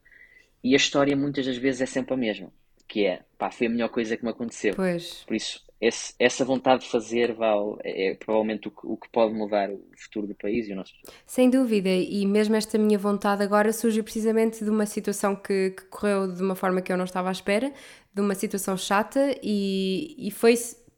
e 0.63 0.75
a 0.75 0.77
história 0.77 1.17
muitas 1.17 1.45
das 1.45 1.57
vezes 1.57 1.81
é 1.81 1.87
sempre 1.87 2.15
a 2.15 2.17
mesma, 2.17 2.53
que 2.87 3.05
é, 3.05 3.23
pá, 3.37 3.51
foi 3.51 3.67
a 3.67 3.71
melhor 3.71 3.89
coisa 3.89 4.17
que 4.17 4.25
me 4.25 4.31
aconteceu. 4.31 4.75
Pois. 4.77 5.25
Por 5.27 5.35
isso, 5.35 5.65
esse, 5.83 6.15
essa 6.17 6.45
vontade 6.45 6.85
de 6.85 6.91
fazer 6.91 7.35
vale, 7.35 7.75
é, 7.83 8.13
é 8.13 8.15
provavelmente 8.15 8.69
o 8.69 8.71
que, 8.71 8.87
o 8.87 8.97
que, 8.97 9.09
pode 9.11 9.35
mudar 9.35 9.69
o 9.69 9.83
futuro 9.97 10.29
do 10.29 10.35
país 10.37 10.69
e 10.69 10.73
o 10.73 10.77
nosso 10.77 10.95
futuro. 10.95 11.13
Sem 11.27 11.51
dúvida, 11.51 11.89
e 11.89 12.25
mesmo 12.25 12.55
esta 12.55 12.79
minha 12.79 12.97
vontade 12.97 13.43
agora 13.43 13.73
surge 13.73 14.01
precisamente 14.01 14.63
de 14.63 14.71
uma 14.71 14.87
situação 14.87 15.35
que, 15.35 15.71
que 15.71 15.85
correu 15.87 16.33
de 16.33 16.41
uma 16.41 16.55
forma 16.55 16.81
que 16.81 16.93
eu 16.93 16.97
não 16.97 17.05
estava 17.05 17.29
à 17.29 17.33
espera, 17.33 17.73
de 18.15 18.21
uma 18.21 18.37
situação 18.37 18.77
chata, 18.77 19.37
e, 19.43 20.15
e 20.17 20.31
foi 20.31 20.55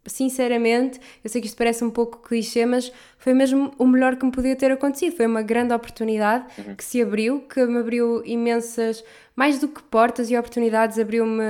sinceramente, 0.07 1.01
eu 1.23 1.31
sei 1.31 1.41
que 1.41 1.47
isto 1.47 1.57
parece 1.57 1.85
um 1.85 1.91
pouco 1.91 2.19
clichê, 2.19 2.67
mas 2.67 2.93
foi 3.19 3.33
mesmo 3.33 3.73
o 3.79 3.87
melhor 3.87 4.17
que 4.17 4.25
me 4.25 4.31
podia 4.31 4.55
ter 4.55 4.71
acontecido. 4.71 5.17
Foi 5.17 5.27
uma 5.27 5.43
grande 5.43 5.73
oportunidade 5.73 6.45
uhum. 6.59 6.75
que 6.75 6.85
se 6.85 7.01
abriu, 7.01 7.41
que 7.41 7.65
me 7.65 7.79
abriu 7.79 8.23
imensas, 8.25 9.03
mais 9.35 9.59
do 9.59 9.69
que 9.69 9.83
portas 9.83 10.31
e 10.31 10.37
oportunidades, 10.37 10.99
abriu-me 10.99 11.43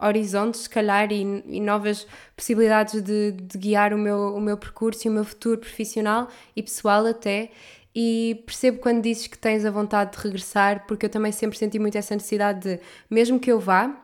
horizontes, 0.00 0.62
se 0.62 0.70
calhar, 0.70 1.12
e, 1.12 1.44
e 1.46 1.60
novas 1.60 2.06
possibilidades 2.36 3.02
de, 3.02 3.32
de, 3.32 3.58
guiar 3.58 3.92
o 3.92 3.98
meu, 3.98 4.34
o 4.34 4.40
meu 4.40 4.56
percurso 4.56 5.06
e 5.06 5.10
o 5.10 5.12
meu 5.12 5.24
futuro 5.24 5.58
profissional 5.58 6.28
e 6.56 6.62
pessoal 6.62 7.06
até. 7.06 7.50
E 7.94 8.42
percebo 8.46 8.78
quando 8.78 9.02
dizes 9.02 9.26
que 9.26 9.36
tens 9.36 9.64
a 9.64 9.70
vontade 9.70 10.16
de 10.16 10.22
regressar, 10.22 10.86
porque 10.86 11.06
eu 11.06 11.10
também 11.10 11.32
sempre 11.32 11.58
senti 11.58 11.78
muito 11.78 11.98
essa 11.98 12.14
necessidade 12.14 12.60
de, 12.60 12.80
mesmo 13.10 13.38
que 13.38 13.50
eu 13.50 13.58
vá, 13.58 13.94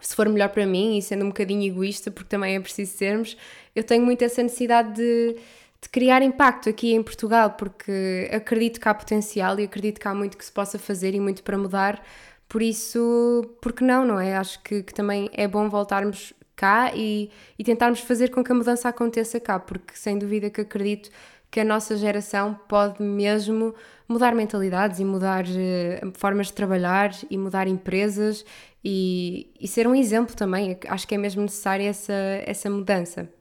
se 0.00 0.14
for 0.14 0.28
melhor 0.28 0.48
para 0.50 0.66
mim 0.66 0.98
e 0.98 1.02
sendo 1.02 1.24
um 1.24 1.28
bocadinho 1.28 1.62
egoísta, 1.64 2.10
porque 2.10 2.28
também 2.28 2.56
é 2.56 2.60
preciso 2.60 2.96
sermos, 2.96 3.36
eu 3.74 3.82
tenho 3.82 4.04
muito 4.04 4.22
essa 4.22 4.42
necessidade 4.42 4.94
de, 4.94 5.36
de 5.80 5.88
criar 5.90 6.22
impacto 6.22 6.68
aqui 6.68 6.92
em 6.92 7.02
Portugal, 7.02 7.50
porque 7.50 8.30
acredito 8.32 8.80
que 8.80 8.88
há 8.88 8.94
potencial 8.94 9.58
e 9.58 9.64
acredito 9.64 10.00
que 10.00 10.08
há 10.08 10.14
muito 10.14 10.36
que 10.36 10.44
se 10.44 10.52
possa 10.52 10.78
fazer 10.78 11.14
e 11.14 11.20
muito 11.20 11.42
para 11.42 11.56
mudar. 11.58 12.02
Por 12.48 12.62
isso, 12.62 13.56
porque 13.60 13.84
não, 13.84 14.06
não 14.06 14.18
é? 14.18 14.36
Acho 14.36 14.62
que, 14.62 14.82
que 14.82 14.94
também 14.94 15.28
é 15.32 15.46
bom 15.46 15.68
voltarmos 15.68 16.32
cá 16.56 16.92
e, 16.94 17.30
e 17.58 17.62
tentarmos 17.62 18.00
fazer 18.00 18.30
com 18.30 18.42
que 18.42 18.50
a 18.50 18.54
mudança 18.54 18.88
aconteça 18.88 19.38
cá, 19.38 19.58
porque 19.60 19.94
sem 19.94 20.18
dúvida 20.18 20.50
que 20.50 20.60
acredito 20.60 21.10
que 21.50 21.60
a 21.60 21.64
nossa 21.64 21.96
geração 21.96 22.58
pode 22.68 23.02
mesmo 23.02 23.74
mudar 24.08 24.34
mentalidades 24.34 24.98
e 24.98 25.04
mudar 25.04 25.44
uh, 25.44 26.12
formas 26.14 26.48
de 26.48 26.54
trabalhar 26.54 27.12
e 27.30 27.38
mudar 27.38 27.66
empresas 27.68 28.44
e, 28.84 29.50
e 29.60 29.66
ser 29.66 29.86
um 29.86 29.94
exemplo 29.94 30.34
também. 30.34 30.78
Acho 30.86 31.06
que 31.06 31.14
é 31.14 31.18
mesmo 31.18 31.42
necessária 31.42 31.88
essa, 31.88 32.12
essa 32.12 32.70
mudança. 32.70 33.32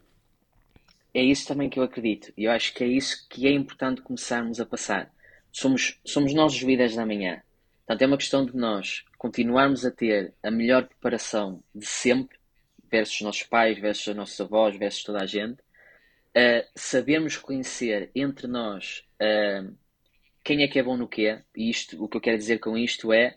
É 1.13 1.23
isso 1.23 1.47
também 1.47 1.69
que 1.69 1.79
eu 1.79 1.83
acredito. 1.83 2.31
E 2.37 2.45
eu 2.45 2.51
acho 2.51 2.73
que 2.73 2.83
é 2.83 2.87
isso 2.87 3.27
que 3.29 3.47
é 3.47 3.51
importante 3.51 4.01
começarmos 4.01 4.59
a 4.59 4.65
passar. 4.65 5.11
Somos, 5.51 5.99
somos 6.05 6.33
nós 6.33 6.53
os 6.53 6.61
líderes 6.61 6.95
da 6.95 7.05
manhã. 7.05 7.41
Portanto, 7.85 8.01
é 8.01 8.07
uma 8.07 8.17
questão 8.17 8.45
de 8.45 8.55
nós 8.55 9.05
continuarmos 9.17 9.85
a 9.85 9.91
ter 9.91 10.33
a 10.43 10.51
melhor 10.51 10.87
preparação 10.87 11.63
de 11.73 11.85
sempre, 11.85 12.37
versus 12.91 13.15
os 13.15 13.21
nossos 13.21 13.43
pais, 13.43 13.79
versus 13.79 14.07
os 14.07 14.15
nossos 14.15 14.39
avós, 14.39 14.77
versus 14.77 15.03
toda 15.03 15.23
a 15.23 15.25
gente, 15.25 15.59
uh, 15.59 16.67
sabermos 16.75 17.35
reconhecer 17.35 18.11
entre 18.13 18.47
nós 18.47 19.03
uh, 19.21 19.73
quem 20.43 20.63
é 20.63 20.67
que 20.67 20.79
é 20.79 20.83
bom 20.83 20.95
no 20.95 21.07
quê, 21.07 21.39
e 21.55 21.69
isto, 21.69 22.01
o 22.01 22.07
que 22.07 22.17
eu 22.17 22.21
quero 22.21 22.37
dizer 22.37 22.59
com 22.59 22.77
isto 22.77 23.11
é 23.11 23.35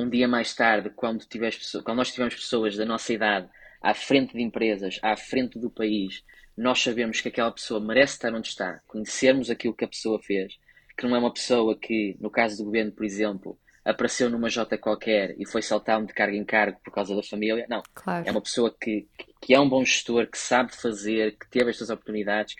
um 0.00 0.08
dia 0.08 0.28
mais 0.28 0.54
tarde, 0.54 0.90
quando, 0.90 1.24
tiveres, 1.24 1.72
quando 1.84 1.96
nós 1.96 2.10
tivermos 2.10 2.34
pessoas 2.34 2.76
da 2.76 2.84
nossa 2.84 3.12
idade 3.12 3.48
à 3.82 3.94
frente 3.94 4.32
de 4.32 4.42
empresas, 4.42 4.98
à 5.02 5.16
frente 5.16 5.58
do 5.58 5.68
país, 5.68 6.24
nós 6.56 6.80
sabemos 6.80 7.20
que 7.20 7.28
aquela 7.28 7.50
pessoa 7.50 7.80
merece 7.80 8.14
estar 8.14 8.32
onde 8.32 8.48
está, 8.48 8.80
conhecermos 8.86 9.50
aquilo 9.50 9.74
que 9.74 9.84
a 9.84 9.88
pessoa 9.88 10.20
fez, 10.20 10.58
que 10.96 11.06
não 11.06 11.16
é 11.16 11.18
uma 11.18 11.32
pessoa 11.32 11.76
que, 11.78 12.16
no 12.20 12.30
caso 12.30 12.58
do 12.58 12.64
governo, 12.64 12.92
por 12.92 13.04
exemplo, 13.04 13.58
apareceu 13.84 14.28
numa 14.28 14.50
J 14.50 14.76
qualquer 14.76 15.34
e 15.38 15.46
foi 15.46 15.62
saltar 15.62 16.04
de 16.04 16.12
cargo 16.12 16.36
em 16.36 16.44
cargo 16.44 16.78
por 16.84 16.92
causa 16.92 17.14
da 17.16 17.22
família. 17.22 17.66
Não. 17.68 17.82
Claro. 17.94 18.28
É 18.28 18.30
uma 18.30 18.42
pessoa 18.42 18.74
que, 18.78 19.08
que 19.40 19.54
é 19.54 19.60
um 19.60 19.68
bom 19.68 19.84
gestor, 19.84 20.26
que 20.26 20.36
sabe 20.36 20.74
fazer, 20.76 21.36
que 21.38 21.48
teve 21.48 21.70
estas 21.70 21.90
oportunidades. 21.90 22.54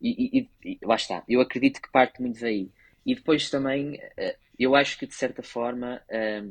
E, 0.00 0.40
e, 0.40 0.50
e, 0.64 0.78
lá 0.82 0.96
está. 0.96 1.22
Eu 1.28 1.40
acredito 1.40 1.80
que 1.80 1.92
parte 1.92 2.20
muito 2.20 2.40
daí. 2.40 2.70
E 3.06 3.14
depois 3.14 3.48
também, 3.48 4.00
eh, 4.16 4.36
eu 4.58 4.74
acho 4.74 4.98
que 4.98 5.06
de 5.06 5.14
certa 5.14 5.42
forma, 5.42 6.02
eh, 6.08 6.42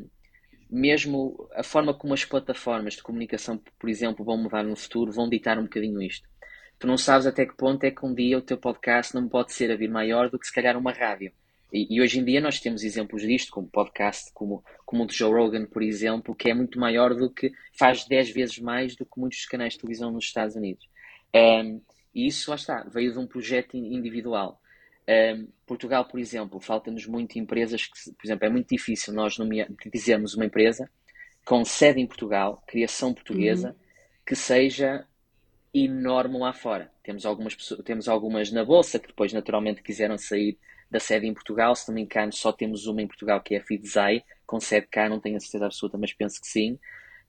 mesmo 0.71 1.49
a 1.53 1.63
forma 1.63 1.93
como 1.93 2.13
as 2.13 2.23
plataformas 2.23 2.93
de 2.93 3.03
comunicação, 3.03 3.61
por 3.77 3.89
exemplo, 3.89 4.23
vão 4.23 4.37
mudar 4.37 4.63
no 4.63 4.75
futuro, 4.75 5.11
vão 5.11 5.29
ditar 5.29 5.59
um 5.59 5.63
bocadinho 5.63 6.01
isto. 6.01 6.29
Tu 6.79 6.87
não 6.87 6.97
sabes 6.97 7.27
até 7.27 7.45
que 7.45 7.55
ponto 7.55 7.83
é 7.83 7.91
que 7.91 8.05
um 8.05 8.13
dia 8.13 8.37
o 8.37 8.41
teu 8.41 8.57
podcast 8.57 9.13
não 9.13 9.27
pode 9.27 9.51
ser 9.53 9.69
a 9.69 9.75
vir 9.75 9.89
maior 9.89 10.29
do 10.29 10.39
que 10.39 10.47
se 10.47 10.53
calhar 10.53 10.77
uma 10.77 10.93
rádio. 10.93 11.31
E, 11.71 11.95
e 11.95 12.01
hoje 12.01 12.19
em 12.19 12.23
dia 12.23 12.39
nós 12.39 12.59
temos 12.59 12.83
exemplos 12.83 13.21
disto, 13.21 13.51
como 13.51 13.67
podcast, 13.67 14.31
como, 14.33 14.63
como 14.85 15.03
o 15.03 15.07
de 15.07 15.15
Joe 15.15 15.31
Rogan, 15.31 15.65
por 15.65 15.83
exemplo, 15.83 16.33
que 16.33 16.49
é 16.49 16.53
muito 16.53 16.79
maior 16.79 17.13
do 17.13 17.29
que, 17.29 17.51
faz 17.77 18.05
10 18.05 18.31
vezes 18.31 18.59
mais 18.59 18.95
do 18.95 19.05
que 19.05 19.19
muitos 19.19 19.45
canais 19.45 19.73
de 19.73 19.79
televisão 19.79 20.11
nos 20.11 20.25
Estados 20.25 20.55
Unidos. 20.55 20.87
Um, 21.35 21.81
e 22.13 22.27
isso, 22.27 22.49
lá 22.49 22.55
está, 22.55 22.83
veio 22.83 23.11
de 23.11 23.19
um 23.19 23.27
projeto 23.27 23.75
individual. 23.75 24.60
Um, 25.07 25.47
Portugal, 25.65 26.05
por 26.05 26.19
exemplo, 26.19 26.59
falta-nos 26.59 27.05
muito 27.05 27.37
empresas 27.37 27.85
que, 27.85 28.11
por 28.13 28.25
exemplo, 28.25 28.45
é 28.45 28.49
muito 28.49 28.69
difícil 28.69 29.13
nós 29.13 29.35
dizermos 29.91 30.35
uma 30.35 30.45
empresa 30.45 30.89
com 31.45 31.65
sede 31.65 31.99
em 31.99 32.07
Portugal, 32.07 32.63
criação 32.67 33.13
portuguesa, 33.13 33.69
uhum. 33.69 33.75
que 34.25 34.35
seja 34.35 35.05
enorme 35.73 36.37
lá 36.37 36.53
fora. 36.53 36.91
Temos 37.03 37.25
algumas, 37.25 37.55
pessoas, 37.55 37.81
temos 37.83 38.07
algumas 38.07 38.51
na 38.51 38.63
Bolsa 38.63 38.99
que 38.99 39.07
depois 39.07 39.33
naturalmente 39.33 39.81
quiseram 39.81 40.17
sair 40.17 40.57
da 40.89 40.99
sede 40.99 41.25
em 41.25 41.33
Portugal. 41.33 41.75
Se 41.75 41.87
não 41.87 41.95
me 41.95 42.01
engano, 42.01 42.33
só 42.33 42.51
temos 42.51 42.85
uma 42.85 43.01
em 43.01 43.07
Portugal 43.07 43.41
que 43.41 43.55
é 43.55 43.57
a 43.57 43.63
Fidzai, 43.63 44.23
com 44.45 44.59
sede 44.59 44.87
cá, 44.87 45.09
não 45.09 45.19
tenho 45.19 45.37
a 45.37 45.39
certeza 45.39 45.65
absoluta, 45.65 45.97
mas 45.97 46.13
penso 46.13 46.39
que 46.39 46.47
sim. 46.47 46.77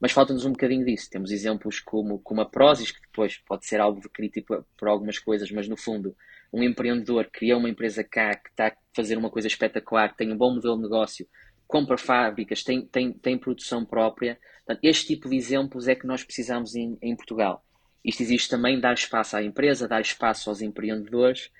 Mas 0.00 0.10
falta-nos 0.10 0.44
um 0.44 0.50
bocadinho 0.50 0.84
disso. 0.84 1.08
Temos 1.08 1.30
exemplos 1.30 1.78
como, 1.78 2.18
como 2.18 2.40
a 2.40 2.44
Prozis, 2.44 2.90
que 2.90 3.00
depois 3.00 3.38
pode 3.38 3.64
ser 3.66 3.80
algo 3.80 4.00
de 4.00 4.08
crítica 4.08 4.64
por 4.76 4.88
algumas 4.88 5.18
coisas, 5.18 5.50
mas 5.52 5.68
no 5.68 5.76
fundo 5.76 6.14
um 6.52 6.62
empreendedor 6.62 7.28
cria 7.32 7.56
uma 7.56 7.68
empresa 7.68 8.04
cá 8.04 8.34
que 8.34 8.50
está 8.50 8.68
a 8.68 8.72
fazer 8.94 9.16
uma 9.16 9.30
coisa 9.30 9.48
espetacular, 9.48 10.14
tem 10.14 10.30
um 10.32 10.36
bom 10.36 10.54
modelo 10.54 10.76
de 10.76 10.82
negócio, 10.82 11.26
compra 11.66 11.96
fábricas, 11.96 12.62
tem, 12.62 12.82
tem, 12.82 13.12
tem 13.12 13.38
produção 13.38 13.84
própria. 13.84 14.38
Portanto, 14.66 14.84
este 14.84 15.06
tipo 15.06 15.28
de 15.28 15.36
exemplos 15.36 15.88
é 15.88 15.94
que 15.94 16.06
nós 16.06 16.22
precisamos 16.22 16.74
em, 16.74 16.98
em 17.00 17.16
Portugal. 17.16 17.64
Isto 18.04 18.22
existe 18.22 18.50
também 18.50 18.78
dar 18.78 18.94
espaço 18.94 19.36
à 19.36 19.42
empresa, 19.42 19.88
dar 19.88 20.00
espaço 20.00 20.50
aos 20.50 20.60
empreendedores 20.60 21.50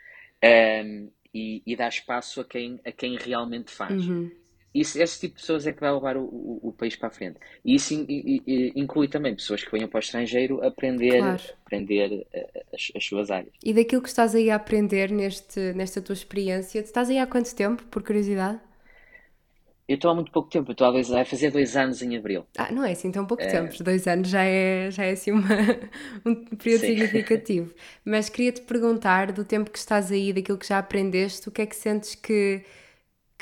um, 0.43 0.47
ehm, 0.47 1.09
e, 1.33 1.63
e, 1.65 1.75
dar 1.75 1.89
espaço 1.89 2.41
a 2.41 2.45
quem, 2.45 2.79
a 2.85 2.93
quem 2.93 3.17
realmente 3.17 3.71
faz. 3.71 4.07
Uhum 4.07 4.42
isso, 4.75 5.01
esse 5.01 5.21
tipo 5.21 5.37
de 5.37 5.41
pessoas 5.43 5.67
é 5.67 5.73
que 5.73 5.81
vai 5.81 5.93
levar 5.93 6.17
o, 6.17 6.25
o, 6.25 6.69
o 6.69 6.73
país 6.73 6.97
para 6.97 7.09
a 7.09 7.11
frente. 7.11 7.39
E 7.65 7.75
isso 7.75 7.93
in, 7.93 8.07
in, 8.09 8.73
inclui 8.75 9.07
também 9.07 9.35
pessoas 9.35 9.63
que 9.63 9.71
venham 9.71 9.89
para 9.89 9.99
o 9.99 10.01
estrangeiro 10.01 10.65
aprender, 10.65 11.19
claro. 11.19 11.43
aprender 11.67 12.27
eh, 12.33 12.65
as, 12.73 12.91
as, 12.97 13.05
suas 13.05 13.31
áreas. 13.31 13.53
E 13.63 13.75
daquilo 13.75 14.01
que 14.01 14.09
estás 14.09 14.35
aí 14.35 14.51
a 14.51 14.57
aprender 14.57 15.11
neste, 15.11 15.73
nesta 15.75 16.01
tua 16.01 16.15
experiência, 16.15 16.81
estás 16.81 17.11
aí 17.11 17.19
há 17.19 17.27
quanto 17.27 17.55
tempo, 17.55 17.85
por 17.85 18.03
curiosidade? 18.03 18.61
Eu 19.87 19.97
estou 19.97 20.11
há 20.11 20.15
muito 20.15 20.33
pouco 20.33 20.49
tempo, 20.49 20.73
estou 20.73 20.91
dois, 20.91 21.13
a 21.13 21.23
fazer 21.25 21.51
dois 21.51 21.77
anos 21.77 22.01
em 22.01 22.17
abril. 22.17 22.47
Ah, 22.57 22.73
não 22.73 22.83
é 22.83 22.93
assim 22.93 23.11
tão 23.11 23.27
pouco 23.27 23.43
é... 23.43 23.49
tempo, 23.49 23.85
dois 23.85 24.07
anos 24.07 24.29
já 24.29 24.43
é, 24.43 24.91
já 24.91 25.05
é 25.05 25.11
assim 25.11 25.33
uma, 25.33 25.45
um 26.25 26.35
período 26.35 26.81
Sim. 26.81 26.87
significativo. 26.87 27.75
Mas 28.03 28.31
queria-te 28.31 28.63
perguntar, 28.63 29.33
do 29.33 29.45
tempo 29.45 29.71
que 29.71 29.79
estás 29.79 30.11
aí, 30.11 30.33
daquilo 30.33 30.57
que 30.57 30.67
já 30.67 30.79
aprendeste, 30.79 31.47
o 31.47 31.53
que 31.53 31.61
é 31.61 31.67
que 31.67 31.77
sentes 31.77 32.15
que 32.15 32.63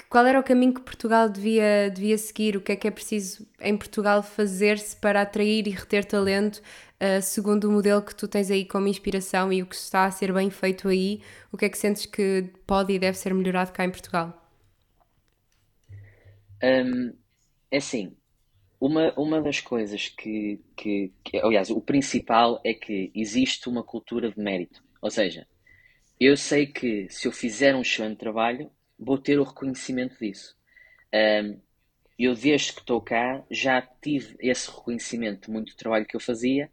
qual 0.09 0.26
era 0.26 0.38
o 0.38 0.42
caminho 0.42 0.74
que 0.74 0.80
Portugal 0.80 1.28
devia, 1.28 1.90
devia 1.90 2.16
seguir? 2.16 2.57
O 2.57 2.61
que 2.61 2.72
é 2.72 2.76
que 2.76 2.88
é 2.88 2.90
preciso 2.90 3.46
em 3.61 3.76
Portugal 3.76 4.22
fazer-se 4.22 4.96
para 4.96 5.22
atrair 5.22 5.66
e 5.66 5.70
reter 5.70 6.05
talento, 6.05 6.57
uh, 6.59 7.20
segundo 7.22 7.64
o 7.64 7.72
modelo 7.72 8.03
que 8.03 8.14
tu 8.14 8.28
tens 8.28 8.51
aí 8.51 8.64
como 8.64 8.88
inspiração 8.88 9.53
e 9.53 9.62
o 9.62 9.66
que 9.66 9.74
está 9.74 10.05
a 10.05 10.11
ser 10.11 10.32
bem 10.32 10.51
feito 10.51 10.88
aí? 10.88 11.20
O 11.53 11.57
que 11.57 11.64
é 11.64 11.68
que 11.68 11.78
sentes 11.78 12.07
que 12.07 12.51
pode 12.66 12.92
e 12.92 12.98
deve 12.98 13.16
ser 13.18 13.34
melhorado 13.34 13.72
cá 13.72 13.84
em 13.84 13.90
Portugal? 13.90 14.36
Um, 16.62 17.12
é 17.70 17.78
assim, 17.78 18.16
uma, 18.80 19.12
uma 19.16 19.40
das 19.42 19.61
coisas 19.61 20.09
que, 20.09 20.61
que, 20.76 21.12
que, 21.22 21.38
aliás, 21.38 21.70
o 21.70 21.80
principal 21.80 22.61
é 22.64 22.72
que 22.74 23.11
existe 23.14 23.68
uma 23.68 23.82
cultura 23.82 24.30
de 24.30 24.38
mérito. 24.38 24.82
Ou 25.03 25.11
seja, 25.11 25.46
eu 26.18 26.36
sei 26.36 26.66
que 26.66 27.09
se 27.09 27.28
eu 27.28 27.32
fizer 27.32 27.74
um 27.74 27.82
excelente 27.82 28.18
trabalho, 28.18 28.70
vou 29.01 29.16
ter 29.16 29.38
o 29.40 29.44
reconhecimento 29.44 30.18
disso. 30.18 30.55
Um, 31.14 31.59
eu, 32.18 32.34
desde 32.34 32.74
que 32.74 32.80
estou 32.80 33.01
cá, 33.01 33.42
já 33.51 33.80
tive 33.80 34.36
esse 34.40 34.70
reconhecimento 34.70 35.46
de 35.46 35.51
muito 35.51 35.74
trabalho 35.74 36.05
que 36.05 36.14
eu 36.14 36.20
fazia, 36.20 36.70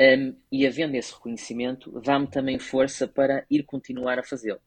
um, 0.00 0.34
e 0.50 0.66
havendo 0.66 0.96
esse 0.96 1.12
reconhecimento, 1.12 2.00
dá-me 2.00 2.26
também 2.26 2.58
força 2.58 3.06
para 3.06 3.44
ir 3.50 3.64
continuar 3.64 4.18
a 4.18 4.22
fazê-lo. 4.22 4.60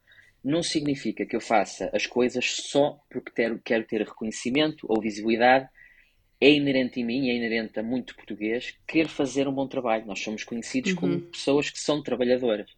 Não 0.43 0.61
significa 0.61 1.25
que 1.25 1.35
eu 1.35 1.41
faça 1.41 1.89
as 1.93 2.05
coisas 2.05 2.45
só 2.45 2.99
porque 3.09 3.31
ter, 3.31 3.59
quero 3.63 3.85
ter 3.85 4.01
reconhecimento 4.01 4.85
ou 4.89 5.01
visibilidade. 5.01 5.67
É 6.39 6.51
inerente 6.51 6.99
em 6.99 7.05
mim, 7.05 7.29
é 7.29 7.35
inerente 7.35 7.79
a 7.79 7.83
muito 7.83 8.15
português 8.15 8.75
querer 8.87 9.07
fazer 9.07 9.47
um 9.47 9.53
bom 9.53 9.67
trabalho. 9.67 10.05
Nós 10.05 10.19
somos 10.19 10.43
conhecidos 10.43 10.91
uhum. 10.91 10.97
como 10.97 11.21
pessoas 11.21 11.69
que 11.69 11.79
são 11.79 12.01
trabalhadoras. 12.01 12.69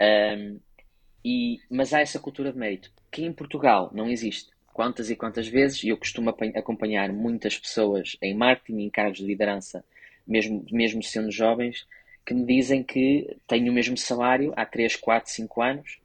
Um, 0.00 0.58
e, 1.24 1.58
mas 1.70 1.92
há 1.92 2.00
essa 2.00 2.18
cultura 2.18 2.50
de 2.50 2.58
mérito 2.58 2.90
que 3.12 3.22
em 3.22 3.32
Portugal 3.32 3.90
não 3.94 4.08
existe. 4.08 4.50
Quantas 4.72 5.10
e 5.10 5.16
quantas 5.16 5.46
vezes, 5.46 5.84
e 5.84 5.90
eu 5.90 5.98
costumo 5.98 6.30
acompanhar 6.30 7.12
muitas 7.12 7.58
pessoas 7.58 8.16
em 8.22 8.34
marketing, 8.34 8.80
em 8.80 8.90
cargos 8.90 9.18
de 9.18 9.26
liderança, 9.26 9.84
mesmo, 10.26 10.64
mesmo 10.72 11.02
sendo 11.02 11.30
jovens, 11.30 11.86
que 12.24 12.32
me 12.32 12.46
dizem 12.46 12.82
que 12.82 13.36
têm 13.46 13.68
o 13.68 13.72
mesmo 13.72 13.98
salário 13.98 14.52
há 14.56 14.64
3, 14.64 14.96
4, 14.96 15.30
5 15.30 15.62
anos, 15.62 15.98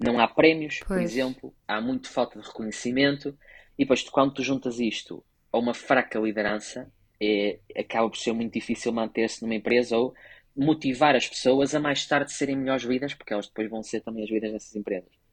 não 0.00 0.18
há 0.18 0.26
prémios, 0.26 0.78
pois. 0.78 0.88
por 0.88 1.04
exemplo, 1.04 1.54
há 1.68 1.80
muito 1.82 2.08
falta 2.08 2.40
de 2.40 2.46
reconhecimento, 2.46 3.36
e 3.78 3.84
depois 3.84 4.02
quando 4.08 4.32
tu 4.32 4.42
juntas 4.42 4.80
isto 4.80 5.22
a 5.52 5.58
uma 5.58 5.74
fraca 5.74 6.18
liderança, 6.18 6.90
é, 7.20 7.58
acaba 7.76 8.08
por 8.08 8.16
ser 8.16 8.32
muito 8.32 8.54
difícil 8.54 8.90
manter-se 8.90 9.42
numa 9.42 9.54
empresa 9.54 9.98
ou 9.98 10.14
motivar 10.56 11.14
as 11.14 11.28
pessoas 11.28 11.74
a 11.74 11.80
mais 11.80 12.06
tarde 12.06 12.32
serem 12.32 12.56
melhores 12.56 12.84
vidas, 12.84 13.12
porque 13.12 13.34
elas 13.34 13.48
depois 13.48 13.68
vão 13.68 13.82
ser 13.82 14.00
também 14.00 14.24
as 14.24 14.30
vidas 14.30 14.52
dessas 14.52 14.74
empresas. 14.74 15.23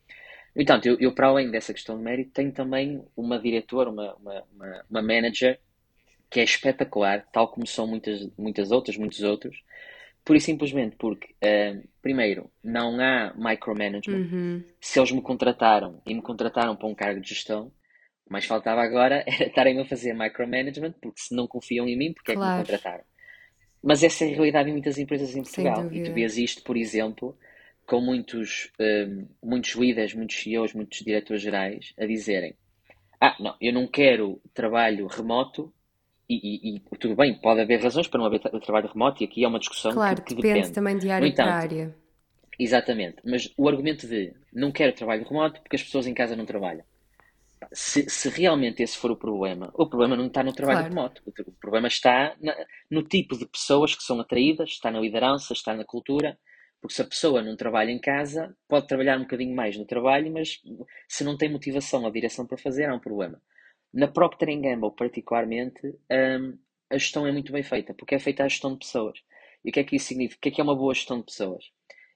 No 0.55 0.61
entanto, 0.61 0.85
eu, 0.85 0.97
eu, 0.99 1.13
para 1.13 1.27
além 1.27 1.49
dessa 1.49 1.73
questão 1.73 1.97
de 1.97 2.03
mérito, 2.03 2.31
tenho 2.31 2.51
também 2.51 3.03
uma 3.15 3.39
diretora, 3.39 3.89
uma, 3.89 4.13
uma, 4.15 4.43
uma, 4.53 4.85
uma 4.89 5.01
manager, 5.01 5.59
que 6.29 6.39
é 6.39 6.43
espetacular, 6.43 7.25
tal 7.31 7.47
como 7.49 7.65
são 7.65 7.87
muitas, 7.87 8.29
muitas 8.37 8.71
outras, 8.71 8.97
muitos 8.97 9.21
outros, 9.21 9.63
por 10.23 10.35
e 10.35 10.41
simplesmente 10.41 10.95
porque, 10.97 11.33
uh, 11.43 11.87
primeiro, 12.01 12.49
não 12.63 12.99
há 12.99 13.33
micromanagement. 13.35 14.29
Uhum. 14.31 14.63
Se 14.79 14.99
eles 14.99 15.11
me 15.11 15.21
contrataram 15.21 16.01
e 16.05 16.13
me 16.13 16.21
contrataram 16.21 16.75
para 16.75 16.87
um 16.87 16.95
cargo 16.95 17.19
de 17.21 17.29
gestão, 17.29 17.71
o 18.25 18.31
mais 18.31 18.45
faltava 18.45 18.81
agora 18.81 19.23
era 19.27 19.47
estarem 19.47 19.79
a 19.79 19.85
fazer 19.85 20.13
micromanagement, 20.13 20.93
porque 21.01 21.21
se 21.21 21.35
não 21.35 21.47
confiam 21.47 21.87
em 21.87 21.97
mim, 21.97 22.13
porque 22.13 22.33
claro. 22.33 22.49
é 22.49 22.53
que 22.53 22.59
me 22.59 22.65
contrataram? 22.65 23.03
Mas 23.83 24.03
essa 24.03 24.23
é 24.23 24.27
a 24.27 24.31
realidade 24.31 24.69
em 24.69 24.73
muitas 24.73 24.97
empresas 24.99 25.35
em 25.35 25.41
Portugal. 25.41 25.91
E 25.91 26.03
tu 26.03 26.13
vês 26.13 26.37
isto, 26.37 26.63
por 26.63 26.77
exemplo, 26.77 27.35
com 27.91 27.99
muitos, 27.99 28.71
um, 28.79 29.27
muitos 29.43 29.75
líderes, 29.75 30.13
muitos 30.13 30.41
CEOs, 30.41 30.73
muitos 30.73 30.99
diretores 30.99 31.41
gerais 31.41 31.93
a 31.99 32.05
dizerem: 32.05 32.55
Ah, 33.19 33.35
não, 33.37 33.53
eu 33.59 33.73
não 33.73 33.85
quero 33.85 34.41
trabalho 34.53 35.07
remoto. 35.07 35.73
E, 36.29 36.35
e, 36.35 36.75
e 36.77 36.79
tudo 36.97 37.13
bem, 37.13 37.33
pode 37.33 37.59
haver 37.59 37.83
razões 37.83 38.07
para 38.07 38.19
não 38.19 38.25
haver 38.25 38.39
trabalho 38.39 38.87
remoto, 38.87 39.21
e 39.21 39.25
aqui 39.25 39.43
é 39.43 39.47
uma 39.49 39.59
discussão 39.59 39.91
claro, 39.91 40.21
que, 40.21 40.29
que 40.29 40.35
depende, 40.35 40.53
depende 40.53 40.73
também 40.73 40.97
de 40.97 41.09
área 41.09 41.27
entanto, 41.27 41.45
para 41.45 41.55
área. 41.55 41.95
Exatamente, 42.57 43.17
mas 43.25 43.53
o 43.57 43.67
argumento 43.67 44.07
de 44.07 44.33
não 44.53 44.71
quero 44.71 44.93
trabalho 44.93 45.27
remoto 45.27 45.59
porque 45.59 45.75
as 45.75 45.83
pessoas 45.83 46.07
em 46.07 46.13
casa 46.13 46.33
não 46.33 46.45
trabalham 46.45 46.85
se, 47.73 48.09
se, 48.09 48.29
realmente 48.29 48.81
esse 48.81 48.97
for 48.97 49.11
o 49.11 49.15
problema, 49.17 49.69
o 49.73 49.87
problema 49.87 50.15
não 50.15 50.27
está 50.27 50.41
no 50.41 50.53
trabalho 50.53 50.79
claro. 50.79 50.93
remoto. 50.93 51.21
O, 51.25 51.51
problema 51.51 51.87
está 51.87 52.35
na, 52.41 52.55
no 52.89 53.03
tipo 53.03 53.37
de 53.37 53.45
pessoas 53.45 53.93
que 53.93 54.03
são 54.03 54.19
atraídas, 54.19 54.69
está 54.69 54.89
na 54.89 54.99
liderança, 54.99 55.53
está 55.53 55.73
na 55.73 55.85
cultura. 55.85 56.37
Porque 56.81 56.95
se 56.95 57.01
a 57.01 57.07
pessoa 57.07 57.43
não 57.43 57.55
trabalha 57.55 57.91
em 57.91 57.99
casa, 57.99 58.55
pode 58.67 58.87
trabalhar 58.87 59.17
um 59.17 59.21
bocadinho 59.21 59.55
mais 59.55 59.77
no 59.77 59.85
trabalho, 59.85 60.31
mas 60.31 60.59
se 61.07 61.23
não 61.23 61.37
tem 61.37 61.49
motivação 61.49 62.03
ou 62.03 62.11
direção 62.11 62.45
para 62.47 62.57
fazer, 62.57 62.85
há 62.85 62.95
um 62.95 62.99
problema. 62.99 63.41
Na 63.93 64.07
Procter 64.07 64.49
Gamble, 64.59 64.95
particularmente, 64.95 65.81
um, 66.11 66.57
a 66.89 66.97
gestão 66.97 67.27
é 67.27 67.31
muito 67.31 67.51
bem 67.51 67.63
feita, 67.63 67.93
porque 67.93 68.15
é 68.15 68.19
feita 68.19 68.43
a 68.43 68.47
gestão 68.47 68.73
de 68.73 68.79
pessoas. 68.79 69.19
E 69.63 69.69
o 69.69 69.73
que 69.73 69.79
é 69.79 69.83
que 69.83 69.95
isso 69.95 70.07
significa? 70.07 70.37
O 70.37 70.41
que 70.41 70.49
é 70.49 70.51
que 70.53 70.61
é 70.61 70.63
uma 70.63 70.75
boa 70.75 70.93
gestão 70.93 71.19
de 71.19 71.25
pessoas? 71.25 71.65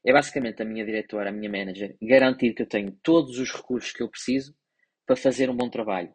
É 0.05 0.11
basicamente 0.11 0.61
a 0.61 0.65
minha 0.65 0.85
diretora, 0.85 1.29
a 1.29 1.33
minha 1.33 1.49
manager, 1.49 1.95
garantir 2.01 2.53
que 2.53 2.61
eu 2.63 2.67
tenho 2.67 2.91
todos 3.03 3.37
os 3.39 3.51
recursos 3.51 3.91
que 3.91 4.01
eu 4.01 4.09
preciso 4.09 4.55
para 5.05 5.15
fazer 5.15 5.49
um 5.49 5.55
bom 5.55 5.69
trabalho. 5.69 6.11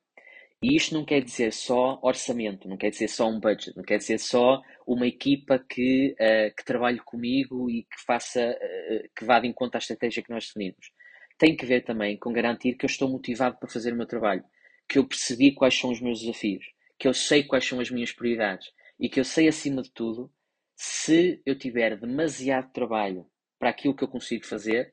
E 0.63 0.77
isto 0.77 0.95
não 0.95 1.07
quer 1.07 1.23
dizer 1.23 1.53
só 1.55 1.99
orçamento, 2.03 2.69
não 2.69 2.77
quer 2.77 2.91
dizer 2.91 3.09
só 3.09 3.27
um 3.27 3.41
budget, 3.41 3.75
não 3.75 3.83
quer 3.83 3.97
dizer 3.97 4.19
só 4.19 4.61
uma 4.87 5.07
equipa 5.07 5.59
que, 5.59 6.15
uh, 6.21 6.55
que 6.55 6.65
trabalhe 6.65 6.99
comigo 6.99 7.71
e 7.71 7.85
que 7.85 8.05
faça, 8.05 8.51
uh, 8.51 9.09
que 9.17 9.25
vá 9.25 9.41
de 9.41 9.49
encontro 9.49 9.79
à 9.79 9.81
estratégia 9.81 10.23
que 10.23 10.29
nós 10.29 10.47
definimos. 10.47 10.93
Tem 11.39 11.57
que 11.57 11.65
ver 11.65 11.83
também 11.83 12.19
com 12.19 12.31
garantir 12.31 12.75
que 12.75 12.85
eu 12.85 12.89
estou 12.89 13.09
motivado 13.09 13.57
para 13.57 13.71
fazer 13.71 13.95
o 13.95 13.97
meu 13.97 14.07
trabalho, 14.07 14.45
que 14.87 14.99
eu 14.99 15.07
percebi 15.07 15.55
quais 15.55 15.79
são 15.79 15.91
os 15.91 16.01
meus 16.01 16.21
desafios, 16.21 16.67
que 16.99 17.09
eu 17.09 17.15
sei 17.15 17.43
quais 17.43 17.67
são 17.67 17.81
as 17.81 17.91
minhas 17.91 18.13
prioridades 18.13 18.71
e 18.99 19.09
que 19.09 19.19
eu 19.19 19.25
sei, 19.25 19.49
acima 19.49 19.81
de 19.81 19.91
tudo, 19.91 20.31
se 20.77 21.41
eu 21.47 21.57
tiver 21.57 21.97
demasiado 21.97 22.71
trabalho 22.71 23.27
para 23.59 23.71
aquilo 23.71 23.97
que 23.97 24.05
eu 24.05 24.09
consigo 24.09 24.45
fazer, 24.45 24.93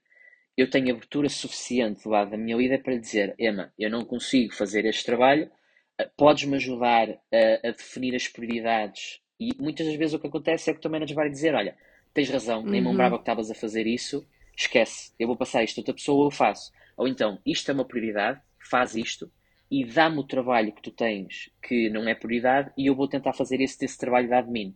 eu 0.58 0.70
tenho 0.70 0.92
abertura 0.92 1.30
suficiente 1.30 2.04
do 2.04 2.10
lado 2.10 2.32
da 2.32 2.38
minha 2.38 2.58
líder 2.58 2.82
para 2.82 2.98
dizer: 2.98 3.36
Emma, 3.38 3.72
eu 3.78 3.90
não 3.90 4.04
consigo 4.04 4.54
fazer 4.54 4.86
este 4.86 5.06
trabalho, 5.06 5.50
eh, 5.98 6.10
podes-me 6.18 6.56
ajudar 6.56 7.10
a, 7.10 7.68
a, 7.68 7.72
definir 7.72 8.16
as 8.16 8.28
prioridades. 8.28 9.22
E 9.40 9.52
muitas 9.60 9.86
das 9.86 9.96
vezes 9.96 10.16
o 10.16 10.20
que 10.20 10.28
acontece 10.28 10.70
é 10.70 10.74
que 10.74 10.80
o 10.80 10.82
teu 10.82 10.90
manager 10.90 11.16
vai 11.16 11.30
dizer: 11.30 11.54
Olha, 11.54 11.78
tens 12.14 12.30
razão, 12.30 12.64
nem 12.64 12.82
uhum. 12.82 12.90
lembrava 12.90 13.18
que 13.18 13.22
estavas 13.22 13.52
a 13.52 13.56
fazer 13.56 13.86
isso, 13.86 14.28
esquece, 14.58 15.14
eu 15.20 15.28
vou 15.28 15.38
passar 15.38 15.64
isto 15.64 15.78
a 15.78 15.82
outra 15.82 15.94
pessoa 15.94 16.18
ou 16.18 16.26
eu 16.26 16.32
faço. 16.32 16.72
Ou 16.98 17.08
então, 17.08 17.40
isto 17.46 17.70
é 17.70 17.74
uma 17.76 17.86
prioridade, 17.86 18.42
faz 18.60 18.96
isto 18.96 19.32
e 19.70 19.86
dá-me 19.86 20.18
o 20.18 20.24
trabalho 20.24 20.72
que 20.72 20.82
tu 20.82 20.92
tens 20.92 21.52
que 21.62 21.90
não 21.90 22.08
é 22.08 22.16
prioridade 22.16 22.72
e 22.78 22.88
eu 22.88 22.96
vou 22.96 23.08
tentar 23.08 23.34
fazer 23.34 23.62
esse, 23.62 23.98
trabalho 23.98 24.28
de 24.28 24.34
admin. 24.34 24.76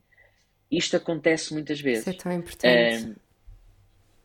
Isto 0.69 0.97
acontece 0.97 1.53
muitas 1.53 1.81
vezes. 1.81 2.05
Isso 2.05 2.09
é 2.09 2.13
tão 2.13 2.31
importante. 2.31 3.05
Um, 3.05 3.15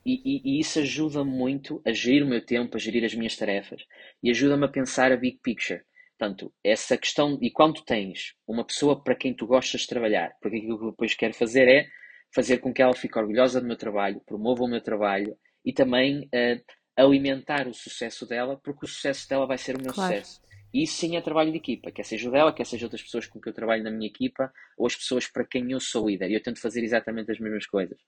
e, 0.06 0.22
e, 0.24 0.42
e, 0.44 0.60
isso 0.60 0.78
ajuda-me 0.78 1.30
muito 1.30 1.82
a 1.84 1.92
gerir 1.92 2.22
o 2.22 2.28
meu 2.28 2.40
tempo, 2.40 2.76
a 2.76 2.78
gerir 2.78 3.04
as 3.04 3.12
minhas 3.12 3.36
tarefas 3.36 3.82
e 4.22 4.30
ajuda-me 4.30 4.64
a 4.64 4.68
pensar 4.68 5.10
a 5.10 5.16
big 5.16 5.40
picture. 5.42 5.82
Portanto, 6.16 6.52
essa 6.62 6.96
questão, 6.96 7.36
e 7.42 7.50
quando 7.50 7.84
tens 7.84 8.34
uma 8.46 8.64
pessoa 8.64 9.02
para 9.02 9.16
quem 9.16 9.34
tu 9.34 9.48
gostas 9.48 9.80
de 9.80 9.88
trabalhar, 9.88 10.30
porque 10.40 10.58
aquilo 10.58 10.78
que 10.78 10.84
eu 10.84 10.90
depois 10.92 11.14
quero 11.14 11.34
fazer 11.34 11.68
é 11.68 11.86
fazer 12.32 12.58
com 12.58 12.72
que 12.72 12.80
ela 12.80 12.94
fique 12.94 13.18
orgulhosa 13.18 13.60
do 13.60 13.66
meu 13.66 13.76
trabalho, 13.76 14.22
promova 14.24 14.62
o 14.62 14.68
meu 14.68 14.80
trabalho 14.80 15.36
e 15.64 15.72
também 15.72 16.20
uh, 16.26 16.64
alimentar 16.96 17.66
o 17.66 17.74
sucesso 17.74 18.26
dela, 18.26 18.60
porque 18.62 18.86
o 18.86 18.88
sucesso 18.88 19.28
dela 19.28 19.44
vai 19.44 19.58
ser 19.58 19.76
o 19.76 19.82
meu 19.82 19.92
claro. 19.92 20.14
sucesso. 20.14 20.40
E 20.72 20.82
isso 20.82 20.98
sim 20.98 21.16
é 21.16 21.20
trabalho 21.20 21.50
de 21.50 21.58
equipa, 21.58 21.90
quer 21.90 22.04
seja 22.04 22.28
o 22.28 22.32
dela, 22.32 22.52
quer 22.52 22.66
seja 22.66 22.86
outras 22.86 23.02
pessoas 23.02 23.26
com 23.26 23.40
que 23.40 23.48
eu 23.48 23.52
trabalho 23.52 23.82
na 23.82 23.90
minha 23.90 24.08
equipa, 24.08 24.52
ou 24.76 24.86
as 24.86 24.94
pessoas 24.94 25.26
para 25.26 25.44
quem 25.44 25.72
eu 25.72 25.80
sou 25.80 26.08
líder. 26.08 26.30
E 26.30 26.34
eu 26.34 26.42
tento 26.42 26.60
fazer 26.60 26.82
exatamente 26.82 27.30
as 27.30 27.38
mesmas 27.38 27.66
coisas. 27.66 27.98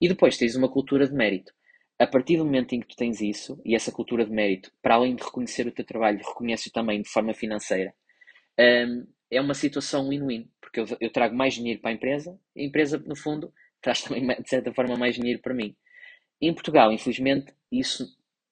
E 0.00 0.08
depois 0.08 0.36
tens 0.36 0.56
uma 0.56 0.68
cultura 0.68 1.06
de 1.06 1.14
mérito. 1.14 1.52
A 1.98 2.06
partir 2.06 2.38
do 2.38 2.44
momento 2.44 2.74
em 2.74 2.80
que 2.80 2.88
tu 2.88 2.96
tens 2.96 3.20
isso, 3.20 3.60
e 3.64 3.74
essa 3.74 3.92
cultura 3.92 4.24
de 4.24 4.30
mérito, 4.30 4.72
para 4.80 4.94
além 4.94 5.14
de 5.14 5.22
reconhecer 5.22 5.66
o 5.66 5.72
teu 5.72 5.84
trabalho, 5.84 6.18
reconhece-o 6.18 6.72
também 6.72 7.02
de 7.02 7.08
forma 7.08 7.34
financeira, 7.34 7.94
um, 8.58 9.06
é 9.30 9.40
uma 9.40 9.54
situação 9.54 10.08
win-win, 10.08 10.50
porque 10.60 10.80
eu, 10.80 10.86
eu, 10.98 11.12
trago 11.12 11.36
mais 11.36 11.54
dinheiro 11.54 11.80
para 11.80 11.90
a 11.90 11.94
empresa, 11.94 12.38
e 12.56 12.62
a 12.62 12.64
empresa, 12.64 12.98
no 12.98 13.14
fundo, 13.14 13.52
traz 13.80 14.02
também, 14.02 14.26
de 14.42 14.48
certa 14.48 14.72
forma, 14.72 14.96
mais 14.96 15.14
dinheiro 15.14 15.40
para 15.40 15.54
mim. 15.54 15.76
Em 16.40 16.54
Portugal, 16.54 16.90
infelizmente, 16.90 17.52
isso 17.70 18.06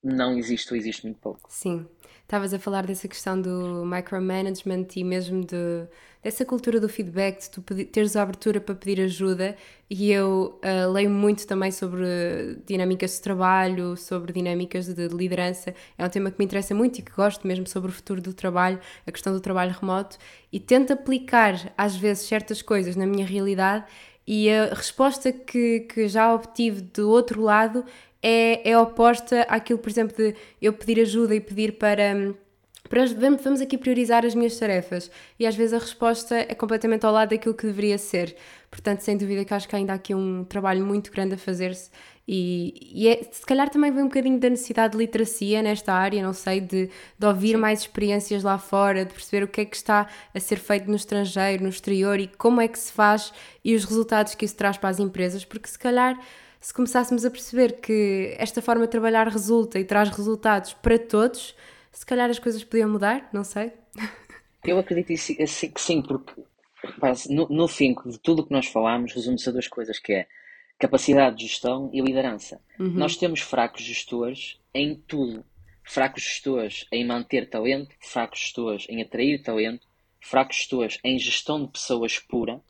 não 0.05 0.37
existe 0.39 0.71
ou 0.73 0.77
existe 0.77 1.05
muito 1.05 1.19
pouco. 1.19 1.49
Sim. 1.51 1.87
Estavas 2.29 2.53
a 2.53 2.59
falar 2.59 2.85
dessa 2.85 3.09
questão 3.09 3.41
do 3.41 3.87
micromanagement 3.87 4.87
e 4.95 5.03
mesmo 5.03 5.47
de, 5.47 5.87
dessa 6.23 6.45
cultura 6.45 6.79
do 6.79 6.87
feedback, 6.87 7.41
de 7.41 7.49
tu 7.49 7.63
teres 7.87 8.17
a 8.17 8.23
abertura 8.23 8.61
para 8.61 8.75
pedir 8.75 9.01
ajuda. 9.01 9.57
E 9.89 10.13
eu 10.13 10.61
uh, 10.63 10.93
leio 10.93 11.09
muito 11.09 11.47
também 11.47 11.71
sobre 11.71 12.05
dinâmicas 12.67 13.13
de 13.13 13.23
trabalho, 13.23 13.97
sobre 13.97 14.31
dinâmicas 14.31 14.85
de, 14.85 15.09
de 15.09 15.17
liderança. 15.17 15.75
É 15.97 16.05
um 16.05 16.09
tema 16.11 16.31
que 16.31 16.39
me 16.39 16.45
interessa 16.45 16.75
muito 16.75 16.99
e 16.99 17.03
que 17.03 17.13
gosto 17.13 17.47
mesmo 17.47 17.67
sobre 17.67 17.91
o 17.91 17.95
futuro 17.95 18.21
do 18.21 18.35
trabalho, 18.35 18.79
a 19.07 19.11
questão 19.11 19.33
do 19.33 19.41
trabalho 19.41 19.75
remoto. 19.81 20.19
E 20.53 20.61
tento 20.61 20.93
aplicar 20.93 21.73
às 21.79 21.97
vezes 21.97 22.29
certas 22.29 22.61
coisas 22.61 22.95
na 22.95 23.07
minha 23.07 23.25
realidade 23.25 23.87
e 24.31 24.51
a 24.51 24.75
resposta 24.75 25.33
que, 25.33 25.81
que 25.89 26.07
já 26.07 26.35
obtive 26.35 26.83
do 26.83 27.09
outro 27.09 27.41
lado 27.41 27.83
é, 28.23 28.71
é 28.71 28.79
oposta 28.79 29.43
àquilo, 29.43 29.79
por 29.79 29.89
exemplo, 29.89 30.17
de 30.17 30.35
eu 30.61 30.73
pedir 30.73 31.01
ajuda 31.01 31.35
e 31.35 31.41
pedir 31.41 31.79
para, 31.79 32.35
vamos 33.43 33.61
aqui 33.61 33.79
priorizar 33.79 34.25
as 34.25 34.35
minhas 34.35 34.59
tarefas. 34.59 35.11
E 35.39 35.47
às 35.47 35.55
vezes 35.55 35.73
a 35.75 35.79
resposta 35.79 36.37
é 36.37 36.55
completamente 36.55 37.05
ao 37.07 37.13
lado 37.13 37.31
daquilo 37.31 37.55
que 37.55 37.67
deveria 37.67 37.99
ser. 37.99 38.37
Portanto, 38.71 39.01
sem 39.01 39.17
dúvida 39.17 39.45
que 39.45 39.55
acho 39.55 39.69
que 39.69 39.77
ainda 39.77 39.93
há 39.93 39.97
aqui 39.97 40.15
um 40.15 40.45
trabalho 40.45 40.85
muito 40.85 41.11
grande 41.11 41.35
a 41.35 41.39
fazer-se 41.39 41.91
e, 42.31 42.91
e 42.93 43.09
é, 43.09 43.27
se 43.33 43.47
calhar 43.47 43.71
também 43.71 43.91
vem 43.91 44.03
um 44.03 44.09
bocadinho 44.09 44.39
da 44.39 44.51
necessidade 44.51 44.93
de 44.93 44.99
literacia 44.99 45.63
nesta 45.63 45.95
área, 45.95 46.23
não 46.23 46.35
sei, 46.35 46.61
de, 46.61 46.91
de 47.19 47.27
ouvir 47.27 47.57
mais 47.57 47.81
experiências 47.81 48.43
lá 48.43 48.59
fora, 48.59 49.07
de 49.07 49.15
perceber 49.15 49.45
o 49.45 49.49
que 49.49 49.63
é 49.63 49.65
que 49.65 49.75
está 49.75 50.07
a 50.35 50.39
ser 50.39 50.59
feito 50.59 50.91
no 50.91 50.97
estrangeiro, 50.97 51.63
no 51.63 51.71
exterior 51.71 52.21
e 52.21 52.27
como 52.27 52.61
é 52.61 52.69
que 52.69 52.79
se 52.79 52.93
faz 52.93 53.33
e 53.65 53.75
os 53.75 53.87
resultados 53.87 54.35
que 54.35 54.45
isso 54.45 54.55
traz 54.55 54.77
para 54.77 54.91
as 54.91 55.01
empresas, 55.01 55.43
porque 55.43 55.69
se 55.69 55.79
calhar 55.79 56.21
se 56.61 56.75
começássemos 56.75 57.25
a 57.25 57.31
perceber 57.31 57.81
que 57.81 58.35
esta 58.39 58.61
forma 58.61 58.85
de 58.87 58.91
trabalhar 58.91 59.29
resulta 59.29 59.79
e 59.79 59.85
traz 59.85 60.09
resultados 60.11 60.73
para 60.75 60.99
todos, 60.99 61.55
se 61.93 62.05
calhar 62.05 62.29
as 62.29 62.39
coisas 62.39 62.63
podiam 62.65 62.91
mudar, 62.91 63.29
não 63.33 63.45
sei. 63.45 63.73
Eu 64.65 64.79
acredito 64.79 65.07
que 65.07 65.17
sim, 65.17 66.03
porque 66.03 66.43
no, 67.31 67.49
no 67.49 67.69
fim 67.69 67.95
de 68.07 68.19
tudo 68.19 68.43
o 68.43 68.47
que 68.47 68.53
nós 68.53 68.67
falamos 68.67 69.13
resume-se 69.13 69.49
a 69.49 69.53
duas 69.53 69.69
coisas, 69.69 69.99
que 69.99 70.13
é 70.13 70.27
capacidade 70.79 71.37
de 71.37 71.47
gestão 71.47 71.91
e 71.93 72.01
liderança. 72.01 72.61
Uhum. 72.79 72.91
Nós 72.91 73.17
temos 73.17 73.41
fracos 73.41 73.83
gestores 73.83 74.59
em 74.73 74.95
tudo. 74.95 75.45
Fracos 75.85 76.23
gestores 76.23 76.87
em 76.93 77.07
manter 77.07 77.49
talento, 77.49 77.95
fracos 78.01 78.41
gestores 78.41 78.87
em 78.89 79.03
atrair 79.03 79.43
talento, 79.43 79.87
fracos 80.21 80.57
gestores 80.57 80.99
em 81.03 81.19
gestão 81.19 81.65
de 81.65 81.73
pessoas 81.73 82.19
pura, 82.19 82.61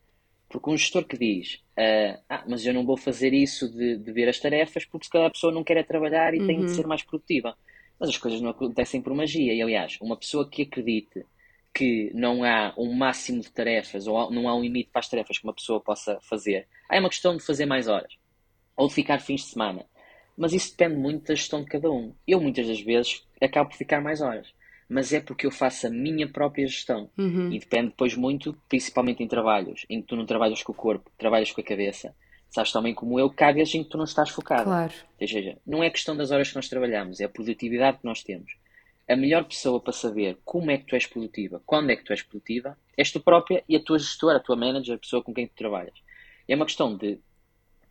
porque 0.49 0.71
um 0.71 0.77
gestor 0.77 1.05
que 1.05 1.19
diz 1.19 1.55
uh, 1.79 2.19
ah, 2.29 2.45
mas 2.49 2.65
eu 2.65 2.73
não 2.73 2.85
vou 2.85 2.97
fazer 2.97 3.33
isso 3.33 3.69
de, 3.71 3.97
de 3.97 4.13
ver 4.13 4.29
as 4.29 4.39
tarefas 4.39 4.85
porque 4.85 5.05
se 5.05 5.11
calhar 5.11 5.29
a 5.29 5.31
pessoa 5.31 5.53
não 5.53 5.63
quer 5.63 5.77
é 5.77 5.83
trabalhar 5.83 6.35
e 6.35 6.41
uhum. 6.41 6.47
tem 6.47 6.61
de 6.65 6.71
ser 6.71 6.87
mais 6.87 7.03
produtiva. 7.03 7.57
Mas 7.99 8.11
as 8.11 8.19
coisas 8.19 8.41
não 8.41 8.51
acontecem 8.51 9.03
por 9.03 9.13
magia. 9.13 9.53
E 9.53 9.61
aliás, 9.61 9.99
uma 10.01 10.17
pessoa 10.17 10.49
que 10.49 10.63
acredite 10.63 11.27
que 11.75 12.11
não 12.15 12.45
há 12.45 12.73
um 12.79 12.93
máximo 12.93 13.41
de 13.41 13.51
tarefas 13.51 14.07
ou 14.07 14.31
não 14.31 14.49
há 14.49 14.55
um 14.55 14.63
limite 14.63 14.91
para 14.93 15.01
as 15.01 15.09
tarefas 15.09 15.39
que 15.39 15.45
uma 15.45 15.53
pessoa 15.53 15.81
possa 15.81 16.19
fazer. 16.23 16.67
Aí 16.89 16.99
é 16.99 17.01
uma 17.01 17.09
questão 17.09 17.37
de 17.37 17.43
fazer 17.43 17.67
mais 17.67 17.89
horas 17.89 18.15
ou 18.77 18.89
de 18.89 18.95
ficar 18.95 19.21
fins 19.21 19.43
de 19.43 19.49
semana. 19.49 19.85
Mas 20.37 20.53
isso 20.53 20.71
depende 20.71 20.97
muito 20.97 21.27
da 21.27 21.35
gestão 21.35 21.63
de 21.63 21.67
cada 21.67 21.91
um. 21.91 22.15
Eu 22.27 22.41
muitas 22.41 22.67
das 22.67 22.81
vezes 22.81 23.27
acabo 23.41 23.71
por 23.71 23.77
ficar 23.77 24.01
mais 24.01 24.21
horas, 24.21 24.49
mas 24.89 25.12
é 25.12 25.20
porque 25.20 25.47
eu 25.47 25.51
faço 25.51 25.86
a 25.86 25.91
minha 25.91 26.28
própria 26.28 26.66
gestão. 26.66 27.11
Uhum. 27.18 27.53
E 27.53 27.59
depende 27.59 27.89
depois 27.89 28.16
muito, 28.16 28.57
principalmente 28.68 29.22
em 29.22 29.28
trabalhos, 29.28 29.84
em 29.89 30.01
que 30.01 30.09
tu 30.09 30.16
não 30.16 30.26
trabalhas 30.26 30.62
com 30.62 30.72
o 30.72 30.74
corpo, 30.74 31.11
trabalhas 31.18 31.53
com 31.53 31.61
a 31.61 31.64
cabeça. 31.64 32.14
Sabes 32.51 32.72
também 32.72 32.95
como 32.95 33.20
eu 33.20 33.28
que 33.28 33.45
há 33.45 33.53
vezes 33.53 33.74
em 33.74 33.84
que 33.84 33.91
tu 33.91 33.99
não 33.99 34.05
estás 34.05 34.30
focado. 34.30 34.64
Claro. 34.64 34.93
Ou 35.20 35.28
seja, 35.28 35.59
não 35.66 35.84
é 35.84 35.91
questão 35.91 36.16
das 36.16 36.30
horas 36.30 36.49
que 36.49 36.57
nós 36.57 36.68
trabalhamos, 36.68 37.20
é 37.20 37.24
a 37.24 37.28
produtividade 37.28 37.99
que 37.99 38.07
nós 38.07 38.22
temos 38.22 38.53
a 39.09 39.16
melhor 39.16 39.45
pessoa 39.45 39.80
para 39.80 39.93
saber 39.93 40.39
como 40.45 40.70
é 40.70 40.76
que 40.76 40.84
tu 40.84 40.95
és 40.95 41.07
produtiva, 41.07 41.62
quando 41.64 41.91
é 41.91 41.97
que 41.97 42.05
tu 42.05 42.12
és 42.12 42.22
produtiva, 42.22 42.76
és 42.97 43.11
tu 43.11 43.18
própria 43.18 43.64
e 43.66 43.74
a 43.74 43.82
tua 43.82 43.99
gestora, 43.99 44.36
a 44.36 44.41
tua 44.41 44.55
manager, 44.55 44.97
a 44.97 44.99
pessoa 44.99 45.22
com 45.22 45.32
quem 45.32 45.47
tu 45.47 45.55
trabalhas. 45.57 45.95
É 46.47 46.55
uma 46.55 46.66
questão 46.66 46.95
de 46.95 47.18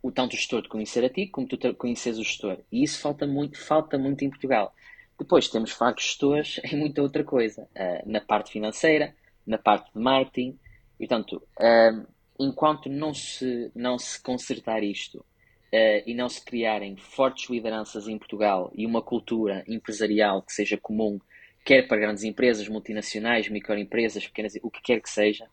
o 0.00 0.12
tanto 0.12 0.34
o 0.34 0.36
gestor 0.36 0.62
te 0.62 0.68
conhecer 0.68 1.04
a 1.04 1.08
ti, 1.08 1.26
como 1.26 1.48
tu 1.48 1.58
conheces 1.74 2.18
o 2.18 2.22
gestor. 2.22 2.58
E 2.70 2.84
isso 2.84 3.00
falta 3.00 3.26
muito, 3.26 3.58
falta 3.58 3.98
muito 3.98 4.24
em 4.24 4.30
Portugal. 4.30 4.72
Depois 5.18 5.48
temos 5.48 5.72
fracos 5.72 6.04
gestores 6.04 6.60
em 6.64 6.76
muita 6.78 7.02
outra 7.02 7.24
coisa, 7.24 7.68
uh, 7.74 8.10
na 8.10 8.20
parte 8.20 8.52
financeira, 8.52 9.14
na 9.46 9.58
parte 9.58 9.92
de 9.92 10.00
marketing. 10.00 10.58
E, 10.98 11.06
portanto, 11.06 11.42
uh, 11.60 12.06
enquanto 12.38 12.88
não 12.88 13.12
se, 13.12 13.70
não 13.74 13.98
se 13.98 14.22
consertar 14.22 14.82
isto 14.82 15.18
uh, 15.18 16.02
e 16.06 16.14
não 16.14 16.28
se 16.28 16.44
criarem 16.44 16.96
fortes 16.96 17.50
lideranças 17.50 18.06
em 18.06 18.18
Portugal 18.18 18.70
e 18.74 18.86
uma 18.86 19.02
cultura 19.02 19.64
empresarial 19.66 20.42
que 20.42 20.52
seja 20.52 20.76
comum, 20.76 21.18
quer 21.64 21.88
para 21.88 21.98
grandes 21.98 22.24
empresas, 22.24 22.68
multinacionais, 22.68 23.48
microempresas, 23.48 24.26
pequenas, 24.26 24.54
o 24.62 24.70
que 24.70 24.80
quer 24.80 25.00
que 25.00 25.10
seja, 25.10 25.46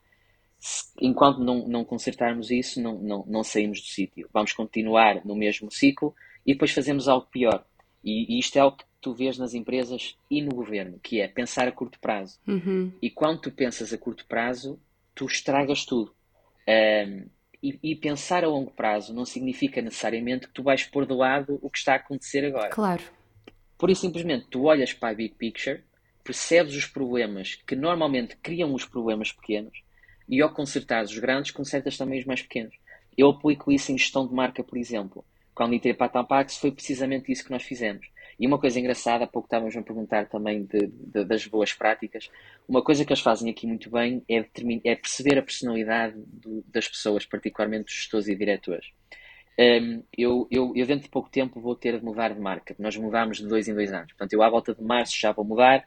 se, 0.60 0.86
enquanto 1.02 1.40
não, 1.40 1.68
não 1.68 1.84
consertarmos 1.84 2.52
isso, 2.52 2.82
não, 2.82 2.98
não, 3.00 3.26
não 3.28 3.44
saímos 3.44 3.82
do 3.82 3.88
sítio. 3.88 4.30
Vamos 4.32 4.54
continuar 4.54 5.26
no 5.26 5.36
mesmo 5.36 5.72
ciclo 5.72 6.16
e 6.46 6.54
depois 6.54 6.72
fazemos 6.72 7.08
algo 7.08 7.28
pior. 7.32 7.66
E, 8.06 8.36
e, 8.36 8.40
isto 8.40 8.56
é 8.56 8.60
algo 8.60 8.78
que 8.78 8.86
tu 9.02 9.14
vês 9.14 9.38
nas 9.40 9.56
empresas 9.56 10.16
e 10.30 10.42
no 10.42 10.54
governo, 10.54 11.00
que 11.02 11.20
é 11.20 11.28
pensar 11.28 11.68
a 11.68 11.72
curto 11.72 12.00
prazo. 12.00 12.40
Uhum. 12.48 12.92
E 13.02 13.10
quando 13.10 13.42
tu 13.42 13.52
pensas 13.52 13.92
a 13.92 13.98
curto 13.98 14.26
prazo, 14.28 14.80
tu 15.16 15.26
estragas 15.26 15.84
tudo. 15.86 16.14
Um, 16.68 17.26
e, 17.64 17.80
e, 17.82 17.96
pensar 17.96 18.44
a 18.44 18.48
longo 18.48 18.72
prazo 18.72 19.12
não 19.12 19.26
significa 19.26 19.82
necessariamente 19.82 20.48
que 20.48 20.54
tu 20.54 20.62
vais 20.62 20.84
pôr 20.84 21.08
de 21.08 21.14
lado 21.16 21.58
o 21.64 21.70
que 21.70 21.80
está 21.80 21.94
a 21.94 21.98
acontecer 21.98 22.46
agora. 22.46 22.70
Claro. 22.70 23.02
Por 23.76 23.90
isso, 23.90 24.02
simplesmente, 24.02 24.46
tu 24.52 24.64
olhas 24.66 24.94
para 24.94 25.10
a 25.10 25.16
big 25.16 25.34
picture, 25.34 25.84
percebes 26.24 26.76
os 26.76 26.86
problemas 26.86 27.56
que 27.56 27.76
normalmente 27.76 28.36
criam 28.38 28.74
os 28.74 28.86
problemas 28.86 29.32
pequenos 29.32 29.84
e 30.30 30.42
ao 30.42 30.54
consertar 30.54 31.04
os 31.04 31.18
grandes, 31.18 31.52
consertas 31.52 31.98
também 31.98 32.20
os 32.20 32.26
mais 32.26 32.42
pequenos. 32.42 32.76
Eu 33.18 33.30
aplico 33.30 33.72
isso 33.72 33.92
em 33.92 33.98
gestão 33.98 34.28
de 34.28 34.34
marca, 34.34 34.64
por 34.64 34.78
exemplo. 34.78 35.26
Quando 35.56 35.74
entrei 35.74 35.94
para 35.94 36.08
a 36.08 36.10
Tampax 36.10 36.58
foi 36.58 36.72
precisamente 36.72 37.32
isso 37.32 37.46
que 37.46 37.52
nós 37.52 37.64
fizemos. 37.64 38.08
E 38.38 38.46
uma 38.46 38.60
coisa 38.60 38.78
engraçada, 38.78 39.24
há 39.24 39.28
pouco 39.28 39.48
estávamos 39.48 39.76
a 39.78 39.82
perguntar 39.82 40.28
também 40.28 40.66
de, 40.66 40.88
de, 40.88 41.24
das 41.24 41.48
boas 41.48 41.72
práticas. 41.72 42.30
Uma 42.68 42.84
coisa 42.84 43.06
que 43.06 43.14
eles 43.14 43.24
fazem 43.24 43.50
aqui 43.50 43.66
muito 43.66 43.90
bem 43.90 44.22
é, 44.30 44.46
é 44.84 44.96
perceber 44.96 45.40
a 45.40 45.42
personalidade 45.42 46.16
do, 46.18 46.62
das 46.68 46.88
pessoas, 46.88 47.26
particularmente 47.26 47.86
dos 47.86 47.94
gestores 47.94 48.28
e 48.28 48.36
diretores. 48.36 48.88
Um, 49.58 50.04
eu, 50.18 50.48
eu, 50.52 50.74
eu, 50.76 50.86
dentro 50.86 51.06
de 51.06 51.10
pouco 51.10 51.30
tempo, 51.30 51.62
vou 51.62 51.76
ter 51.76 51.98
de 51.98 52.04
mudar 52.04 52.34
de 52.34 52.42
marca. 52.42 52.76
Nós 52.78 52.98
mudámos 52.98 53.38
de 53.38 53.48
dois 53.48 53.70
em 53.70 53.74
dois 53.74 53.94
anos. 53.94 54.12
Portanto, 54.12 54.34
eu, 54.34 54.44
à 54.44 54.50
volta 54.50 54.76
de 54.76 54.84
março, 54.84 55.18
já 55.18 55.32
vou 55.32 55.46
mudar. 55.46 55.86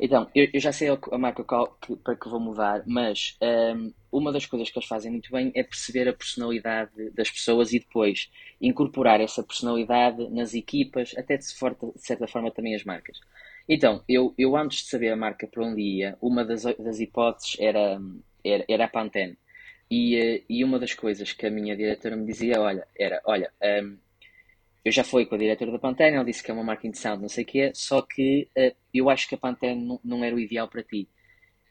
Então, 0.00 0.30
eu, 0.34 0.48
eu 0.52 0.60
já 0.60 0.70
sei 0.72 0.88
a 0.88 1.18
marca 1.18 1.44
que, 1.80 1.96
para 1.96 2.14
que 2.16 2.28
vou 2.28 2.38
mudar, 2.38 2.82
mas 2.86 3.36
um, 3.42 3.92
uma 4.12 4.32
das 4.32 4.46
coisas 4.46 4.70
que 4.70 4.78
eles 4.78 4.88
fazem 4.88 5.10
muito 5.10 5.30
bem 5.32 5.50
é 5.54 5.62
perceber 5.62 6.08
a 6.08 6.12
personalidade 6.12 7.10
das 7.10 7.30
pessoas 7.30 7.72
e 7.72 7.80
depois 7.80 8.30
incorporar 8.60 9.20
essa 9.20 9.42
personalidade 9.42 10.28
nas 10.30 10.54
equipas, 10.54 11.14
até 11.16 11.36
de, 11.36 11.44
de 11.46 12.06
certa 12.06 12.28
forma 12.28 12.50
também 12.52 12.74
as 12.76 12.84
marcas. 12.84 13.18
Então, 13.68 14.02
eu, 14.08 14.32
eu 14.38 14.56
antes 14.56 14.84
de 14.84 14.88
saber 14.88 15.10
a 15.10 15.16
marca 15.16 15.46
para 15.46 15.64
onde 15.64 15.82
ia, 15.82 16.16
uma 16.22 16.44
das, 16.44 16.62
das 16.62 17.00
hipóteses 17.00 17.56
era, 17.58 18.00
era, 18.44 18.64
era 18.68 18.84
a 18.84 18.88
Pantene. 18.88 19.36
E, 19.90 20.16
eh, 20.16 20.42
e 20.48 20.64
uma 20.64 20.78
das 20.78 20.94
coisas 20.94 21.32
que 21.32 21.46
a 21.46 21.50
minha 21.50 21.76
diretora 21.76 22.16
me 22.16 22.26
dizia, 22.26 22.60
olha, 22.60 22.86
era, 22.96 23.20
olha, 23.24 23.50
um, 23.82 23.96
eu 24.84 24.92
já 24.92 25.04
fui 25.04 25.26
com 25.26 25.34
a 25.34 25.38
diretora 25.38 25.72
da 25.72 25.78
Pantene, 25.78 26.16
ela 26.16 26.24
disse 26.24 26.42
que 26.42 26.50
é 26.50 26.54
uma 26.54 26.64
marca 26.64 26.86
interessante, 26.86 27.20
não 27.20 27.28
sei 27.28 27.44
o 27.44 27.46
quê, 27.46 27.70
só 27.74 28.02
que 28.02 28.48
uh, 28.56 28.74
eu 28.92 29.10
acho 29.10 29.28
que 29.28 29.34
a 29.34 29.38
Pantene 29.38 29.98
não, 30.04 30.24
era 30.24 30.34
o 30.34 30.40
ideal 30.40 30.68
para 30.68 30.82
ti. 30.82 31.08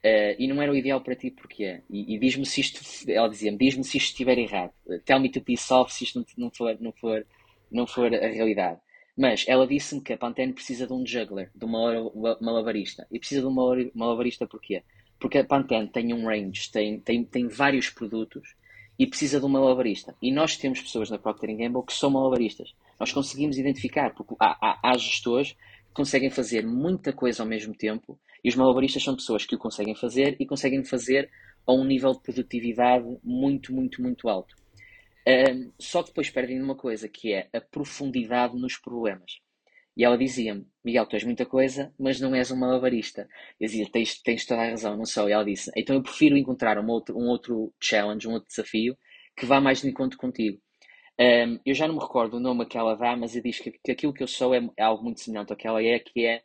Uh, 0.04 0.36
e 0.38 0.48
não 0.48 0.62
era 0.62 0.72
o 0.72 0.76
ideal 0.76 1.02
para 1.02 1.16
ti 1.16 1.32
porquê? 1.32 1.82
E, 1.90 2.16
e 2.16 2.20
diz-me 2.20 2.46
se 2.46 2.62
isto, 2.62 3.10
ela 3.10 3.28
dizia-me, 3.28 3.58
diz-me 3.58 3.84
se 3.84 3.98
isto 3.98 4.12
estiver 4.12 4.38
errado. 4.38 4.72
Uh, 4.86 5.00
tell 5.00 5.20
me 5.20 5.30
to 5.30 5.42
piece 5.42 5.74
off 5.74 5.94
se 5.94 6.04
isto 6.04 6.20
não, 6.20 6.26
não, 6.38 6.52
for, 6.52 6.78
não, 6.80 6.92
for, 6.92 7.26
não 7.72 7.88
for 7.88 8.14
a 8.14 8.28
realidade. 8.28 8.80
Mas 9.18 9.46
ela 9.48 9.66
disse-me 9.66 10.02
que 10.02 10.14
a 10.14 10.18
Pantene 10.18 10.54
precisa 10.54 10.86
de 10.86 10.94
um 10.94 11.04
juggler, 11.06 11.50
de 11.56 11.66
uma 11.66 12.12
malabarista. 12.40 13.08
E 13.12 13.18
precisa 13.18 13.42
de 13.42 13.48
uma 13.48 13.76
malabarista 13.96 14.46
porquê? 14.46 14.84
Porque 15.20 15.40
a 15.40 15.44
Pantene 15.44 15.88
tem 15.88 16.14
um 16.14 16.28
range, 16.28 16.72
tem, 16.72 17.00
tem, 17.00 17.24
tem 17.24 17.48
vários 17.48 17.90
produtos 17.90 18.56
e 19.00 19.08
precisa 19.08 19.40
de 19.40 19.46
um 19.46 19.50
malabarista. 19.50 20.16
E 20.22 20.32
nós 20.32 20.56
temos 20.56 20.82
pessoas 20.82 21.10
na 21.10 21.18
Procter 21.18 21.56
Gamble 21.56 21.84
que 21.84 21.94
são 21.94 22.12
malabaristas. 22.12 22.76
Nós 23.00 23.12
conseguimos 23.12 23.58
identificar, 23.58 24.14
porque 24.14 24.36
há, 24.40 24.58
há, 24.62 24.92
há 24.92 24.98
gestores 24.98 25.54
que 25.54 25.94
conseguem 25.94 26.30
fazer 26.30 26.66
muita 26.66 27.14
coisa 27.14 27.44
ao 27.44 27.50
mesmo 27.50 27.74
tempo 27.76 28.20
e 28.44 28.50
os 28.50 28.56
malabaristas 28.56 29.04
são 29.04 29.16
pessoas 29.16 29.46
que 29.46 29.56
o 29.56 29.60
conseguem 29.60 29.96
fazer 29.96 30.36
e 30.40 30.46
conseguem 30.46 30.84
fazer 30.84 31.30
a 31.66 31.74
um 31.74 31.84
nível 31.84 32.14
de 32.14 32.22
produtividade 32.22 33.06
muito, 33.24 33.74
muito, 33.74 34.02
muito 34.02 34.30
alto. 34.30 34.56
Um, 35.28 35.74
só 35.78 36.02
que 36.02 36.10
depois 36.10 36.30
perdem 36.30 36.62
uma 36.62 36.76
coisa, 36.76 37.10
que 37.10 37.34
é 37.34 37.50
a 37.54 37.60
profundidade 37.60 38.56
nos 38.58 38.78
problemas. 38.78 39.40
E 39.98 40.06
ela 40.06 40.18
dizia-me, 40.18 40.66
Miguel, 40.86 41.08
tu 41.08 41.16
és 41.16 41.24
muita 41.24 41.46
coisa, 41.46 41.92
mas 42.00 42.22
não 42.22 42.34
és 42.34 42.52
um 42.52 42.56
malabarista. 42.56 43.28
Eu 43.60 43.68
dizia, 43.68 43.90
tens, 43.92 44.22
tens 44.22 44.46
toda 44.46 44.62
a 44.62 44.70
razão, 44.70 44.96
não 44.96 45.06
sou. 45.06 45.28
E 45.28 45.34
ela 45.34 45.44
disse, 45.44 45.72
então 45.76 45.96
eu 45.96 46.04
prefiro 46.04 46.38
encontrar 46.38 46.78
um 46.78 46.88
outro, 46.88 47.18
um 47.18 47.28
outro 47.28 47.74
challenge, 47.82 48.28
um 48.28 48.34
outro 48.34 48.48
desafio, 48.48 48.96
que 49.36 49.46
vá 49.46 49.60
mais 49.60 49.82
de 49.82 49.90
encontro 49.90 50.18
contigo. 50.18 50.62
Um, 51.20 51.60
eu 51.66 51.74
já 51.74 51.88
não 51.88 51.96
me 51.96 52.02
recordo 52.02 52.38
o 52.38 52.40
nome 52.40 52.66
que 52.66 52.78
ela 52.78 52.96
dá, 52.96 53.16
mas 53.16 53.34
ela 53.34 53.44
diz 53.44 53.60
que, 53.60 53.72
que 53.72 53.92
aquilo 53.92 54.14
que 54.14 54.22
eu 54.22 54.28
sou 54.28 54.54
é, 54.54 54.70
é, 54.78 54.84
algo 54.84 55.04
muito 55.04 55.20
semelhante 55.20 55.52
ao 55.52 55.58
que 55.58 55.68
ela 55.68 55.84
é, 55.84 55.98
que 56.00 56.26
é 56.26 56.44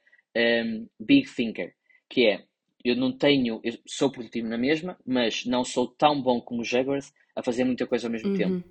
um, 0.65 0.89
Big 0.99 1.29
Thinker, 1.29 1.75
que 2.09 2.27
é, 2.27 2.45
eu 2.83 2.97
não 2.97 3.13
tenho, 3.13 3.61
eu 3.63 3.75
sou 3.87 4.11
produtivo 4.11 4.49
na 4.49 4.57
mesma, 4.57 4.99
mas 5.07 5.45
não 5.45 5.63
sou 5.65 5.87
tão 5.87 6.21
bom 6.21 6.41
como 6.41 6.63
os 6.63 6.69
Jaguars 6.69 7.13
a 7.37 7.43
fazer 7.43 7.65
muita 7.65 7.87
coisa 7.87 8.07
ao 8.07 8.11
mesmo 8.11 8.31
uhum. 8.31 8.37
tempo. 8.37 8.69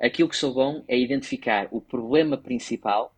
Aquilo 0.00 0.28
que 0.28 0.36
sou 0.36 0.52
bom 0.52 0.84
é 0.88 0.98
identificar 0.98 1.68
o 1.70 1.80
problema 1.80 2.36
principal 2.36 3.14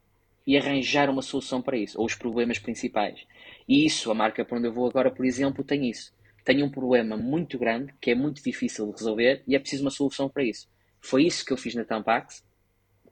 e 0.47 0.57
arranjar 0.57 1.11
uma 1.11 1.23
solução 1.23 1.61
para 1.61 1.77
isso, 1.77 1.99
ou 1.99 2.07
os 2.07 2.15
problemas 2.15 2.59
principais. 2.59 3.27
E 3.69 3.85
isso, 3.85 4.11
a 4.11 4.15
marca 4.15 4.45
para 4.45 4.59
onde 4.59 4.69
eu 4.69 4.73
vou 4.73 4.89
agora, 4.89 5.11
por 5.11 5.27
exemplo, 5.27 5.65
tem 5.65 5.89
isso. 5.91 6.15
Tem 6.45 6.63
um 6.63 6.71
problema 6.71 7.17
muito 7.17 7.59
grande, 7.59 7.93
que 8.01 8.11
é 8.11 8.15
muito 8.15 8.43
difícil 8.43 8.87
de 8.87 8.93
resolver, 8.93 9.43
e 9.47 9.55
é 9.55 9.59
preciso 9.59 9.83
uma 9.83 9.91
solução 9.91 10.29
para 10.29 10.45
isso. 10.45 10.69
Foi 11.09 11.25
isso 11.25 11.43
que 11.43 11.55
eu 11.55 11.57
fiz 11.57 11.75
na 11.75 11.87
Tampax, 11.87 12.45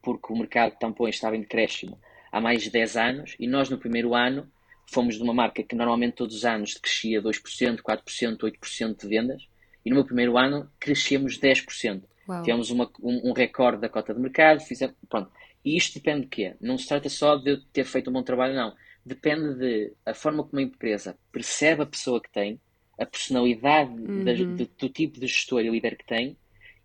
porque 0.03 0.31
o 0.31 0.37
mercado 0.37 0.73
de 0.73 0.79
tampões 0.79 1.15
estava 1.15 1.35
em 1.35 1.41
decréscimo 1.41 1.99
há 2.31 2.39
mais 2.39 2.63
de 2.63 2.71
10 2.71 2.97
anos 2.97 3.37
e 3.41 3.47
nós 3.47 3.71
no 3.71 3.79
primeiro 3.79 4.15
ano 4.15 4.47
fomos 4.87 5.17
de 5.17 5.23
uma 5.23 5.33
marca 5.33 5.63
que 5.63 5.75
normalmente 5.75 6.17
todos 6.17 6.37
os 6.37 6.45
anos 6.45 6.75
crescia 6.75 7.23
2%, 7.23 7.81
4%, 7.81 8.39
8% 8.39 9.01
de 9.01 9.09
vendas, 9.09 9.49
e 9.83 9.89
no 9.89 9.97
meu 9.97 10.05
primeiro 10.05 10.37
ano 10.37 10.71
crescemos 10.79 11.39
10%. 11.39 12.03
Uau. 12.29 12.43
Tivemos 12.43 12.71
uma, 12.71 12.91
um, 13.03 13.31
um, 13.31 13.33
recorde 13.33 13.81
da 13.81 13.89
cota 13.89 14.13
de 14.13 14.21
mercado, 14.21 14.61
fizemos, 14.61 14.95
pronto. 15.09 15.31
E 15.65 15.75
isto 15.75 15.95
depende 15.95 16.23
de 16.23 16.27
quê? 16.29 16.55
Não 16.61 16.77
se 16.77 16.87
trata 16.87 17.09
só 17.09 17.37
de 17.37 17.57
ter 17.73 17.85
feito 17.85 18.11
um 18.11 18.13
bom 18.13 18.23
trabalho, 18.23 18.55
não. 18.55 18.75
Depende 19.05 19.55
de 19.55 19.93
a 20.05 20.13
forma 20.13 20.45
como 20.45 20.61
a 20.61 20.63
empresa 20.63 21.17
percebe 21.33 21.83
a 21.83 21.87
pessoa 21.87 22.21
que 22.21 22.31
tem, 22.31 22.61
a 23.01 23.07
personalidade 23.07 23.91
uhum. 23.91 24.23
da, 24.23 24.35
de, 24.35 24.45
do 24.45 24.89
tipo 24.91 25.19
de 25.19 25.27
gestor 25.27 25.63
e 25.63 25.71
líder 25.71 25.97
que 25.97 26.05
tem, 26.05 26.37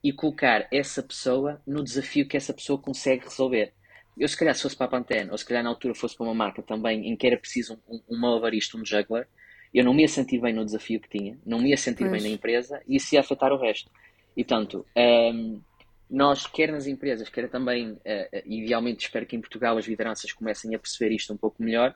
e 0.04 0.12
colocar 0.12 0.68
essa 0.72 1.04
pessoa 1.04 1.62
no 1.66 1.84
desafio 1.84 2.28
que 2.28 2.36
essa 2.36 2.54
pessoa 2.54 2.80
consegue 2.80 3.26
resolver. 3.26 3.74
Eu, 4.18 4.28
se 4.28 4.38
calhar, 4.38 4.54
se 4.56 4.64
fosse 4.64 4.76
para 4.76 4.88
a 4.88 4.90
Pantene, 4.90 5.30
ou 5.32 5.38
se 5.38 5.46
calhar 5.46 5.64
na 5.64 5.70
altura 5.70 5.94
fosse 5.94 6.16
para 6.16 6.26
uma 6.26 6.34
marca 6.34 6.62
também 6.62 7.08
em 7.08 7.16
que 7.16 7.28
era 7.28 7.38
preciso 7.38 7.80
um, 7.88 8.02
um 8.10 8.20
malabarista, 8.20 8.78
um 8.78 8.86
juggler, 8.86 9.28
eu 9.74 9.86
não 9.86 9.94
me 9.94 10.02
ia 10.02 10.08
sentir 10.08 10.40
bem 10.40 10.54
no 10.54 10.66
desafio 10.66 11.00
que 11.00 11.08
tinha, 11.08 11.38
não 11.46 11.60
me 11.60 11.70
ia 11.70 11.78
sentir 11.78 12.10
bem 12.10 12.22
na 12.22 12.28
empresa 12.28 12.82
e 12.88 12.98
isso 12.98 13.16
ia 13.16 13.22
afetar 13.22 13.54
o 13.54 13.58
resto. 13.58 13.90
E, 14.36 14.44
portanto, 14.44 14.86
um, 14.96 15.02
ehm, 15.02 15.62
nós, 16.10 16.46
quer 16.46 16.72
nas 16.72 16.88
empresas, 16.88 17.30
quer 17.30 17.50
também, 17.50 17.92
uh, 17.94 18.00
idealmente, 18.46 19.06
espero 19.06 19.26
que 19.26 19.36
em 19.36 19.40
Portugal 19.40 19.78
as 19.78 19.86
lideranças 19.86 20.34
comecem 20.34 20.76
a 20.76 20.80
perceber 20.80 21.16
isto 21.16 21.34
um 21.34 21.38
pouco 21.38 21.64
melhor, 21.64 21.96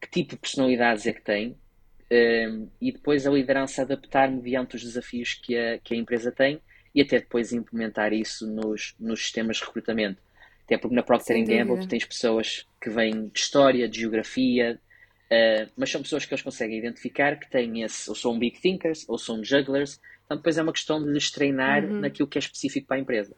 que 0.00 0.10
tipo 0.10 0.30
de 0.30 0.36
personalidades 0.36 1.06
é 1.06 1.12
que 1.12 1.22
têm, 1.22 1.50
um, 1.50 1.56
ehm, 2.10 2.66
e 2.80 2.90
depois 2.90 3.24
a 3.24 3.30
liderança 3.30 3.82
adaptar 3.82 4.28
mediante 4.28 4.74
os 4.74 4.82
desafios 4.82 5.34
que 5.34 5.56
a, 5.56 5.78
que 5.78 5.94
a 5.94 5.96
empresa 5.96 6.32
tem 6.32 6.60
e 6.94 7.00
até 7.00 7.18
depois 7.18 7.52
implementar 7.52 8.12
isso 8.12 8.46
nos, 8.46 8.94
nos 8.98 9.20
sistemas 9.20 9.56
de 9.56 9.64
recrutamento. 9.64 10.20
Até 10.64 10.78
porque 10.78 10.94
na 10.94 11.02
Procter 11.02 11.44
Gamble 11.44 11.80
tu 11.80 11.88
tens 11.88 12.04
pessoas 12.04 12.66
que 12.80 12.88
vêm 12.88 13.28
de 13.28 13.38
história, 13.38 13.88
de 13.88 14.00
geografia, 14.00 14.80
uh, 15.30 15.70
mas 15.76 15.90
são 15.90 16.02
pessoas 16.02 16.24
que 16.24 16.32
eles 16.32 16.42
conseguem 16.42 16.78
identificar 16.78 17.38
que 17.38 17.50
têm 17.50 17.82
esse, 17.82 18.08
ou 18.08 18.14
são 18.14 18.38
big 18.38 18.60
thinkers, 18.60 19.04
ou 19.08 19.18
são 19.18 19.42
jugglers, 19.42 20.00
então 20.24 20.36
depois 20.36 20.56
é 20.56 20.62
uma 20.62 20.72
questão 20.72 21.02
de 21.02 21.10
lhes 21.10 21.30
treinar 21.30 21.84
uhum. 21.84 22.00
naquilo 22.00 22.28
que 22.28 22.38
é 22.38 22.40
específico 22.40 22.86
para 22.86 22.96
a 22.96 23.00
empresa. 23.00 23.34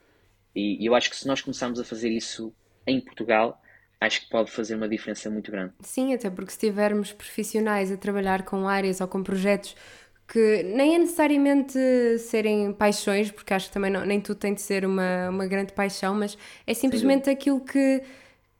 E, 0.54 0.82
e 0.82 0.86
eu 0.86 0.94
acho 0.94 1.10
que 1.10 1.16
se 1.16 1.26
nós 1.26 1.40
começarmos 1.40 1.80
a 1.80 1.84
fazer 1.84 2.10
isso 2.10 2.54
em 2.86 3.00
Portugal, 3.00 3.60
acho 4.00 4.20
que 4.22 4.28
pode 4.28 4.50
fazer 4.50 4.76
uma 4.76 4.88
diferença 4.88 5.30
muito 5.30 5.50
grande. 5.50 5.72
Sim, 5.80 6.14
até 6.14 6.30
porque 6.30 6.52
se 6.52 6.58
tivermos 6.58 7.12
profissionais 7.12 7.90
a 7.90 7.96
trabalhar 7.96 8.44
com 8.44 8.68
áreas 8.68 9.00
ou 9.00 9.08
com 9.08 9.22
projetos 9.22 9.74
que 10.26 10.62
nem 10.62 10.94
é 10.94 10.98
necessariamente 10.98 11.78
serem 12.18 12.72
paixões, 12.72 13.30
porque 13.30 13.52
acho 13.52 13.68
que 13.68 13.74
também 13.74 13.90
não, 13.90 14.04
nem 14.04 14.20
tudo 14.20 14.38
tem 14.38 14.54
de 14.54 14.60
ser 14.60 14.84
uma, 14.84 15.28
uma 15.28 15.46
grande 15.46 15.72
paixão, 15.72 16.14
mas 16.14 16.36
é 16.66 16.72
simplesmente 16.72 17.26
Sim. 17.26 17.30
aquilo 17.32 17.60
que, 17.60 18.02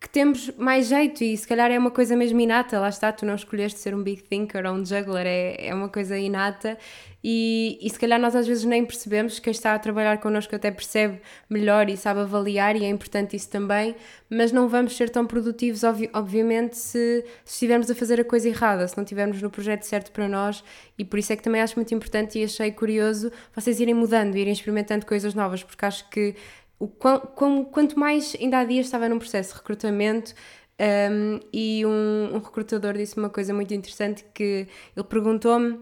que 0.05 0.11
temos 0.11 0.50
mais 0.59 0.88
jeito 0.88 1.24
e 1.24 1.34
se 1.34 1.48
calhar 1.48 1.70
é 1.70 1.78
uma 1.78 1.90
coisa 1.90 2.14
mesmo 2.14 2.38
inata, 2.38 2.78
lá 2.78 2.90
está, 2.90 3.11
tu 3.11 3.24
não 3.24 3.34
escolheste 3.34 3.80
ser 3.80 3.94
um 3.94 4.02
big 4.02 4.22
thinker 4.22 4.66
ou 4.66 4.74
um 4.74 4.84
juggler, 4.84 5.26
é, 5.26 5.68
é 5.68 5.74
uma 5.74 5.88
coisa 5.88 6.18
inata 6.18 6.76
e, 7.24 7.78
e 7.80 7.88
se 7.88 7.98
calhar 7.98 8.20
nós 8.20 8.36
às 8.36 8.46
vezes 8.46 8.64
nem 8.64 8.84
percebemos 8.84 9.38
que 9.38 9.48
está 9.48 9.74
a 9.74 9.78
trabalhar 9.78 10.18
connosco 10.18 10.55
até 10.55 10.70
percebe 10.70 11.22
melhor 11.48 11.88
e 11.88 11.96
sabe 11.96 12.20
avaliar 12.20 12.76
e 12.76 12.84
é 12.84 12.88
importante 12.90 13.34
isso 13.34 13.48
também, 13.48 13.96
mas 14.28 14.52
não 14.52 14.68
vamos 14.68 14.94
ser 14.94 15.09
tão 15.09 15.26
produtivos 15.26 15.82
obvi 15.82 16.11
obviamente 16.12 16.76
se, 16.76 17.24
se 17.42 17.55
estivermos 17.55 17.90
a 17.90 17.94
fazer 17.94 18.20
a 18.20 18.24
coisa 18.24 18.46
errada, 18.46 18.86
se 18.86 18.98
não 18.98 19.05
estivermos 19.05 19.40
no 19.40 19.48
projeto 19.48 19.84
certo 19.84 20.12
para 20.12 20.28
nós 20.28 20.62
e 20.98 21.05
por 21.05 21.18
isso 21.18 21.32
é 21.32 21.36
que 21.36 21.42
também 21.42 21.62
acho 21.62 21.76
muito 21.76 21.94
importante 21.94 22.38
e 22.38 22.44
achei 22.44 22.70
curioso 22.72 23.32
vocês 23.55 23.80
irem 23.80 23.94
mudando, 23.94 24.36
irem 24.36 24.52
experimentando 24.52 25.07
coisas 25.07 25.32
novas, 25.32 25.62
porque 25.62 25.86
acho 25.86 26.07
que 26.11 26.34
o, 26.79 26.89
como, 26.89 27.66
quanto 27.66 27.99
mais 27.99 28.37
ainda 28.41 28.59
há 28.59 28.64
dias 28.64 28.87
estava 28.87 29.09
num 29.09 29.18
processo 29.18 29.53
de 29.53 29.59
recrutamento 29.59 30.35
um, 30.81 31.41
e 31.53 31.87
um, 31.87 32.35
um 32.35 32.39
recrutador 32.39 32.95
disse 32.95 33.16
uma 33.16 33.31
coisa 33.31 33.55
muito 33.55 33.72
interessante 33.72 34.25
que 34.35 34.66
ele 34.97 35.07
perguntou-me 35.09 35.79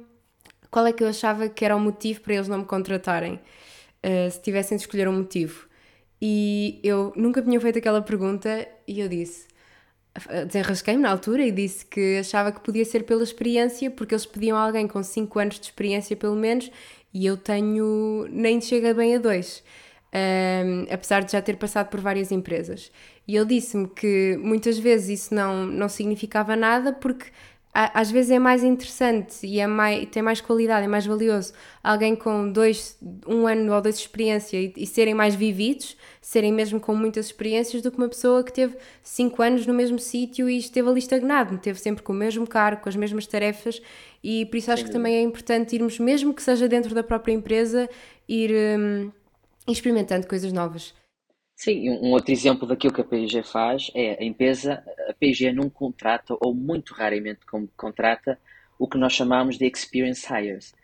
qual 0.71 0.87
é 0.87 0.93
que 0.93 1.03
eu 1.03 1.09
achava 1.09 1.49
que 1.49 1.65
era 1.65 1.77
o 1.77 1.81
motivo 1.81 2.21
para 2.21 2.35
eles 2.35 2.49
não 2.49 2.59
me 2.59 2.65
contratarem, 2.65 3.35
uh, 3.35 4.31
se 4.31 4.41
tivessem 4.41 4.77
de 4.77 4.85
escolher 4.85 5.09
um 5.09 5.19
motivo. 5.19 5.67
E 6.21 6.79
eu 6.83 7.13
nunca 7.17 7.43
tinha 7.43 7.61
feito 7.61 7.79
aquela 7.79 8.01
pergunta 8.01 8.67
e 8.87 9.01
eu 9.01 9.09
disse, 9.09 9.49
desenrasquei-me 10.47 11.03
na 11.03 11.11
altura 11.11 11.45
e 11.45 11.51
disse 11.51 11.85
que 11.85 12.19
achava 12.19 12.53
que 12.53 12.61
podia 12.61 12.85
ser 12.85 13.05
pela 13.05 13.23
experiência, 13.23 13.91
porque 13.91 14.15
eles 14.15 14.27
pediam 14.27 14.57
alguém 14.57 14.87
com 14.87 15.03
5 15.03 15.39
anos 15.39 15.59
de 15.59 15.67
experiência 15.67 16.17
pelo 16.17 16.37
menos 16.37 16.71
e 17.13 17.27
eu 17.27 17.37
tenho, 17.37 18.27
nem 18.31 18.61
chega 18.61 18.95
bem 18.95 19.17
a 19.17 19.19
2. 19.19 19.65
Um, 20.15 20.93
apesar 20.93 21.25
de 21.25 21.33
já 21.33 21.41
ter 21.41 21.57
passado 21.57 21.89
por 21.89 21.99
várias 21.99 22.31
empresas. 22.31 22.93
E 23.27 23.35
ele 23.35 23.47
disse-me 23.47 23.89
que 23.89 24.39
muitas 24.43 24.79
vezes 24.79 25.23
isso 25.23 25.35
não, 25.35 25.65
não 25.65 25.89
significava 25.89 26.55
nada 26.55 26.93
porque 26.93 27.31
às 27.75 28.11
vezes 28.11 28.31
é 28.31 28.39
mais 28.39 28.63
interessante 28.63 29.47
e 29.47 29.59
é 29.59 29.67
mais, 29.67 30.07
tem 30.11 30.23
mais 30.23 30.43
qualidade, 30.43 30.85
é 30.85 30.89
mais 30.89 31.07
valioso 31.07 31.55
alguém 31.83 32.15
com 32.15 32.53
dois, 32.53 32.99
um 33.27 33.47
ano 33.47 33.73
ou 33.73 33.81
dois 33.81 33.95
de 33.95 34.03
experiência 34.03 34.59
e, 34.59 34.75
e, 34.77 34.87
serem 34.87 35.15
mais 35.15 35.35
vividos, 35.35 35.97
serem 36.21 36.53
mesmo 36.53 36.79
com 36.79 36.95
muitas 36.95 37.27
experiências, 37.27 37.81
do 37.81 37.91
que 37.91 37.97
uma 37.97 38.11
pessoa 38.11 38.45
que 38.45 38.53
teve 38.53 38.77
cinco 39.03 39.41
anos 39.41 39.67
no 39.67 39.73
mesmo 39.73 39.99
sítio 39.99 40.51
e 40.51 40.59
esteve 40.59 40.87
ali 40.87 40.99
estagnado, 40.99 41.55
esteve 41.55 41.79
sempre 41.79 42.03
com 42.03 42.13
o 42.13 42.17
mesmo 42.17 42.47
cargo, 42.47 42.83
com 42.83 42.91
as 42.91 42.97
mesmas 42.97 43.27
tarefas 43.27 43.81
e 44.23 44.45
por 44.47 44.59
isso 44.59 44.71
acho 44.71 44.83
Sim. 44.83 44.89
que 44.89 44.93
também 44.93 45.17
é 45.17 45.23
importante 45.23 45.75
irmos, 45.75 45.99
mesmo 45.99 46.35
que 46.35 46.43
seja 46.43 46.69
dentro 46.69 46.95
da 46.95 47.03
própria 47.03 47.33
empresa, 47.33 47.89
ir 48.29 48.51
um, 48.79 49.11
experimentando 49.67 50.27
coisas 50.27 50.53
novas. 50.53 50.95
Sim, 51.55 51.91
um 51.91 52.11
outro 52.13 52.33
exemplo 52.33 52.67
daquilo 52.67 52.93
que 52.93 53.01
a 53.01 53.05
P&G 53.05 53.43
faz 53.43 53.91
é 53.95 54.21
a 54.21 54.25
empresa, 54.25 54.83
a 55.09 55.15
P&G 55.15 55.53
não 55.53 55.71
contrata, 55.71 56.37
ou 56.41 56.55
muito 56.55 56.93
raramente 56.93 57.41
contrata, 57.77 58.39
o 58.79 58.89
que 58.89 58.99
nós 58.99 59.13
chamamos 59.13 59.59
de 59.59 59.67
experience 59.67 60.27
hires. 60.27 60.75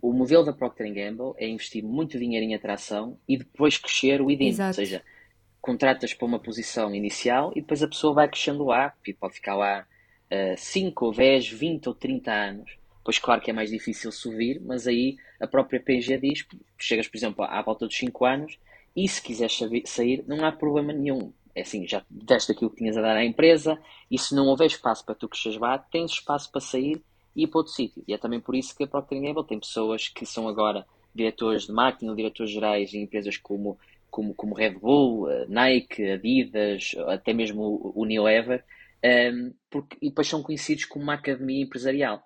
O 0.00 0.12
modelo 0.12 0.44
da 0.44 0.52
Procter 0.52 0.86
Gamble 0.92 1.34
é 1.36 1.46
investir 1.48 1.82
muito 1.82 2.18
dinheiro 2.18 2.46
em 2.46 2.54
atração 2.54 3.18
e 3.28 3.36
depois 3.36 3.76
crescer 3.76 4.22
o 4.22 4.30
ID, 4.30 4.58
ou 4.58 4.72
seja, 4.72 5.02
contratas 5.60 6.14
para 6.14 6.26
uma 6.26 6.38
posição 6.38 6.94
inicial 6.94 7.52
e 7.54 7.60
depois 7.60 7.82
a 7.82 7.88
pessoa 7.88 8.14
vai 8.14 8.28
crescendo 8.28 8.64
lá, 8.64 8.94
e 9.06 9.12
pode 9.12 9.34
ficar 9.34 9.54
lá 9.54 9.86
uh, 10.30 10.56
5 10.56 11.04
ou 11.04 11.12
10, 11.12 11.48
20 11.48 11.88
ou 11.88 11.94
30 11.94 12.32
anos. 12.32 12.81
Pois 13.04 13.18
claro 13.18 13.40
que 13.40 13.50
é 13.50 13.54
mais 13.54 13.70
difícil 13.70 14.12
subir, 14.12 14.60
mas 14.60 14.86
aí 14.86 15.16
a 15.40 15.46
própria 15.46 15.80
P&G 15.80 16.18
diz, 16.18 16.46
chegas 16.78 17.08
por 17.08 17.16
exemplo 17.16 17.44
à 17.44 17.60
volta 17.62 17.86
dos 17.86 17.96
5 17.96 18.24
anos, 18.24 18.58
e 18.94 19.08
se 19.08 19.22
quiseres 19.22 19.58
sair, 19.86 20.24
não 20.26 20.44
há 20.44 20.52
problema 20.52 20.92
nenhum. 20.92 21.32
É 21.54 21.62
assim, 21.62 21.86
já 21.86 22.04
deste 22.08 22.52
aquilo 22.52 22.70
que 22.70 22.76
tinhas 22.76 22.96
a 22.96 23.02
dar 23.02 23.16
à 23.16 23.24
empresa, 23.24 23.78
e 24.10 24.18
se 24.18 24.34
não 24.34 24.46
houver 24.46 24.66
espaço 24.66 25.04
para 25.04 25.14
tu 25.14 25.28
cresceres 25.28 25.58
lá, 25.58 25.78
tens 25.78 26.12
espaço 26.12 26.50
para 26.50 26.60
sair 26.60 27.02
e 27.34 27.44
ir 27.44 27.46
para 27.46 27.58
outro 27.58 27.72
sítio. 27.72 28.04
E 28.06 28.14
é 28.14 28.18
também 28.18 28.40
por 28.40 28.54
isso 28.54 28.76
que 28.76 28.84
a 28.84 28.86
Procter 28.86 29.20
Gamble 29.20 29.46
tem 29.46 29.58
pessoas 29.58 30.08
que 30.08 30.24
são 30.24 30.48
agora 30.48 30.86
diretores 31.14 31.66
de 31.66 31.72
marketing 31.72 32.08
ou 32.08 32.16
diretores 32.16 32.52
gerais 32.52 32.94
em 32.94 33.02
empresas 33.02 33.36
como, 33.36 33.78
como, 34.10 34.34
como 34.34 34.54
Red 34.54 34.78
Bull, 34.78 35.30
eh, 35.30 35.46
Nike, 35.48 36.10
Adidas, 36.10 36.94
até 37.08 37.32
mesmo 37.34 37.92
Unilever, 37.94 38.64
um, 39.04 39.08
ehm, 39.08 39.52
porque, 39.70 39.96
e 40.00 40.08
depois 40.08 40.28
são 40.28 40.42
conhecidos 40.42 40.84
como 40.84 41.04
uma 41.04 41.14
academia 41.14 41.62
empresarial. 41.62 42.22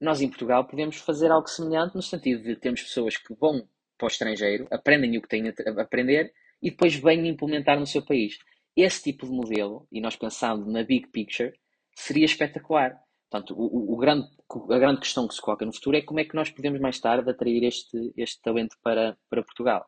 Nós 0.00 0.20
em 0.20 0.28
Portugal 0.28 0.66
podemos 0.66 0.96
fazer 0.96 1.30
algo 1.30 1.48
semelhante 1.48 1.94
no 1.94 2.02
sentido 2.02 2.42
de 2.42 2.56
termos 2.56 2.82
pessoas 2.82 3.16
que 3.16 3.34
vão 3.34 3.66
para 3.96 4.06
o 4.06 4.08
estrangeiro, 4.08 4.66
aprendem 4.70 5.16
o 5.16 5.22
que 5.22 5.28
têm 5.28 5.48
a 5.48 5.82
aprender 5.82 6.32
e 6.60 6.70
depois 6.70 6.94
vêm 6.94 7.28
implementar 7.28 7.78
no 7.78 7.86
seu 7.86 8.02
país. 8.02 8.38
Esse 8.76 9.02
tipo 9.04 9.26
de 9.26 9.32
modelo, 9.32 9.86
e 9.90 10.00
nós 10.00 10.16
pensando 10.16 10.66
na 10.66 10.82
big 10.82 11.08
picture, 11.08 11.52
seria 11.94 12.24
espetacular. 12.24 12.98
Portanto, 13.30 13.54
o, 13.56 13.94
o, 13.94 13.96
grande, 13.96 14.28
a 14.70 14.78
grande 14.78 15.00
questão 15.00 15.28
que 15.28 15.34
se 15.34 15.40
coloca 15.40 15.64
no 15.64 15.72
futuro 15.72 15.96
é 15.96 16.02
como 16.02 16.20
é 16.20 16.24
que 16.24 16.34
nós 16.34 16.50
podemos 16.50 16.80
mais 16.80 16.98
tarde 16.98 17.30
atrair 17.30 17.62
este, 17.64 18.12
este 18.16 18.40
talento 18.42 18.76
para, 18.82 19.16
para 19.30 19.42
Portugal. 19.42 19.86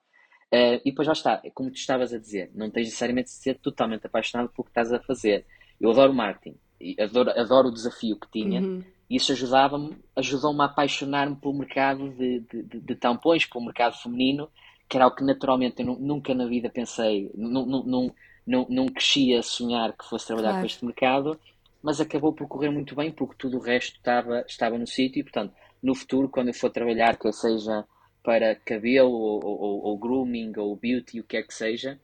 Uh, 0.53 0.79
e 0.85 0.91
depois 0.91 1.07
já 1.07 1.13
está, 1.13 1.41
é 1.45 1.51
como 1.51 1.71
tu 1.71 1.77
estavas 1.77 2.13
a 2.13 2.19
dizer, 2.19 2.53
não 2.55 2.71
tens 2.71 2.87
necessariamente 2.87 3.31
de 3.31 3.35
ser 3.35 3.59
totalmente 3.59 4.07
apaixonado 4.07 4.49
pelo 4.51 4.65
que 4.65 4.71
estás 4.71 4.93
a 4.93 5.01
fazer. 5.01 5.45
Eu 5.81 5.91
adoro 5.91 6.15
marketing, 6.15 6.57
adoro, 7.01 7.31
adoro 7.31 7.69
o 7.69 7.73
desafio 7.73 8.17
que 8.19 8.31
tinha, 8.31 8.61
uhum. 8.61 8.85
Isso 9.09 9.33
ajudava-me, 9.33 9.97
ajudou-me 10.17 10.61
a 10.61 10.65
apaixonar-me 10.65 11.37
pelo 11.37 11.55
mercado 11.55 12.11
de, 12.11 12.41
de, 12.41 12.81
de, 12.81 12.95
tampões, 12.97 13.47
pelo 13.47 13.65
mercado 13.65 13.97
feminino, 13.97 14.51
que 14.89 14.97
era 14.97 15.05
algo 15.05 15.17
que 15.17 15.25
naturalmente 15.25 15.81
eu 15.81 15.97
nunca 15.99 16.35
na 16.35 16.47
vida 16.47 16.69
pensei, 16.69 17.31
não, 17.35 17.65
não, 17.65 18.15
não, 18.47 18.67
não, 18.69 18.87
crescia 18.87 19.39
a 19.39 19.43
sonhar 19.43 19.93
que 19.93 20.05
fosse 20.05 20.27
trabalhar 20.27 20.51
claro. 20.51 20.63
com 20.63 20.67
este 20.67 20.85
mercado, 20.85 21.41
mas 21.83 22.01
acabou 22.01 22.33
por 22.33 22.49
correr 22.49 22.71
muito 22.71 22.97
bem 22.97 23.13
porque 23.13 23.37
tudo 23.39 23.59
o 23.59 23.61
resto 23.61 23.97
estava, 23.97 24.45
estava 24.49 24.77
no 24.77 24.87
sítio 24.87 25.21
e, 25.21 25.23
portanto, 25.23 25.55
no 25.81 25.95
futuro, 25.95 26.29
quando 26.29 26.49
eu 26.49 26.55
for 26.55 26.71
trabalhar, 26.71 27.17
quer 27.17 27.33
seja 27.33 27.85
para 28.25 28.57
cabelo 28.57 29.13
ou, 29.13 29.45
ou, 29.45 29.85
ou 29.85 29.99
grooming 29.99 30.53
ou 30.57 30.75
beauty, 30.75 31.21
o 31.21 31.25
que 31.25 31.37
é 31.37 31.43
que 31.45 31.55
seja, 31.55 32.01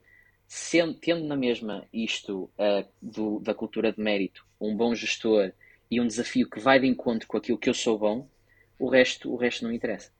sendo, 0.46 0.94
tendo 0.94 1.24
na 1.24 1.34
mesma 1.34 1.84
isto 1.92 2.48
uh, 2.58 2.86
do, 3.00 3.40
da 3.40 3.54
cultura 3.54 3.92
de 3.92 4.00
mérito, 4.00 4.46
um 4.60 4.76
bom 4.76 4.94
gestor 4.94 5.52
e 5.92 6.00
um 6.00 6.06
desafio 6.06 6.48
que 6.48 6.58
vai 6.58 6.80
de 6.80 6.86
encontro 6.86 7.28
com 7.28 7.36
aquilo 7.36 7.58
que 7.58 7.68
eu 7.68 7.74
sou 7.74 7.98
bom, 7.98 8.26
o 8.78 8.88
resto, 8.88 9.30
o 9.30 9.36
resto 9.36 9.62
não 9.62 9.70
interessa. 9.70 10.10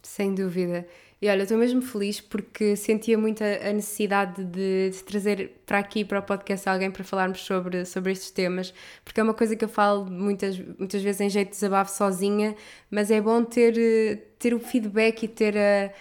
Sem 0.00 0.32
dúvida. 0.32 0.86
E 1.20 1.28
olha, 1.28 1.42
estou 1.42 1.58
mesmo 1.58 1.82
feliz 1.82 2.20
porque 2.20 2.76
sentia 2.76 3.18
muita 3.18 3.44
a 3.44 3.72
necessidade 3.72 4.44
de, 4.44 4.90
de, 4.90 5.02
trazer 5.02 5.60
para 5.66 5.80
aqui, 5.80 6.04
para 6.04 6.20
o 6.20 6.22
podcast, 6.22 6.68
alguém 6.68 6.88
para 6.88 7.02
falarmos 7.02 7.40
sobre, 7.40 7.84
sobre 7.84 8.12
estes 8.12 8.30
temas, 8.30 8.72
porque 9.04 9.18
é 9.18 9.24
uma 9.24 9.34
coisa 9.34 9.56
que 9.56 9.64
eu 9.64 9.68
falo 9.68 10.06
muitas, 10.06 10.56
muitas 10.78 11.02
vezes 11.02 11.20
em 11.20 11.28
jeito 11.28 11.48
de 11.48 11.54
desabafo 11.54 11.90
sozinha, 11.90 12.54
mas 12.88 13.10
é 13.10 13.20
bom 13.20 13.42
ter, 13.44 13.74
ter 14.38 14.54
o 14.54 14.60
feedback 14.60 15.24
e 15.24 15.28
ter 15.28 15.58
a 15.58 15.92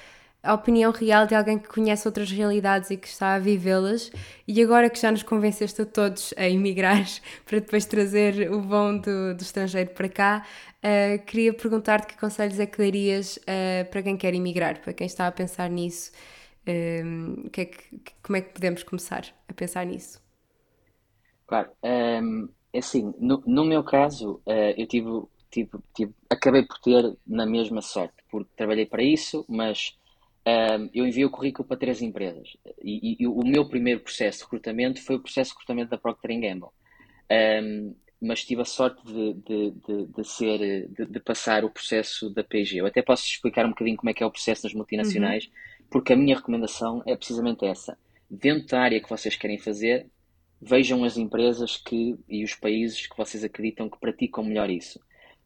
a 0.42 0.54
opinião 0.54 0.92
real 0.92 1.28
de 1.28 1.36
alguém 1.36 1.60
que 1.60 1.68
conhece 1.68 2.08
outras 2.08 2.32
realidades 2.32 2.90
e 2.90 2.98
que 2.98 3.08
está 3.08 3.36
a 3.36 3.40
vivê-las. 3.40 4.12
E 4.48 4.62
agora 4.62 4.90
que 4.90 5.00
já 5.00 5.12
nos 5.12 5.24
convenceste 5.24 5.82
a 5.82 5.86
todos 5.86 6.34
a 6.38 6.48
emigrar 6.48 7.06
para 7.46 7.60
depois 7.60 7.86
trazer 7.86 8.52
o 8.52 8.62
bom 8.62 8.98
do, 8.98 9.36
do 9.36 9.42
estrangeiro 9.42 9.92
para 9.92 10.08
cá, 10.08 10.46
uh, 10.78 11.26
queria 11.26 11.54
perguntar-te 11.54 12.08
que 12.08 12.18
conselhos 12.18 12.60
é 12.60 12.66
que 12.66 12.78
darias 12.78 13.38
uh, 13.38 13.90
para 13.92 14.02
quem 14.02 14.16
quer 14.16 14.34
emigrar, 14.34 14.82
para 14.82 14.94
quem 14.94 15.08
está 15.08 15.28
a 15.28 15.32
pensar 15.32 15.70
nisso. 15.70 16.12
Uh, 16.62 17.50
que 17.50 17.62
é 17.62 17.66
que, 17.66 18.02
como 18.24 18.38
é 18.38 18.42
que 18.42 18.54
podemos 18.54 18.84
começar 18.84 19.26
a 19.48 19.54
pensar 19.54 19.86
nisso? 19.86 20.22
Claro, 21.48 21.70
um, 21.84 21.88
ehm, 21.88 22.50
é 22.72 22.78
assim, 22.78 23.12
no, 23.18 23.44
no 23.46 23.66
meu 23.66 23.84
caso, 23.84 24.40
eu 24.78 24.86
tive, 24.86 25.10
tive, 25.50 25.72
tive, 25.96 26.14
acabei 26.30 26.62
por 26.62 26.78
ter 26.78 27.18
na 27.26 27.44
mesma 27.44 27.82
sorte, 27.82 28.14
porque 28.30 28.52
trabalhei 28.56 28.86
para 28.86 29.02
isso, 29.02 29.44
mas 29.50 29.99
um, 30.50 30.89
eu 30.93 31.06
enviei 31.06 31.26
o 31.26 31.30
currículo 31.30 31.68
para 31.68 31.78
três 31.78 32.02
empresas 32.02 32.56
e, 32.82 33.18
e, 33.20 33.28
o 33.28 33.43
meu 33.43 33.68
primeiro 33.68 34.00
processo 34.00 34.39
de 34.39 34.43
recrutamento 34.45 35.02
foi 35.02 35.18
o 35.18 35.20
processo 35.20 35.50
de 35.52 35.56
recrutamento 35.56 35.91
da 35.91 35.97
Procter 35.97 36.39
Gamble. 36.39 36.70
Um, 37.32 37.95
mas 38.22 38.43
tive 38.43 38.62
a 38.62 38.66
sorte 38.66 39.02
de, 39.06 39.34
de, 39.34 39.72
de, 39.72 40.06
de 40.08 40.28
ser, 40.28 40.89
de, 40.89 41.20
passar 41.22 41.64
o 41.64 41.70
processo 41.70 42.30
da 42.30 42.43
PG. 42.43 42.78
Eu 42.78 42.86
até 42.86 43.02
posso 43.02 43.26
explicar 43.26 43.66
um 43.66 43.70
bocadinho 43.70 43.95
como 43.95 44.10
é 44.10 44.14
que 44.14 44.22
é 44.22 44.26
o 44.26 44.32
processo 44.32 44.66
nas 44.66 44.74
multinacionais, 44.74 45.45
uhum. 45.45 45.86
porque 45.89 46.12
a 46.12 46.18
minha 46.18 46.36
recomendação 46.36 47.02
é 47.06 47.16
precisamente 47.16 47.66
essa. 47.66 47.97
Dentro 48.30 48.68
da 48.68 48.82
área 48.82 49.02
que 49.02 49.10
vocês 49.10 49.36
querem 49.38 49.58
fazer, 49.58 50.08
vejam 50.62 51.04
as 51.06 51.18
empresas 51.18 51.78
que, 51.78 52.18
e 52.28 52.43
os 52.43 52.56
países 52.56 53.08
que 53.08 53.16
vocês 53.16 53.43
acreditam 53.43 53.89
que 53.89 54.00
praticam 54.00 54.43
melhor 54.43 54.70
isso 54.70 55.00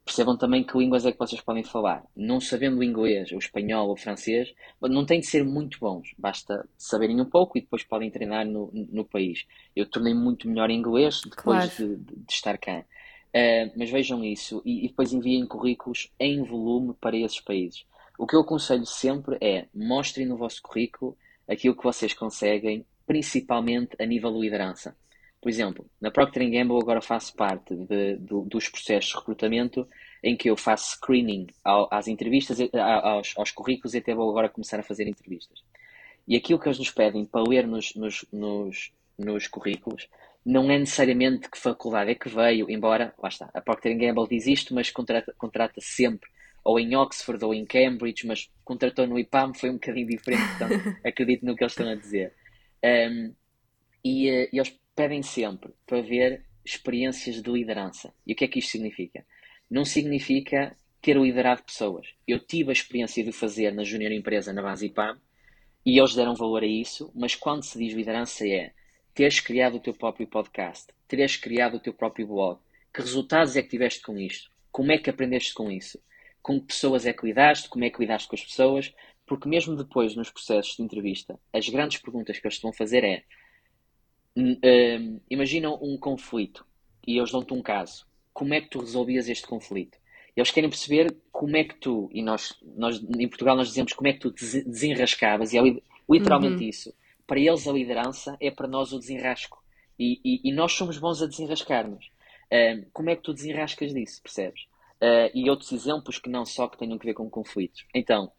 percebam 0.06 0.38
também 0.38 0.64
que 0.64 0.78
línguas 0.78 1.06
é 1.06 1.12
que 1.12 1.18
vocês 1.18 1.42
podem 1.42 1.64
falar. 1.64 2.04
Não 2.16 2.40
sabendo 2.40 2.80
o 2.80 2.84
inglês, 2.84 3.32
o 3.32 3.38
espanhol 3.38 3.88
ou 3.88 3.94
o 3.94 3.98
francês, 3.98 4.54
não 4.82 5.06
tem 5.06 5.20
de 5.20 5.28
ser 5.28 5.44
muito 5.44 5.80
bons. 5.80 6.14
Basta 6.18 6.68
saberem 6.78 7.22
um 7.22 7.26
pouco 7.26 7.58
e 7.58 7.62
depois 7.62 7.84
podem 7.84 8.12
treinar 8.12 8.46
no, 8.46 8.70
no 8.74 9.06
país. 9.06 9.46
Eu 9.76 9.86
tornei 9.86 10.14
muito 10.14 10.48
melhor 10.48 10.70
em 10.70 10.78
inglês 10.78 11.22
depois 11.24 11.76
claro. 11.76 11.98
de, 11.98 11.98
de, 11.98 12.34
estar 12.34 12.58
cá. 12.58 12.84
Uh, 13.36 13.72
mas 13.76 13.90
vejam 13.90 14.24
isso 14.24 14.62
e, 14.64 14.86
e, 14.86 14.90
depois 14.90 15.12
enviem 15.12 15.48
currículos 15.48 16.12
em 16.20 16.44
volume 16.44 16.94
para 17.00 17.18
esses 17.18 17.40
países. 17.40 17.86
O 18.18 18.28
que 18.28 18.36
eu 18.36 18.42
aconselho 18.42 18.86
sempre 18.86 19.38
é 19.42 19.66
mostrem 19.74 20.28
no 20.28 20.38
vosso 20.38 20.62
currículo 20.62 21.18
aquilo 21.50 21.76
que 21.76 21.84
vocês 21.84 22.14
conseguem, 22.14 22.86
principalmente 23.08 23.96
a 24.00 24.06
nível 24.06 24.32
de 24.34 24.40
liderança. 24.40 24.96
Por 25.44 25.50
exemplo, 25.50 25.86
na 26.00 26.10
Procter 26.10 26.50
Gamble 26.50 26.78
agora 26.78 27.02
faço 27.02 27.36
parte 27.36 27.76
de, 27.76 28.16
de, 28.16 28.46
dos 28.46 28.70
processos 28.70 29.10
de 29.12 29.18
recrutamento 29.18 29.86
em 30.24 30.38
que 30.38 30.50
eu 30.50 30.56
faço 30.56 30.92
screening 30.96 31.48
ao, 31.62 31.90
às 31.92 32.08
entrevistas, 32.08 32.60
aos, 32.74 33.34
aos 33.36 33.52
currículos 33.52 33.94
e 33.94 33.98
até 33.98 34.16
vou 34.16 34.30
agora 34.30 34.48
começar 34.48 34.80
a 34.80 34.84
fazer 34.84 35.06
entrevistas. 35.06 35.60
E 36.26 36.38
aquilo 36.38 36.58
que 36.58 36.66
eles 36.66 36.80
nos 36.80 36.92
pedem 36.92 37.26
para 37.26 37.44
ler 37.46 37.68
nos, 37.68 37.94
nos, 37.94 38.24
nos, 38.32 38.94
nos 39.18 39.46
currículos 39.50 40.08
não 40.46 40.72
é 40.72 40.80
necessariamente 40.80 41.52
que 41.52 41.58
faculdade 41.58 42.12
é 42.12 42.16
que 42.16 42.30
veio, 42.30 42.72
embora, 42.72 43.14
lá 43.22 43.28
está, 43.28 43.50
a 43.54 43.60
Procter 43.60 43.98
Gamble 43.98 44.30
diz 44.30 44.48
isto, 44.48 44.74
mas 44.74 44.90
contrata, 44.92 45.34
contrata 45.38 45.82
sempre 45.82 46.30
ou 46.64 46.80
em 46.80 46.96
Oxford 46.96 47.44
ou 47.44 47.54
em 47.54 47.66
Cambridge, 47.66 48.26
mas 48.26 48.50
contratou 48.64 49.06
no 49.06 49.20
IPAM, 49.20 49.54
foi 49.54 49.70
um 49.70 49.74
bocadinho 49.74 50.08
diferente, 50.08 50.44
então 50.56 50.70
acredito 51.04 51.46
no 51.46 51.54
que 51.54 51.66
eles 51.66 51.74
estão 51.74 51.90
a 51.90 51.96
dizer. 51.96 52.34
Um, 52.82 53.34
e, 54.06 54.30
uh, 54.30 54.50
e 54.54 54.58
eles 54.58 54.74
pedem 54.96 55.22
sempre 55.22 55.74
para 55.86 56.02
ver 56.02 56.44
experiências 56.64 57.42
de 57.42 57.52
liderança. 57.52 58.14
E 58.26 58.34
o 58.34 58.36
que 58.36 58.46
é 58.46 58.48
que 58.48 58.60
isto 58.60 58.72
significa? 58.72 59.26
Não 59.70 59.84
significa 59.84 60.76
ter 61.02 61.18
liderado 61.18 61.64
pessoas. 61.64 62.08
Eu 62.28 62.40
tive 62.40 62.70
a 62.70 62.74
experiência 62.74 63.24
de 63.24 63.32
fazer 63.32 63.74
na 63.74 63.84
Júnior 63.84 64.12
Empresa, 64.12 64.54
na 64.54 64.62
base 64.62 64.86
IPAM, 64.86 65.20
e 65.86 66.00
eles 66.00 66.16
deram 66.16 66.34
valor 66.34 66.64
a 66.64 66.68
isso, 66.68 67.12
mas 67.14 67.36
quando 67.36 67.64
se 67.64 67.78
diz 67.78 67.94
liderança 67.94 68.48
é 68.48 68.72
teres 69.14 69.40
criado 69.40 69.76
o 69.76 69.80
teu 69.80 69.94
próprio 69.94 70.26
podcast, 70.28 70.88
teres 71.08 71.36
criado 71.36 71.76
o 71.76 71.80
teu 71.80 71.94
próprio 71.94 72.26
blog, 72.26 72.60
que 72.94 73.02
resultados 73.02 73.56
é 73.56 73.62
que 73.62 73.68
tiveste 73.70 74.02
com 74.02 74.18
isto? 74.18 74.50
Como 74.72 74.92
é 74.92 74.98
que 74.98 75.10
aprendeste 75.10 75.54
com 75.54 75.70
isso? 75.70 76.00
Com 76.42 76.60
que 76.60 76.68
pessoas 76.68 77.06
é 77.06 77.14
que 77.14 77.26
lidaste? 77.26 77.70
Como 77.70 77.84
é 77.84 77.90
que 77.90 78.00
lidaste 78.00 78.28
com 78.28 78.36
as 78.36 78.44
pessoas? 78.44 78.94
Porque 79.26 79.48
mesmo 79.48 79.76
depois, 79.76 80.16
nos 80.16 80.30
processos 80.30 80.76
de 80.76 80.84
entrevista, 80.84 81.40
as 81.52 81.68
grandes 81.68 82.02
perguntas 82.02 82.40
que 82.40 82.48
eles 82.48 82.58
te 82.58 82.64
vão 82.64 82.74
fazer 82.74 83.04
é 83.04 83.24
uh, 84.38 85.22
imagina 85.30 85.70
um 85.70 85.98
conflito 85.98 86.66
e 87.06 87.18
eles 87.18 87.32
dão-te 87.32 87.54
um 87.54 87.62
caso. 87.62 88.06
Como 88.34 88.54
é 88.54 88.62
que 88.62 88.70
tu 88.70 88.80
resolvias 88.80 89.30
este 89.30 89.46
conflito? 89.46 89.98
Eles 90.36 90.50
querem 90.50 90.70
perceber 90.70 91.16
como 91.32 91.56
é 91.56 91.64
que 91.64 91.76
tu, 91.76 92.10
e 92.12 92.22
nós, 92.24 92.58
nós 92.76 93.00
em 93.00 93.28
Portugal 93.28 93.56
nós 93.56 93.68
dizemos 93.68 93.94
como 93.94 94.08
é 94.08 94.14
que 94.14 94.20
tu 94.20 94.32
desenrascavas, 94.32 95.54
e 95.54 95.58
é 95.60 95.62
literalmente 96.10 96.64
uhum. 96.64 96.70
isso. 96.70 96.94
Para 97.28 97.40
eles 97.40 97.68
a 97.68 97.72
liderança 97.72 98.36
é 98.40 98.50
para 98.50 98.68
nós 98.68 98.92
o 98.92 99.00
desenrasco. 99.00 99.64
E, 99.98 100.20
e, 100.26 100.50
e 100.50 100.52
nós 100.52 100.74
somos 100.74 100.98
bons 100.98 101.22
a 101.22 101.28
desenrascar-nos. 101.28 102.06
Uh, 102.52 102.86
como 102.92 103.12
é 103.12 103.16
que 103.16 103.22
tu 103.22 103.34
desenrascas 103.34 103.94
disso, 103.94 104.22
percebes? 104.24 104.64
Uh, 104.96 105.30
e 105.36 105.50
outros 105.50 105.72
exemplos 105.72 106.18
que 106.18 106.30
não 106.30 106.46
só 106.46 106.68
que 106.68 106.78
tenham 106.78 106.98
que 106.98 107.06
ver 107.06 107.14
com 107.14 107.30
conflitos. 107.30 107.86
Então, 107.94 108.32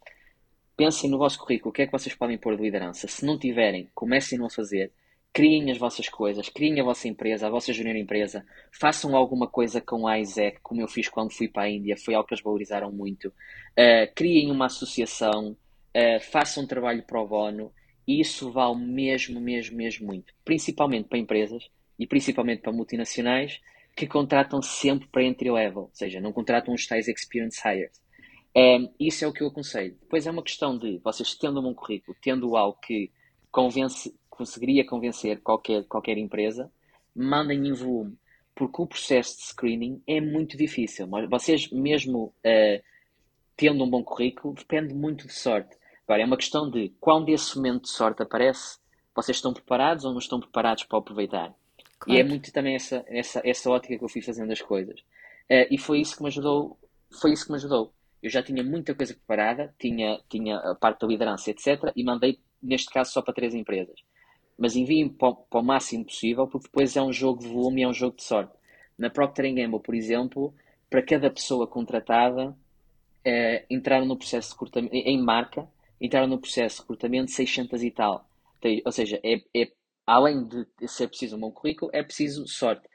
pensem 0.75 1.09
no 1.09 1.17
vosso 1.17 1.39
currículo, 1.39 1.69
o 1.69 1.73
que 1.73 1.83
é 1.83 1.85
que 1.85 1.91
vocês 1.91 2.13
podem 2.13 2.37
pôr 2.37 2.57
de 2.57 2.63
liderança. 2.63 3.07
Se 3.07 3.25
não 3.25 3.39
tiverem, 3.39 3.89
comecem 3.95 4.43
a 4.43 4.49
fazer 4.49 4.91
criem 5.35 5.69
as 5.69 5.77
vossas 5.77 6.07
coisas, 6.07 6.47
criem 6.47 6.79
a 6.79 6.83
vossa 6.85 7.09
empresa, 7.09 7.45
a 7.45 7.49
vossa 7.49 7.73
junior 7.73 7.97
empresa, 7.97 8.45
façam 8.71 9.17
alguma 9.17 9.45
coisa 9.49 9.81
com 9.81 10.07
a 10.07 10.17
ISEC, 10.17 10.61
como 10.63 10.79
eu 10.79 10.87
fiz 10.87 11.09
quando 11.09 11.33
fui 11.33 11.49
para 11.49 11.63
a 11.63 11.69
Índia, 11.69 11.97
foi 11.97 12.15
algo 12.15 12.25
que 12.25 12.33
eles 12.33 12.43
valorizaram 12.43 12.89
muito. 12.89 13.27
Uh, 13.27 14.07
criem 14.15 14.49
uma 14.49 14.67
associação, 14.67 15.51
uh, 15.51 16.21
façam 16.31 16.63
um 16.63 16.67
trabalho 16.67 17.03
pro 17.03 17.27
bono, 17.27 17.69
e 18.07 18.21
isso 18.21 18.49
vale 18.49 18.77
mesmo, 18.77 19.41
mesmo, 19.41 19.75
mesmo 19.75 20.07
muito. 20.07 20.33
Principalmente 20.45 21.09
para 21.09 21.19
empresas 21.19 21.69
e 21.99 22.07
principalmente 22.07 22.61
para 22.61 22.71
multinacionais 22.71 23.59
que 23.93 24.07
contratam 24.07 24.61
sempre 24.61 25.05
para 25.09 25.21
entry 25.21 25.51
level, 25.51 25.83
ou 25.83 25.91
seja, 25.91 26.21
não 26.21 26.31
contratam 26.31 26.73
os 26.73 26.87
tais 26.87 27.09
experience 27.09 27.59
hires. 27.67 28.01
Um, 28.55 28.89
isso 28.97 29.25
é 29.25 29.27
o 29.27 29.33
que 29.33 29.43
eu 29.43 29.47
aconselho. 29.47 29.97
Depois 29.99 30.25
é 30.25 30.31
uma 30.31 30.43
questão 30.43 30.77
de 30.77 30.97
vocês 30.99 31.35
tendo 31.35 31.59
um 31.59 31.73
currículo, 31.73 32.15
tendo 32.21 32.55
algo 32.55 32.79
que 32.81 33.11
convence 33.51 34.13
conseguiria 34.35 34.85
convencer 34.85 35.41
qualquer, 35.41 35.83
qualquer 35.85 36.17
empresa, 36.17 36.71
mandem 37.15 37.67
em 37.67 37.73
volume, 37.73 38.17
porque 38.53 38.81
o 38.81 38.87
processo 38.87 39.37
de 39.37 39.43
screening 39.43 40.01
é 40.05 40.19
muito 40.19 40.57
difícil. 40.57 41.07
Mas 41.07 41.29
vocês, 41.29 41.69
mesmo 41.71 42.33
uh, 42.45 42.83
tendo 43.55 43.83
um 43.83 43.89
bom 43.89 44.03
currículo, 44.03 44.53
depende 44.53 44.93
muito 44.93 45.27
de 45.27 45.33
sorte. 45.33 45.75
Agora, 46.05 46.21
é 46.21 46.25
uma 46.25 46.37
questão 46.37 46.69
de 46.69 46.93
quando 46.99 47.29
esse 47.29 47.55
momento 47.55 47.83
de 47.83 47.89
sorte 47.89 48.21
aparece, 48.21 48.77
vocês 49.15 49.37
estão 49.37 49.53
preparados 49.53 50.03
ou 50.05 50.11
não 50.11 50.19
estão 50.19 50.39
preparados 50.39 50.83
para 50.83 50.99
aproveitar? 50.99 51.53
Claro. 51.97 52.17
E 52.17 52.21
é 52.21 52.23
muito 52.23 52.51
também 52.51 52.75
essa, 52.75 53.03
essa, 53.07 53.41
essa 53.43 53.69
ótica 53.69 53.97
que 53.97 54.03
eu 54.03 54.09
fui 54.09 54.21
fazendo 54.21 54.51
as 54.51 54.61
coisas. 54.61 54.99
Uh, 55.49 55.67
e 55.71 55.77
foi 55.77 56.01
isso 56.01 56.17
que 56.17 56.21
me 56.21 56.27
ajudou. 56.27 56.77
Foi 57.19 57.31
isso 57.31 57.45
que 57.45 57.51
me 57.51 57.57
ajudou. 57.57 57.93
Eu 58.21 58.29
já 58.29 58.43
tinha 58.43 58.63
muita 58.63 58.93
coisa 58.93 59.13
preparada, 59.13 59.73
tinha, 59.79 60.19
tinha 60.29 60.57
a 60.57 60.75
parte 60.75 61.01
da 61.01 61.07
liderança, 61.07 61.51
etc. 61.51 61.91
E 61.95 62.03
mandei, 62.03 62.39
neste 62.61 62.89
caso, 62.89 63.11
só 63.11 63.21
para 63.21 63.33
três 63.33 63.53
empresas 63.53 63.95
mas 64.57 64.75
enviem 64.75 65.09
para, 65.09 65.33
para, 65.33 65.59
o 65.59 65.63
máximo 65.63 66.05
possível, 66.05 66.47
porque 66.47 66.67
depois 66.67 66.95
é 66.95 67.01
um 67.01 67.11
jogo 67.11 67.41
de 67.41 67.47
volume 67.47 67.81
e 67.81 67.83
é 67.83 67.87
um 67.87 67.93
jogo 67.93 68.15
de 68.15 68.23
sorte. 68.23 68.53
Na 68.97 69.09
Procter 69.09 69.53
Gamble, 69.53 69.81
por 69.81 69.93
exemplo, 69.93 70.53
para 70.89 71.01
cada 71.01 71.29
pessoa 71.29 71.67
contratada, 71.67 72.55
eh, 73.23 73.65
entraram 73.69 74.05
no 74.05 74.17
processo 74.17 74.49
de 74.49 74.53
recrutamento, 74.53 74.95
em 74.95 75.21
marca, 75.21 75.67
entraram 75.99 76.27
no 76.27 76.39
processo 76.39 76.77
de 76.77 76.81
recrutamento 76.83 77.31
600 77.31 77.83
e 77.83 77.91
tal. 77.91 78.27
Ou 78.85 78.91
seja, 78.91 79.19
é, 79.23 79.41
é, 79.55 79.71
além 80.07 80.47
de 80.47 80.65
ser 80.87 81.07
preciso 81.07 81.35
um 81.35 81.39
bom 81.39 81.51
currículo, 81.51 81.91
é 81.93 82.01
preciso 82.01 82.47
sorte. 82.47 82.87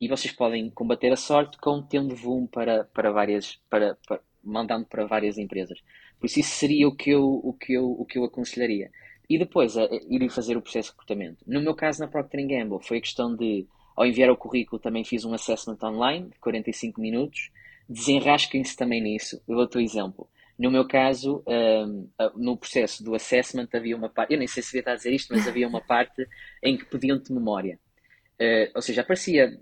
E 0.00 0.08
vocês 0.08 0.32
podem 0.32 0.70
combater 0.70 1.12
a 1.12 1.16
sorte 1.16 1.58
com 1.58 1.82
tendo 1.82 2.14
volume 2.14 2.48
para, 2.48 2.84
para 2.84 3.10
várias, 3.10 3.56
para, 3.68 3.96
para, 4.06 4.20
mandando 4.42 4.86
para 4.86 5.04
várias 5.06 5.36
empresas. 5.36 5.80
Por 6.18 6.26
isso, 6.26 6.40
isso 6.40 6.54
seria 6.56 6.86
o 6.88 6.94
que 6.94 7.10
eu, 7.10 7.24
o 7.24 7.52
que 7.52 7.72
eu, 7.74 7.90
o 7.90 8.04
que 8.04 8.18
eu 8.18 8.24
aconselharia 8.24 8.90
e 9.28 9.38
depois 9.38 9.76
a, 9.76 9.84
a 9.84 9.88
irem 10.08 10.28
fazer 10.28 10.56
o 10.56 10.62
processo 10.62 10.88
de 10.88 10.92
recrutamento. 10.92 11.44
No 11.46 11.60
meu 11.60 11.74
caso, 11.74 12.00
na 12.00 12.08
Procter 12.08 12.46
Gamble, 12.46 12.82
foi 12.82 12.98
a 12.98 13.00
questão 13.00 13.34
de, 13.34 13.66
ao 13.94 14.06
enviar 14.06 14.30
o 14.30 14.36
currículo, 14.36 14.80
também 14.80 15.04
fiz 15.04 15.24
um 15.24 15.34
assessment 15.34 15.78
online 15.82 16.30
de 16.30 16.38
45 16.38 17.00
minutos. 17.00 17.50
Desenrasquem-se 17.88 18.76
também 18.76 19.02
nisso. 19.02 19.40
Eu 19.46 19.56
dou-te 19.56 19.78
o 19.78 19.80
exemplo. 19.80 20.28
No 20.58 20.70
meu 20.70 20.86
caso, 20.86 21.42
um, 21.46 22.08
no 22.34 22.56
processo 22.56 23.04
do 23.04 23.14
assessment 23.14 23.68
havia 23.72 23.96
uma 23.96 24.08
parte, 24.08 24.32
eu 24.32 24.38
nem 24.38 24.48
sei 24.48 24.62
se 24.62 24.70
devia 24.70 24.80
estar 24.80 24.92
a 24.92 24.96
dizer 24.96 25.12
isto, 25.12 25.32
mas 25.32 25.46
havia 25.46 25.68
uma 25.68 25.80
parte 25.80 26.26
em 26.62 26.76
que 26.76 26.84
pediam-te 26.84 27.32
memória. 27.32 27.78
Uh, 28.40 28.70
ou 28.74 28.82
seja, 28.82 29.02
aparecia, 29.02 29.56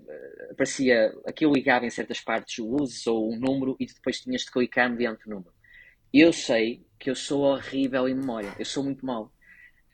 aparecia 0.51 1.13
aquilo 1.25 1.53
ligava 1.53 1.85
em 1.85 1.89
certas 1.89 2.19
partes 2.19 2.59
o 2.59 2.67
uso 2.81 3.13
ou 3.13 3.31
um 3.31 3.39
número 3.39 3.75
e 3.79 3.85
depois 3.85 4.19
tinhas 4.19 4.41
de 4.41 4.51
clicar 4.51 4.89
mediante 4.89 5.27
o 5.27 5.29
número. 5.29 5.51
Eu 6.13 6.33
sei 6.33 6.83
que 6.97 7.09
eu 7.09 7.15
sou 7.15 7.41
horrível 7.41 8.07
em 8.07 8.15
memória. 8.15 8.53
Eu 8.57 8.65
sou 8.65 8.83
muito 8.83 9.05
mau. 9.05 9.31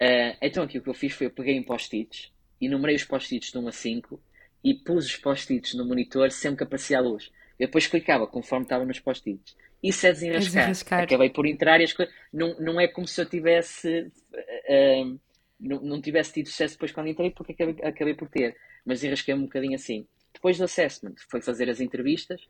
Uh, 0.01 0.35
então 0.41 0.63
aqui 0.63 0.77
o 0.77 0.81
que 0.81 0.89
eu 0.89 0.93
fiz 0.93 1.13
foi 1.13 1.27
eu 1.27 1.31
peguei 1.31 1.55
em 1.55 1.63
post-its, 1.63 2.31
enumerei 2.59 2.95
os 2.95 3.03
post-its 3.03 3.51
de 3.51 3.57
1 3.57 3.67
a 3.67 3.71
5 3.71 4.21
e 4.63 4.73
pus 4.73 5.05
os 5.05 5.17
post-its 5.17 5.73
no 5.73 5.85
monitor 5.85 6.31
sempre 6.31 6.57
que 6.57 6.63
aparecia 6.63 6.97
a 6.97 7.01
luz. 7.01 7.31
Eu 7.59 7.67
depois 7.67 7.87
clicava 7.87 8.25
conforme 8.25 8.65
estava 8.65 8.85
nos 8.85 8.99
post-its. 8.99 9.55
Isso 9.81 10.07
é 10.07 10.13
desenrascar. 10.13 10.45
desenrascar. 10.45 11.03
Acabei 11.03 11.29
por 11.29 11.45
entrar 11.45 11.81
e 11.81 11.83
as 11.83 11.93
coisas. 11.93 12.13
Não, 12.31 12.57
não 12.59 12.79
é 12.79 12.87
como 12.87 13.07
se 13.07 13.19
eu 13.21 13.25
tivesse. 13.25 14.11
Uh, 14.33 15.19
não, 15.59 15.81
não 15.81 16.01
tivesse 16.01 16.33
tido 16.33 16.47
sucesso 16.47 16.75
depois 16.75 16.91
quando 16.91 17.07
entrei, 17.07 17.31
porque 17.31 17.51
acabei, 17.51 17.75
acabei 17.83 18.13
por 18.13 18.29
ter. 18.29 18.55
Mas 18.85 18.99
desenrasquei 18.99 19.33
um 19.33 19.43
bocadinho 19.43 19.75
assim. 19.75 20.07
Depois 20.33 20.57
do 20.57 20.63
assessment, 20.63 21.15
foi 21.29 21.41
fazer 21.41 21.69
as 21.69 21.79
entrevistas, 21.79 22.41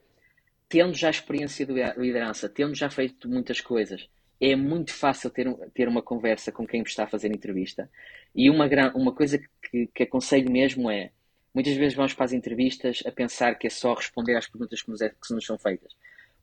tendo 0.70 0.94
já 0.94 1.10
experiência 1.10 1.66
de 1.66 1.74
liderança, 1.98 2.48
tendo 2.48 2.74
já 2.74 2.89
feito 2.89 3.28
muitas 3.28 3.60
coisas, 3.60 4.08
é 4.39 4.55
muito 4.55 4.93
fácil 4.93 5.29
ter, 5.29 5.47
ter 5.73 5.88
uma 5.88 6.01
conversa 6.01 6.51
com 6.51 6.67
quem 6.67 6.81
está 6.81 7.03
a 7.03 7.07
fazer 7.07 7.29
entrevista. 7.29 7.89
E 8.36 8.49
uma, 8.49 8.67
uma 8.95 9.13
coisa 9.13 9.39
que, 9.61 9.88
que 9.88 10.03
aconselho 10.03 10.51
mesmo 10.51 10.89
é: 10.89 11.11
muitas 11.53 11.75
vezes 11.75 11.95
vamos 11.95 12.13
para 12.13 12.25
as 12.25 12.34
entrevistas 12.34 13.03
a 13.05 13.11
pensar 13.11 13.55
que 13.55 13.67
é 13.67 13.69
só 13.69 13.93
responder 13.93 14.36
às 14.36 14.47
perguntas 14.47 14.81
que 14.81 14.89
nos, 14.89 15.01
é, 15.01 15.09
que 15.09 15.34
nos 15.34 15.45
são 15.45 15.57
feitas. 15.57 15.93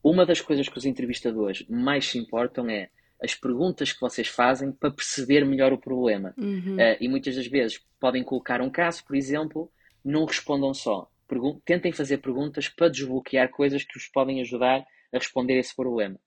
Uma 0.02 0.24
das 0.24 0.40
coisas 0.40 0.68
que 0.68 0.78
os 0.78 0.86
entrevistadores 0.86 1.64
mais 1.68 2.06
se 2.08 2.18
importam 2.18 2.68
é 2.70 2.88
as 3.22 3.34
perguntas 3.34 3.92
que 3.92 4.00
vocês 4.00 4.28
fazem 4.28 4.72
para 4.72 4.90
perceber 4.90 5.44
melhor 5.44 5.72
o 5.72 5.78
problema. 5.78 6.32
Uhum. 6.38 6.76
Uh, 6.76 6.96
e 6.98 7.06
muitas 7.06 7.36
das 7.36 7.46
vezes 7.46 7.84
podem 8.00 8.24
colocar 8.24 8.62
um 8.62 8.70
caso, 8.70 9.04
por 9.04 9.14
exemplo, 9.14 9.70
não 10.02 10.24
respondam 10.24 10.72
só. 10.72 11.10
Pergun 11.28 11.60
tentem 11.64 11.92
fazer 11.92 12.18
perguntas 12.18 12.68
para 12.68 12.88
desbloquear 12.88 13.50
coisas 13.50 13.84
que 13.84 13.98
vos 13.98 14.08
podem 14.08 14.40
ajudar 14.40 14.86
a 15.12 15.18
responder 15.18 15.58
esse 15.58 15.76
problema. 15.76 16.18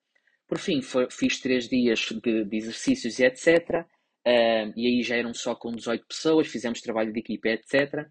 Por 0.53 0.59
fim, 0.59 0.83
foi, 0.83 1.09
fiz 1.09 1.39
três 1.39 1.67
dias 1.67 1.99
de, 1.99 2.45
de 2.45 2.57
exercícios 2.57 3.17
e 3.17 3.25
etc. 3.25 3.47
Uh, 3.57 3.85
eh, 4.23 4.73
e 4.75 4.85
aí 4.85 5.01
já 5.01 5.15
eram 5.15 5.33
só 5.33 5.55
com 5.55 5.73
18 5.73 6.05
pessoas, 6.05 6.45
fizemos 6.47 6.79
trabalho 6.79 7.11
de 7.11 7.19
equipa, 7.21 7.49
etc. 7.49 8.07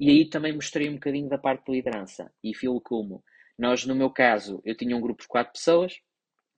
E 0.00 0.10
aí 0.10 0.28
também 0.28 0.52
mostrei 0.52 0.88
um 0.88 0.94
bocadinho 0.94 1.28
da 1.28 1.38
parte 1.38 1.66
de 1.66 1.70
liderança. 1.70 2.32
E 2.42 2.52
filo 2.52 2.80
como 2.80 3.22
nós, 3.56 3.86
no 3.86 3.94
meu 3.94 4.10
caso, 4.10 4.60
eu 4.64 4.76
tinha 4.76 4.96
um 4.96 5.00
grupo 5.00 5.22
de 5.22 5.28
quatro 5.28 5.52
pessoas. 5.52 5.94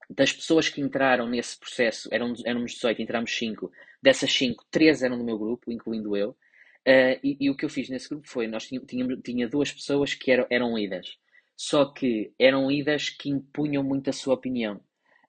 Das 0.09 0.33
pessoas 0.33 0.69
que 0.69 0.81
entraram 0.81 1.29
nesse 1.29 1.59
processo, 1.59 2.09
eram, 2.11 2.33
éramos 2.43 2.71
18, 2.71 3.03
entramos 3.03 3.31
5. 3.37 3.71
Dessas 4.01 4.33
5, 4.33 4.65
3 4.71 5.03
eram 5.03 5.19
do 5.19 5.23
meu 5.23 5.37
grupo, 5.37 5.71
incluindo 5.71 6.17
eu. 6.17 6.31
Uh, 6.31 7.13
e, 7.23 7.37
e, 7.41 7.49
o 7.51 7.55
que 7.55 7.63
eu 7.63 7.69
fiz 7.69 7.89
nesse 7.89 8.09
grupo 8.09 8.27
foi, 8.27 8.47
nós 8.47 8.67
tínhamos 8.67 9.19
tinha 9.23 9.47
duas 9.47 9.71
pessoas 9.71 10.15
que 10.15 10.31
eram, 10.31 10.47
eram 10.49 10.75
líderes. 10.75 11.15
Só 11.55 11.85
que 11.85 12.33
eram 12.39 12.71
líderes 12.71 13.11
que 13.11 13.29
impunham 13.29 13.83
muito 13.83 14.09
a 14.09 14.13
sua 14.13 14.33
opinião. 14.33 14.81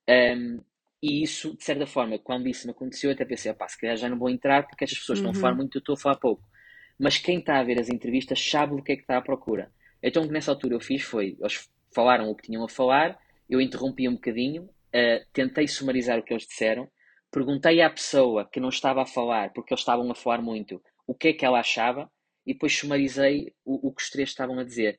Um, 0.08 0.60
e 1.02 1.22
isso, 1.22 1.56
de 1.56 1.64
certa 1.64 1.86
forma, 1.86 2.18
quando 2.18 2.48
isso 2.48 2.66
me 2.66 2.72
aconteceu, 2.72 3.10
eu 3.10 3.14
até 3.14 3.24
pensei, 3.24 3.52
pá, 3.52 3.68
se 3.68 3.78
calhar 3.78 3.96
já 3.96 4.08
não 4.08 4.18
vou 4.18 4.28
entrar 4.28 4.66
porque 4.66 4.84
estas 4.84 4.98
pessoas 4.98 5.20
uhum. 5.20 5.26
estão 5.26 5.38
a 5.38 5.42
falar 5.42 5.52
uhum. 5.52 5.58
muito, 5.58 5.76
eu 5.76 5.80
estou 5.80 5.94
a 5.94 5.98
falar 5.98 6.16
pouco. 6.16 6.42
Mas 6.98 7.18
quem 7.18 7.38
está 7.38 7.60
a 7.60 7.62
ver 7.62 7.80
as 7.80 7.88
entrevistas 7.88 8.44
sabe 8.44 8.74
do 8.74 8.82
que 8.82 8.92
é 8.92 8.96
que 8.96 9.02
está 9.02 9.18
à 9.18 9.22
procura. 9.22 9.70
Então, 10.02 10.22
o 10.22 10.26
que 10.26 10.32
nessa 10.32 10.50
altura 10.50 10.74
eu 10.74 10.80
fiz 10.80 11.02
foi, 11.02 11.36
eles 11.38 11.68
falaram 11.94 12.28
o 12.28 12.34
que 12.34 12.42
tinham 12.42 12.64
a 12.64 12.68
falar, 12.68 13.18
eu 13.48 13.60
interrompi 13.60 14.08
um 14.08 14.14
bocadinho, 14.14 14.64
uh, 14.64 15.26
tentei 15.32 15.68
sumarizar 15.68 16.18
o 16.18 16.22
que 16.22 16.32
eles 16.32 16.46
disseram, 16.46 16.88
perguntei 17.30 17.80
à 17.80 17.90
pessoa 17.90 18.48
que 18.50 18.60
não 18.60 18.68
estava 18.68 19.02
a 19.02 19.06
falar, 19.06 19.52
porque 19.52 19.72
eles 19.72 19.80
estavam 19.80 20.10
a 20.10 20.14
falar 20.14 20.42
muito, 20.42 20.82
o 21.06 21.14
que 21.14 21.28
é 21.28 21.32
que 21.32 21.44
ela 21.44 21.60
achava, 21.60 22.10
e 22.46 22.52
depois 22.52 22.76
sumarizei 22.76 23.52
o, 23.64 23.88
o 23.88 23.92
que 23.92 24.02
os 24.02 24.10
três 24.10 24.30
estavam 24.30 24.58
a 24.58 24.64
dizer. 24.64 24.98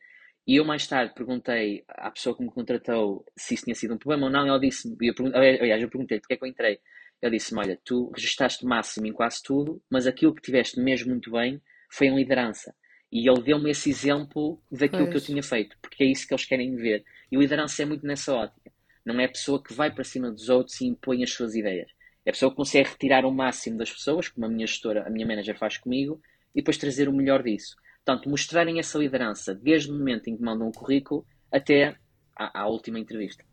E 0.50 0.56
eu 0.56 0.66
mais 0.66 0.88
tarde 0.88 1.14
perguntei 1.14 1.84
à 1.88 2.10
pessoa 2.10 2.36
que 2.36 2.41
me 2.41 2.50
contratou 2.50 3.24
se 3.38 3.54
isso 3.54 3.66
tinha 3.66 3.76
sido 3.76 3.93
um 3.93 4.00
problema 4.00 4.26
ou 4.26 4.32
não, 4.32 4.47
e 4.47 4.50
ela 4.50 4.60
disse, 4.60 4.97
eu 5.00 5.14
aliás, 5.36 5.80
eu 5.80 5.88
perguntei 5.88 6.20
porque 6.20 6.34
é 6.34 6.38
que 6.38 6.43
eu 6.43 6.47
entrei. 6.47 6.80
Ele 7.22 7.38
disse-me, 7.38 7.60
olha, 7.60 7.80
tu 7.86 8.10
registaste 8.10 8.66
máximo 8.66 9.06
em 9.06 9.14
quase 9.14 9.43
tudo, 9.43 9.80
mas 9.91 10.08
aquilo 10.08 10.34
que 10.34 10.41
tiveste 10.41 10.80
mesmo 10.80 11.12
muito 11.12 11.30
bem 11.30 11.62
foi 11.88 12.08
em 12.08 12.16
liderança. 12.16 12.74
E 13.12 13.30
ele 13.30 13.43
deu-me 13.43 13.70
esse 13.70 13.91
exemplo 13.91 14.60
daquilo 14.72 15.04
pois. 15.04 15.10
que 15.12 15.18
eu 15.18 15.22
tinha 15.22 15.43
feito, 15.43 15.78
porque 15.84 16.04
é 16.04 16.08
isso 16.08 16.28
que 16.28 16.34
eles 16.34 16.45
querem 16.45 16.76
ver. 16.76 17.06
E 17.32 17.38
liderança 17.38 17.84
é 17.84 17.86
muito 17.86 18.04
nessa 18.04 18.34
ótica. 18.34 18.72
Não 19.06 19.20
é 19.20 19.26
a 19.26 19.30
pessoa 19.30 19.62
que 19.62 19.72
vai 19.72 19.93
para 19.93 20.04
cima 20.04 20.32
dos 20.32 20.50
outros 20.50 20.82
e 20.82 20.88
impõe 20.88 21.22
as 21.22 21.32
suas 21.32 21.54
ideias. 21.54 21.91
É 22.26 22.32
a 22.32 22.34
pessoa 22.34 22.50
que 22.50 22.58
consegue 22.58 22.89
retirar 22.89 23.24
o 23.24 23.32
máximo 23.32 23.78
das 23.78 23.91
pessoas, 23.91 24.28
como 24.28 24.47
a 24.47 24.50
minha 24.50 24.66
gestora, 24.66 25.06
a 25.06 25.12
minha 25.12 25.28
manager 25.28 25.60
faz 25.60 25.78
comigo, 25.78 26.20
e 26.56 26.62
depois 26.62 26.76
trazer 26.76 27.08
o 27.08 27.14
melhor 27.14 27.43
disso. 27.43 27.76
Portanto, 28.10 28.28
mostrarem 28.28 28.80
essa 28.80 28.97
liderança 28.97 29.53
desde 29.53 29.91
o 29.91 29.93
momento 29.93 30.30
em 30.30 30.36
que 30.36 30.41
mandam 30.41 30.68
o 30.68 30.72
currículo 30.72 31.24
até 31.51 31.95
à, 32.36 32.62
à 32.62 32.68
última 32.68 32.97
entrevista. 32.97 33.43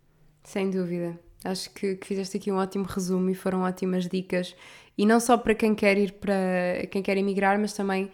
Sem 0.45 0.71
dúvida. 0.71 1.21
Acho 1.45 1.69
que, 1.75 1.97
que, 1.97 2.07
fizeste 2.07 2.39
aqui 2.39 2.51
um 2.51 2.57
ótimo 2.57 2.87
resumo 2.87 3.29
e 3.29 3.35
foram 3.35 3.61
ótimas 3.65 4.09
dicas. 4.09 4.57
E 4.97 5.05
não 5.05 5.21
só 5.21 5.37
para 5.37 5.55
quem 5.55 5.75
quer 5.75 5.99
ir 5.99 6.13
para 6.13 6.87
quem 6.91 7.03
quer 7.03 7.19
emigrar, 7.19 7.59
mas 7.61 7.75
também 7.75 8.11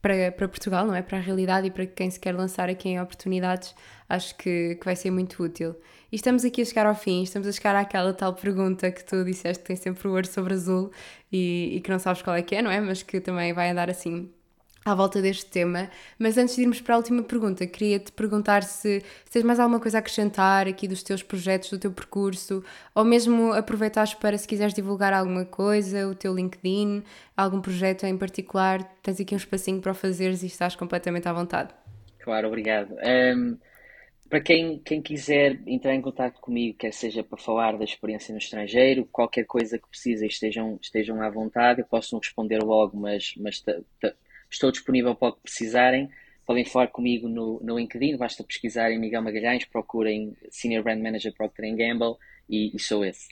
para, 0.00 0.30
para 0.30 0.46
Portugal, 0.46 0.86
não 0.86 0.94
é? 0.94 1.02
Para 1.02 1.18
a 1.18 1.20
realidade 1.20 1.66
e 1.66 1.72
para 1.72 1.86
quem 1.86 2.08
se 2.08 2.20
quer 2.20 2.36
lançar 2.36 2.68
aqui 2.70 2.90
em 2.90 3.00
oportunidades, 3.00 3.74
acho 4.08 4.36
que, 4.36 4.76
que 4.76 4.84
vai 4.84 4.94
ser 4.94 5.10
muito 5.10 5.42
útil. 5.42 5.74
E 6.12 6.14
estamos 6.14 6.44
aqui 6.44 6.62
a 6.62 6.64
chegar 6.64 6.86
ao 6.86 6.94
fim, 6.94 7.24
estamos 7.24 7.48
a 7.48 7.52
chegar 7.52 7.74
àquela 7.74 8.14
tal 8.14 8.32
pergunta 8.32 8.92
que 8.92 9.02
tu 9.04 9.24
disseste 9.24 9.64
que 9.64 9.66
tem 9.66 9.76
sempre 9.76 10.06
o 10.06 10.12
ouro 10.12 10.28
sobre 10.28 10.54
azul 10.54 10.92
e, 11.32 11.72
e 11.74 11.80
que 11.80 11.90
não 11.90 11.98
sabes 11.98 12.22
qual 12.22 12.36
é 12.36 12.42
que 12.42 12.54
é, 12.54 12.62
não 12.62 12.70
é? 12.70 12.80
Mas 12.80 13.02
que 13.02 13.20
também 13.20 13.52
vai 13.52 13.70
andar 13.70 13.90
assim 13.90 14.30
à 14.90 14.94
volta 14.94 15.22
deste 15.22 15.46
tema. 15.46 15.90
Mas 16.18 16.36
antes 16.36 16.56
de 16.56 16.62
irmos 16.62 16.80
para 16.80 16.94
a 16.94 16.98
última 16.98 17.22
pergunta, 17.22 17.66
queria-te 17.66 18.12
perguntar 18.12 18.62
se, 18.62 19.00
se 19.24 19.30
tens 19.32 19.42
mais 19.42 19.60
alguma 19.60 19.80
coisa 19.80 19.98
a 19.98 20.00
acrescentar 20.00 20.66
aqui 20.66 20.86
dos 20.86 21.02
teus 21.02 21.22
projetos, 21.22 21.70
do 21.70 21.78
teu 21.78 21.92
percurso, 21.92 22.64
ou 22.94 23.04
mesmo 23.04 23.52
aproveitares 23.52 24.14
para, 24.14 24.36
se 24.36 24.46
quiseres 24.46 24.74
divulgar 24.74 25.12
alguma 25.12 25.44
coisa, 25.44 26.08
o 26.08 26.14
teu 26.14 26.34
LinkedIn, 26.34 27.02
algum 27.36 27.60
projeto 27.60 28.04
em 28.04 28.16
particular, 28.16 28.82
tens 29.02 29.20
aqui 29.20 29.34
um 29.34 29.38
espacinho 29.38 29.80
para 29.80 29.92
o 29.92 29.94
fazeres 29.94 30.42
e 30.42 30.46
estás 30.46 30.76
completamente 30.76 31.28
à 31.28 31.32
vontade. 31.32 31.72
Claro, 32.18 32.48
obrigado. 32.48 32.94
Um, 33.04 33.56
para 34.30 34.40
quem, 34.40 34.78
quem 34.78 35.02
quiser 35.02 35.60
entrar 35.66 35.92
em 35.92 36.00
contato 36.00 36.40
comigo, 36.40 36.78
quer 36.78 36.92
seja 36.92 37.24
para 37.24 37.36
falar 37.36 37.76
da 37.76 37.82
experiência 37.82 38.32
no 38.32 38.38
estrangeiro, 38.38 39.04
qualquer 39.10 39.44
coisa 39.44 39.76
que 39.76 39.88
precisem, 39.88 40.28
estejam, 40.28 40.78
estejam 40.80 41.20
à 41.20 41.28
vontade. 41.28 41.80
Eu 41.80 41.86
posso 41.86 42.14
não 42.14 42.20
responder 42.20 42.62
logo, 42.62 42.96
mas, 42.96 43.34
mas 43.36 43.60
Estou 44.50 44.70
disponível 44.70 45.14
para 45.14 45.28
o 45.28 45.32
que 45.32 45.42
precisarem. 45.42 46.10
Podem 46.46 46.64
falar 46.64 46.88
comigo 46.88 47.28
no, 47.28 47.60
no 47.62 47.78
LinkedIn, 47.78 48.16
basta 48.16 48.42
pesquisarem 48.42 48.98
Miguel 48.98 49.22
Magalhães, 49.22 49.64
procurem 49.64 50.36
Senior 50.50 50.82
Brand 50.82 51.00
Manager 51.00 51.32
Procter 51.32 51.76
Gamble 51.76 52.16
e, 52.48 52.74
e 52.74 52.78
sou 52.78 53.04
esse. 53.04 53.28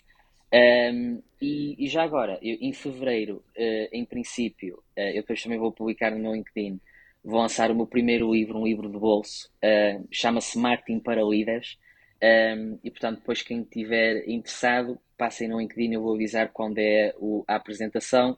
Um, 0.55 1.21
e, 1.43 1.75
e, 1.85 1.89
já 1.89 2.03
agora, 2.05 2.39
eu, 2.41 2.57
em 2.61 2.73
fevereiro, 2.73 3.45
uh, 3.57 3.89
em 3.93 4.05
princípio, 4.05 4.77
uh, 4.97 5.01
eu 5.01 5.23
depois 5.23 5.43
também 5.43 5.59
vou 5.59 5.73
publicar 5.73 6.13
no 6.13 6.19
meu 6.19 6.33
LinkedIn, 6.33 6.81
vou 7.23 7.41
lançar 7.41 7.71
o 7.71 7.75
meu 7.75 7.87
primeiro 7.87 8.33
livro, 8.33 8.59
um 8.59 8.65
livro 8.65 8.89
de 8.89 8.99
bolso, 8.99 9.51
uh, 9.63 10.07
chama-se 10.11 10.59
Marketing 10.59 11.01
para 11.01 11.23
Líderes. 11.23 11.77
Um, 12.21 12.79
e 12.83 12.91
portanto, 12.91 13.19
depois 13.19 13.43
quem 13.43 13.61
estiver 13.63 14.29
interessado, 14.29 14.99
passem 15.17 15.49
no 15.49 15.61
LinkedIn, 15.61 15.93
eu 15.93 16.03
vou 16.03 16.15
avisar 16.15 16.51
quando 16.53 16.79
é 16.79 17.15
o, 17.19 17.45
a 17.47 17.55
apresentação 17.57 18.37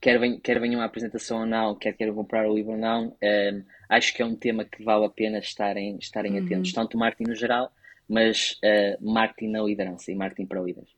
quer, 0.00 0.18
ven 0.18 0.38
quer 0.40 0.60
venham 0.60 0.80
à 0.80 0.84
apresentação 0.84 1.40
ou 1.40 1.46
não, 1.46 1.74
quer 1.74 1.92
queiram 1.92 2.14
comprar 2.14 2.48
o 2.48 2.54
livro 2.54 2.72
ou 2.72 2.78
não, 2.78 3.08
um, 3.08 3.12
ehm, 3.20 3.62
acho 3.88 4.14
que 4.14 4.22
é 4.22 4.24
um 4.24 4.36
tema 4.36 4.64
que 4.64 4.82
vale 4.82 5.06
a 5.06 5.10
pena 5.10 5.38
estarem, 5.38 5.96
estarem 5.98 6.38
uhum. 6.38 6.44
atentos, 6.44 6.72
tanto 6.72 6.98
marketing 6.98 7.30
no 7.30 7.36
geral, 7.36 7.72
mas 8.08 8.58
uh, 8.64 9.12
marketing 9.12 9.50
na 9.50 9.62
liderança 9.62 10.10
e 10.10 10.14
marketing 10.14 10.46
para 10.46 10.60
líderes. 10.60 10.90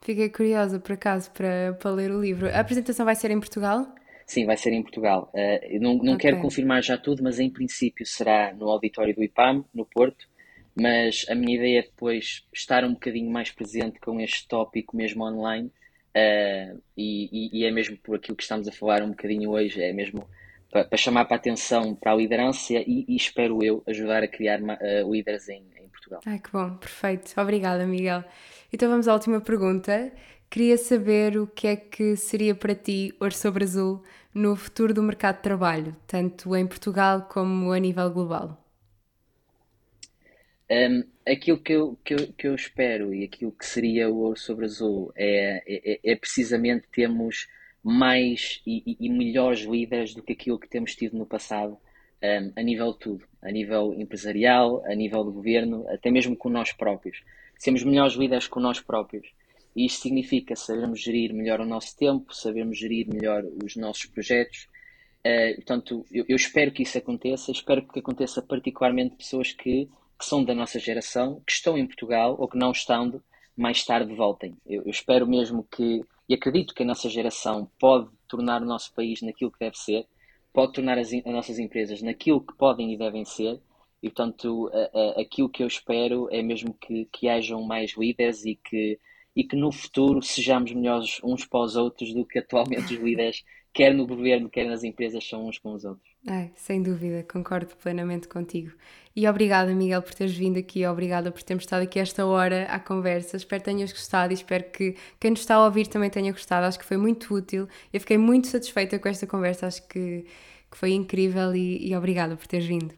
Fiquei 0.00 0.28
curiosa, 0.28 0.78
por 0.78 0.92
acaso, 0.92 1.32
para, 1.32 1.76
para 1.80 1.90
ler 1.90 2.12
o 2.12 2.20
livro. 2.20 2.48
A 2.48 2.60
apresentação 2.60 3.04
vai 3.04 3.16
ser 3.16 3.30
em 3.30 3.40
Portugal? 3.40 3.92
Sim, 4.24 4.44
vai 4.44 4.56
ser 4.56 4.72
em 4.72 4.82
Portugal. 4.82 5.32
Uh, 5.34 5.80
não 5.80 5.94
não 5.94 6.14
okay. 6.14 6.30
quero 6.30 6.40
confirmar 6.40 6.82
já 6.82 6.96
tudo, 6.96 7.22
mas 7.22 7.40
em 7.40 7.50
princípio 7.50 8.06
será 8.06 8.52
no 8.54 8.68
auditório 8.68 9.14
do 9.14 9.24
IPAM, 9.24 9.64
no 9.74 9.84
Porto. 9.84 10.28
Mas 10.78 11.24
a 11.30 11.34
minha 11.34 11.56
ideia 11.56 11.78
é 11.78 11.82
depois 11.82 12.46
estar 12.52 12.84
um 12.84 12.92
bocadinho 12.92 13.30
mais 13.30 13.50
presente 13.50 13.98
com 13.98 14.20
este 14.20 14.46
tópico 14.46 14.94
mesmo 14.94 15.24
online 15.24 15.72
Uh, 16.16 16.80
e, 16.96 17.60
e, 17.60 17.66
é 17.66 17.70
mesmo 17.70 17.98
por 17.98 18.16
aquilo 18.16 18.34
que 18.34 18.42
estamos 18.42 18.66
a 18.66 18.72
falar 18.72 19.02
um 19.02 19.10
bocadinho 19.10 19.50
hoje, 19.50 19.82
é 19.82 19.92
mesmo 19.92 20.26
para, 20.70 20.82
para 20.84 20.96
chamar 20.96 21.26
para 21.26 21.36
a 21.36 21.38
atenção 21.38 21.94
para 21.94 22.12
a 22.12 22.14
liderança 22.14 22.72
e, 22.72 23.04
e 23.06 23.14
espero 23.14 23.62
eu 23.62 23.82
ajudar 23.86 24.22
a 24.22 24.28
criar 24.28 24.62
uh, 24.62 25.12
líderes 25.12 25.46
em, 25.50 25.62
em, 25.78 25.88
Portugal. 25.90 26.22
Ai, 26.24 26.38
que 26.38 26.50
bom, 26.50 26.74
perfeito. 26.76 27.38
Obrigada, 27.38 27.86
Miguel. 27.86 28.24
Então 28.72 28.88
vamos 28.88 29.06
à 29.06 29.12
última 29.12 29.42
pergunta. 29.42 30.10
Queria 30.48 30.78
saber 30.78 31.36
o 31.36 31.46
que 31.46 31.66
é 31.66 31.76
que 31.76 32.16
seria 32.16 32.54
para 32.54 32.74
ti 32.74 33.14
Ouro 33.20 33.34
sobre 33.34 33.64
Azul 33.64 34.02
no 34.32 34.56
futuro 34.56 34.94
do 34.94 35.02
mercado 35.02 35.36
de 35.36 35.42
trabalho, 35.42 35.94
tanto 36.06 36.56
em 36.56 36.66
Portugal 36.66 37.28
como 37.28 37.72
a 37.72 37.78
nível 37.78 38.10
global. 38.10 38.65
Um, 40.68 41.04
aquilo 41.24 41.58
que 41.58 41.72
eu, 41.72 41.96
que, 42.04 42.14
eu, 42.14 42.32
que 42.32 42.48
eu 42.48 42.54
espero 42.54 43.14
e 43.14 43.24
aquilo 43.24 43.52
que 43.52 43.64
seria 43.64 44.10
o 44.10 44.18
ouro 44.18 44.36
sobre 44.36 44.64
azul 44.64 45.12
é, 45.14 45.62
é, 45.66 46.00
é 46.12 46.16
precisamente 46.16 46.88
termos 46.90 47.46
mais 47.82 48.60
e, 48.66 48.96
e, 48.98 49.08
melhores 49.08 49.60
líderes 49.60 50.12
do 50.12 50.20
que 50.20 50.32
aquilo 50.32 50.58
que 50.58 50.68
temos 50.68 50.96
tido 50.96 51.16
no 51.16 51.24
passado, 51.24 51.78
um, 52.20 52.52
a 52.56 52.62
nível 52.62 52.92
de 52.92 52.98
tudo, 52.98 53.24
a 53.40 53.48
nível 53.52 53.94
empresarial, 53.94 54.84
a 54.86 54.94
nível 54.94 55.22
do 55.22 55.30
governo, 55.30 55.88
até 55.88 56.10
mesmo 56.10 56.36
com 56.36 56.48
nós 56.48 56.72
próprios. 56.72 57.22
Sermos 57.56 57.84
melhores 57.84 58.14
líderes 58.14 58.48
com 58.48 58.58
nós 58.58 58.80
próprios. 58.80 59.28
E 59.76 59.86
isto 59.86 60.02
significa 60.02 60.56
sabermos 60.56 61.00
gerir 61.00 61.32
melhor 61.32 61.60
o 61.60 61.66
nosso 61.66 61.96
tempo, 61.96 62.34
sabermos 62.34 62.76
gerir 62.76 63.06
melhor 63.08 63.44
os 63.62 63.76
nossos 63.76 64.06
projetos. 64.06 64.68
Uh, 65.24 65.54
portanto, 65.54 66.04
eu, 66.10 66.24
eu, 66.28 66.34
espero 66.34 66.72
que 66.72 66.82
isso 66.82 66.98
aconteça, 66.98 67.52
espero 67.52 67.86
que 67.86 68.00
aconteça 68.00 68.42
particularmente 68.42 69.14
pessoas 69.14 69.52
que, 69.52 69.88
que, 70.18 70.24
são 70.24 70.44
da 70.44 70.54
nossa 70.54 70.78
geração, 70.78 71.42
que 71.46 71.52
estão 71.52 71.76
em 71.76 71.86
Portugal 71.86 72.36
ou 72.38 72.48
que 72.48 72.58
não 72.58 72.70
estando, 72.70 73.22
mais 73.56 73.84
tarde 73.84 74.14
voltem. 74.14 74.56
Eu, 74.66 74.82
eu 74.82 74.90
espero 74.90 75.26
mesmo 75.26 75.66
que, 75.70 76.02
e 76.28 76.34
acredito 76.34 76.74
que 76.74 76.82
a 76.82 76.86
nossa 76.86 77.08
geração 77.08 77.70
pode 77.78 78.08
tornar 78.28 78.62
o 78.62 78.66
nosso 78.66 78.92
país 78.94 79.22
naquilo 79.22 79.50
que 79.50 79.58
deve 79.58 79.76
ser, 79.76 80.06
pode 80.52 80.72
tornar 80.72 80.98
as, 80.98 81.12
as 81.12 81.24
nossas 81.24 81.58
empresas 81.58 82.02
naquilo 82.02 82.40
que 82.40 82.56
podem 82.56 82.92
e 82.92 82.98
devem 82.98 83.24
ser, 83.24 83.60
e 84.02 84.10
portanto, 84.10 84.70
aquilo 85.18 85.48
que 85.48 85.62
eu 85.62 85.66
espero 85.66 86.28
é 86.30 86.42
mesmo 86.42 86.74
que, 86.74 87.06
que 87.06 87.28
hajam 87.28 87.62
mais 87.62 87.96
líderes 87.96 88.44
e 88.44 88.54
que 88.54 88.98
e 89.36 89.44
que 89.44 89.54
no 89.54 89.70
futuro 89.70 90.22
sejamos 90.22 90.72
melhores 90.72 91.20
uns 91.22 91.44
para 91.44 91.60
os 91.60 91.76
outros 91.76 92.14
do 92.14 92.24
que 92.24 92.38
atualmente 92.38 92.94
os 92.94 93.00
líderes, 93.02 93.44
quer 93.72 93.92
no 93.92 94.06
governo, 94.06 94.48
quer 94.48 94.64
nas 94.64 94.82
empresas, 94.82 95.28
são 95.28 95.46
uns 95.46 95.58
com 95.58 95.74
os 95.74 95.84
outros. 95.84 96.10
Ai, 96.26 96.50
sem 96.56 96.82
dúvida, 96.82 97.22
concordo 97.30 97.76
plenamente 97.76 98.26
contigo. 98.26 98.72
E 99.16 99.26
obrigada, 99.26 99.74
Miguel, 99.74 100.02
por 100.02 100.12
teres 100.12 100.36
vindo 100.36 100.58
aqui, 100.58 100.86
obrigada 100.86 101.32
por 101.32 101.42
termos 101.42 101.64
estado 101.64 101.82
aqui 101.84 101.98
esta 101.98 102.26
hora 102.26 102.64
à 102.64 102.78
conversa. 102.78 103.38
Espero 103.38 103.62
que 103.62 103.70
tenhas 103.70 103.90
gostado 103.90 104.30
e 104.30 104.34
espero 104.34 104.64
que 104.64 104.94
quem 105.18 105.30
nos 105.30 105.40
está 105.40 105.54
a 105.54 105.64
ouvir 105.64 105.86
também 105.86 106.10
tenha 106.10 106.30
gostado. 106.30 106.66
Acho 106.66 106.78
que 106.78 106.84
foi 106.84 106.98
muito 106.98 107.34
útil. 107.34 107.66
Eu 107.90 107.98
fiquei 107.98 108.18
muito 108.18 108.46
satisfeita 108.46 108.98
com 108.98 109.08
esta 109.08 109.26
conversa, 109.26 109.68
acho 109.68 109.88
que, 109.88 110.26
que 110.70 110.76
foi 110.76 110.92
incrível 110.92 111.56
e, 111.56 111.88
e 111.88 111.96
obrigada 111.96 112.36
por 112.36 112.46
teres 112.46 112.66
vindo. 112.66 112.94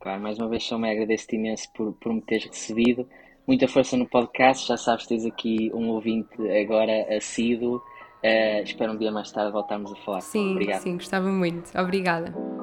Claro, 0.00 0.20
mais 0.20 0.38
uma 0.38 0.48
vez 0.48 0.64
só 0.64 0.76
me 0.76 0.90
agradeço-te 0.90 1.36
imenso 1.36 1.72
por, 1.72 1.92
por 1.92 2.12
me 2.12 2.20
teres 2.22 2.46
recebido 2.46 3.06
muita 3.46 3.68
força 3.68 3.96
no 3.96 4.08
podcast. 4.08 4.66
Já 4.66 4.76
sabes, 4.76 5.06
tens 5.06 5.24
aqui 5.24 5.70
um 5.72 5.88
ouvinte 5.90 6.34
agora 6.50 7.16
assíduo. 7.16 7.76
Uh, 8.24 8.64
espero 8.64 8.92
um 8.92 8.96
dia 8.96 9.12
mais 9.12 9.30
tarde 9.30 9.52
voltarmos 9.52 9.92
a 9.92 9.96
falar. 9.96 10.20
Sim, 10.20 10.50
Obrigado. 10.50 10.80
sim, 10.80 10.94
gostava 10.94 11.28
muito. 11.28 11.70
Obrigada. 11.78 12.59